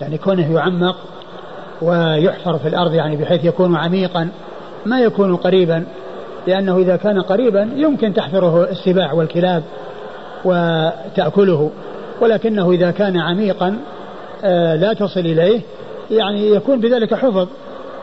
[0.00, 0.96] يعني كونه يعمق
[1.82, 4.30] ويحفر في الأرض يعني بحيث يكون عميقا.
[4.86, 5.84] ما يكون قريبا
[6.46, 9.62] لأنه إذا كان قريبا يمكن تحفره السباع والكلاب
[10.44, 11.70] وتأكله.
[12.20, 13.78] ولكنه إذا كان عميقا
[14.44, 15.60] آه، لا تصل إليه
[16.10, 17.48] يعني يكون بذلك حفظ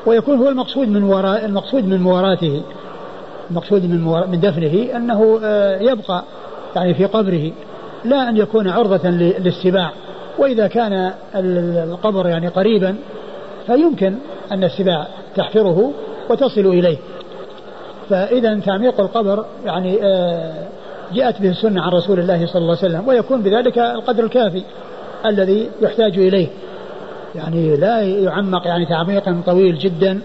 [0.06, 2.62] ويكون هو المقصود من وراء المقصود من مواراته
[3.52, 6.24] المقصود من من دفنه أنه آه، يبقى
[6.76, 7.52] يعني في قبره
[8.06, 9.92] لا أن يكون عرضة للسباع.
[10.38, 12.96] وإذا كان القبر يعني قريبا
[13.68, 14.16] فيمكن
[14.52, 15.92] أن السباع تحفره
[16.30, 16.98] وتصل إليه.
[18.10, 20.54] فإذا تعميق القبر يعني آه،
[21.14, 24.64] جاءت به السنة عن رسول الله صلى الله عليه وسلم ويكون بذلك القدر الكافي
[25.26, 26.48] الذي يحتاج إليه.
[27.36, 30.20] يعني لا يعمق يعني تعميقا طويل جدا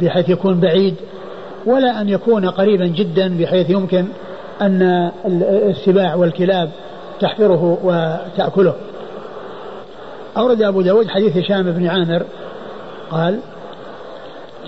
[0.00, 0.94] بحيث يكون بعيد
[1.66, 4.04] ولا أن يكون قريبا جدا بحيث يمكن
[4.60, 5.10] أن
[5.70, 6.70] السباع والكلاب
[7.20, 8.74] تحفره وتأكله.
[10.36, 12.22] أورد أبو داود حديث هشام بن عامر
[13.10, 13.38] قال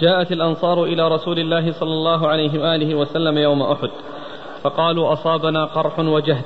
[0.01, 3.91] جاءت الأنصار إلى رسول الله صلى الله عليه وآله وسلم يوم أحد
[4.63, 6.45] فقالوا أصابنا قرح وجهد.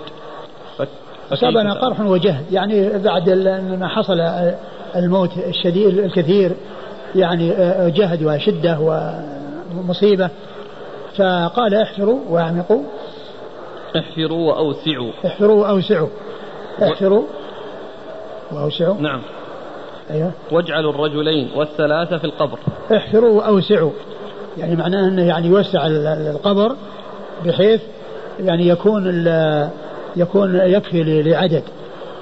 [1.32, 3.30] أصابنا قرح وجهد يعني بعد
[3.80, 4.20] ما حصل
[4.96, 6.52] الموت الشديد الكثير
[7.14, 8.78] يعني آه، جهد وشدة
[9.76, 10.30] ومصيبة.
[11.16, 12.82] فقال احفروا وأعمقوا.
[13.96, 15.10] احفروا وأوسعوا.
[15.26, 16.08] احفروا وأوسعوا.
[16.82, 17.22] احفروا
[18.52, 19.00] وأوسعوا.
[19.00, 19.22] نعم.
[20.12, 20.30] أيوه.
[20.52, 22.58] واجعلوا الرجلين والثلاثة في القبر.
[22.96, 23.90] احفروا وأوسعوا.
[24.58, 26.76] يعني معناه أنه يعني يوسع القبر
[27.44, 27.80] بحيث
[28.40, 29.26] يعني يكون
[30.16, 31.62] يكون يكفي لعدد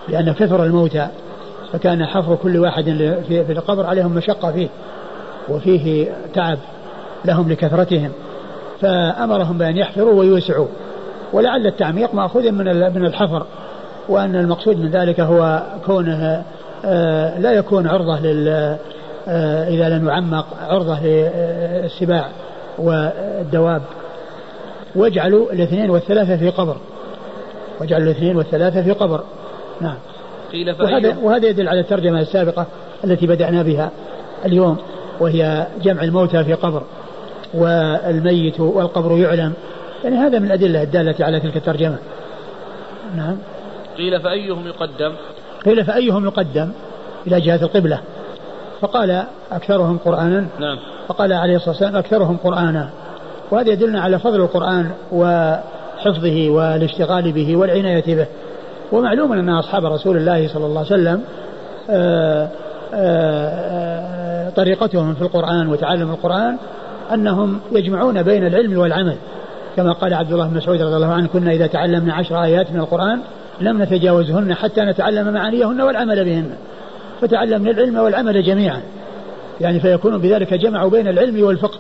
[0.09, 1.09] لأن كثر الموتى
[1.73, 2.85] فكان حفر كل واحد
[3.29, 4.69] في القبر عليهم مشقة فيه
[5.49, 6.59] وفيه تعب
[7.25, 8.11] لهم لكثرتهم.
[8.81, 10.67] فأمرهم بأن يحفروا ويوسعوا.
[11.33, 12.65] ولعل التعميق مأخوذ من
[12.95, 13.47] من الحفر
[14.09, 16.43] وأن المقصود من ذلك هو كونه
[17.39, 18.79] لا يكون عرضة لل
[19.29, 22.29] آه، إذا لم يعمق عرضة للسباع
[22.79, 23.83] والدواب.
[24.95, 26.77] واجعلوا الاثنين والثلاثة في قبر.
[27.81, 29.25] واجعلوا الاثنين والثلاثة في قبر.
[29.81, 29.97] نعم.
[30.53, 32.67] قيل وهذا, وهذا يدل على الترجمة السابقة
[33.05, 33.91] التي بدأنا بها
[34.47, 34.77] اليوم
[35.21, 36.83] وهي جمع الموتى في قبر
[37.55, 39.53] والميت والقبر يعلم.
[40.05, 41.99] يعني هذا من الأدلة الدالة على تلك الترجمة.
[43.17, 43.37] نعم.
[43.97, 45.13] قيل فأيهم يقدم؟
[45.65, 46.69] قيل فأيهم يقدم
[47.27, 47.99] إلى جهة القبلة؟
[48.81, 50.47] فقال أكثرهم قرآنا.
[50.61, 50.79] نعم.
[51.09, 52.91] فقال عليه الصلاة والسلام أكثرهم قرآنا.
[53.51, 58.27] وهذا يدلنا على فضل القرآن وحفظه والاشتغال به والعناية به.
[58.93, 61.23] ومعلوم أن أصحاب رسول الله صلى الله عليه وسلم
[61.91, 62.49] آآ آه،
[62.95, 66.57] آآ آه، طريقتهم في القرآن وتعلم القرآن
[67.15, 69.17] أنهم يجمعون بين العلم والعمل.
[69.77, 72.81] كما قال عبد الله بن مسعود رضي الله عنه كنا إذا تعلمنا عشر آيات من
[72.81, 73.21] القرآن
[73.61, 76.57] لم نتجاوزهن حتى نتعلم معانيهن والعمل بهن
[77.21, 78.83] فتعلمنا العلم والعمل جميعا.
[79.61, 81.79] يعني فيكون بذلك جمعوا بين العلم والفقه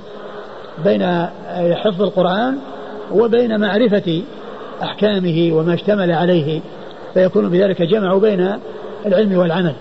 [0.84, 1.26] بين
[1.74, 2.58] حفظ القرآن
[3.12, 4.22] وبين معرفة
[4.82, 6.60] أحكامه وما اشتمل عليه.
[7.14, 8.58] فيكون بذلك جمعوا بين
[9.06, 9.74] العلم والعمل.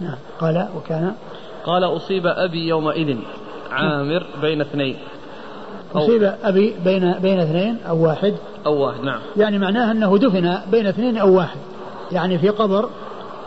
[0.00, 0.16] نعم.
[0.40, 1.12] قال وكان
[1.64, 3.16] قال أصيب أبي يومئذ
[3.70, 4.96] عامر بين اثنين.
[5.94, 8.34] أصيب أبي بين بين اثنين أو واحد.
[8.66, 9.20] أو واحد نعم.
[9.36, 11.58] يعني معناه أنه دفن بين اثنين أو واحد.
[12.12, 12.88] يعني في قبر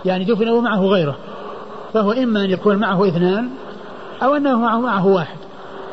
[0.06, 1.18] يعني دفن ومعه غيره.
[1.94, 3.50] فهو إما أن يكون معه اثنان
[4.24, 5.38] أو أنه معه, معه واحد.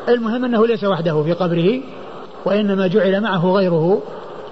[0.09, 1.81] المهم أنه ليس وحده في قبره
[2.45, 4.01] وإنما جعل معه غيره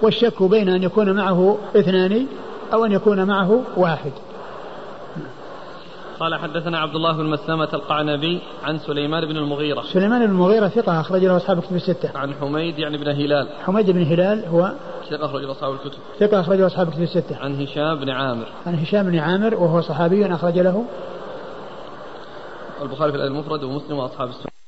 [0.02, 2.26] والشك بين أن يكون معه اثنان
[2.72, 4.12] أو أن يكون معه واحد.
[6.20, 9.82] قال حدثنا عبد الله بن مسلمة القعنبي عن سليمان بن المغيرة.
[9.82, 12.18] سليمان بن المغيرة ثقة أخرج له أصحاب الكتب الستة.
[12.18, 13.48] عن حميد يعني بن هلال.
[13.64, 14.72] حميد بن هلال هو
[15.10, 15.98] ثقة أخرج له أصحاب الكتب.
[16.18, 17.36] ثقة أخرج له أصحاب الكتب الستة.
[17.36, 18.46] عن هشام بن عامر.
[18.66, 20.84] عن هشام بن عامر وهو صحابي أخرج له.
[22.82, 24.59] البخاري في المفرد ومسلم وأصحاب السنة.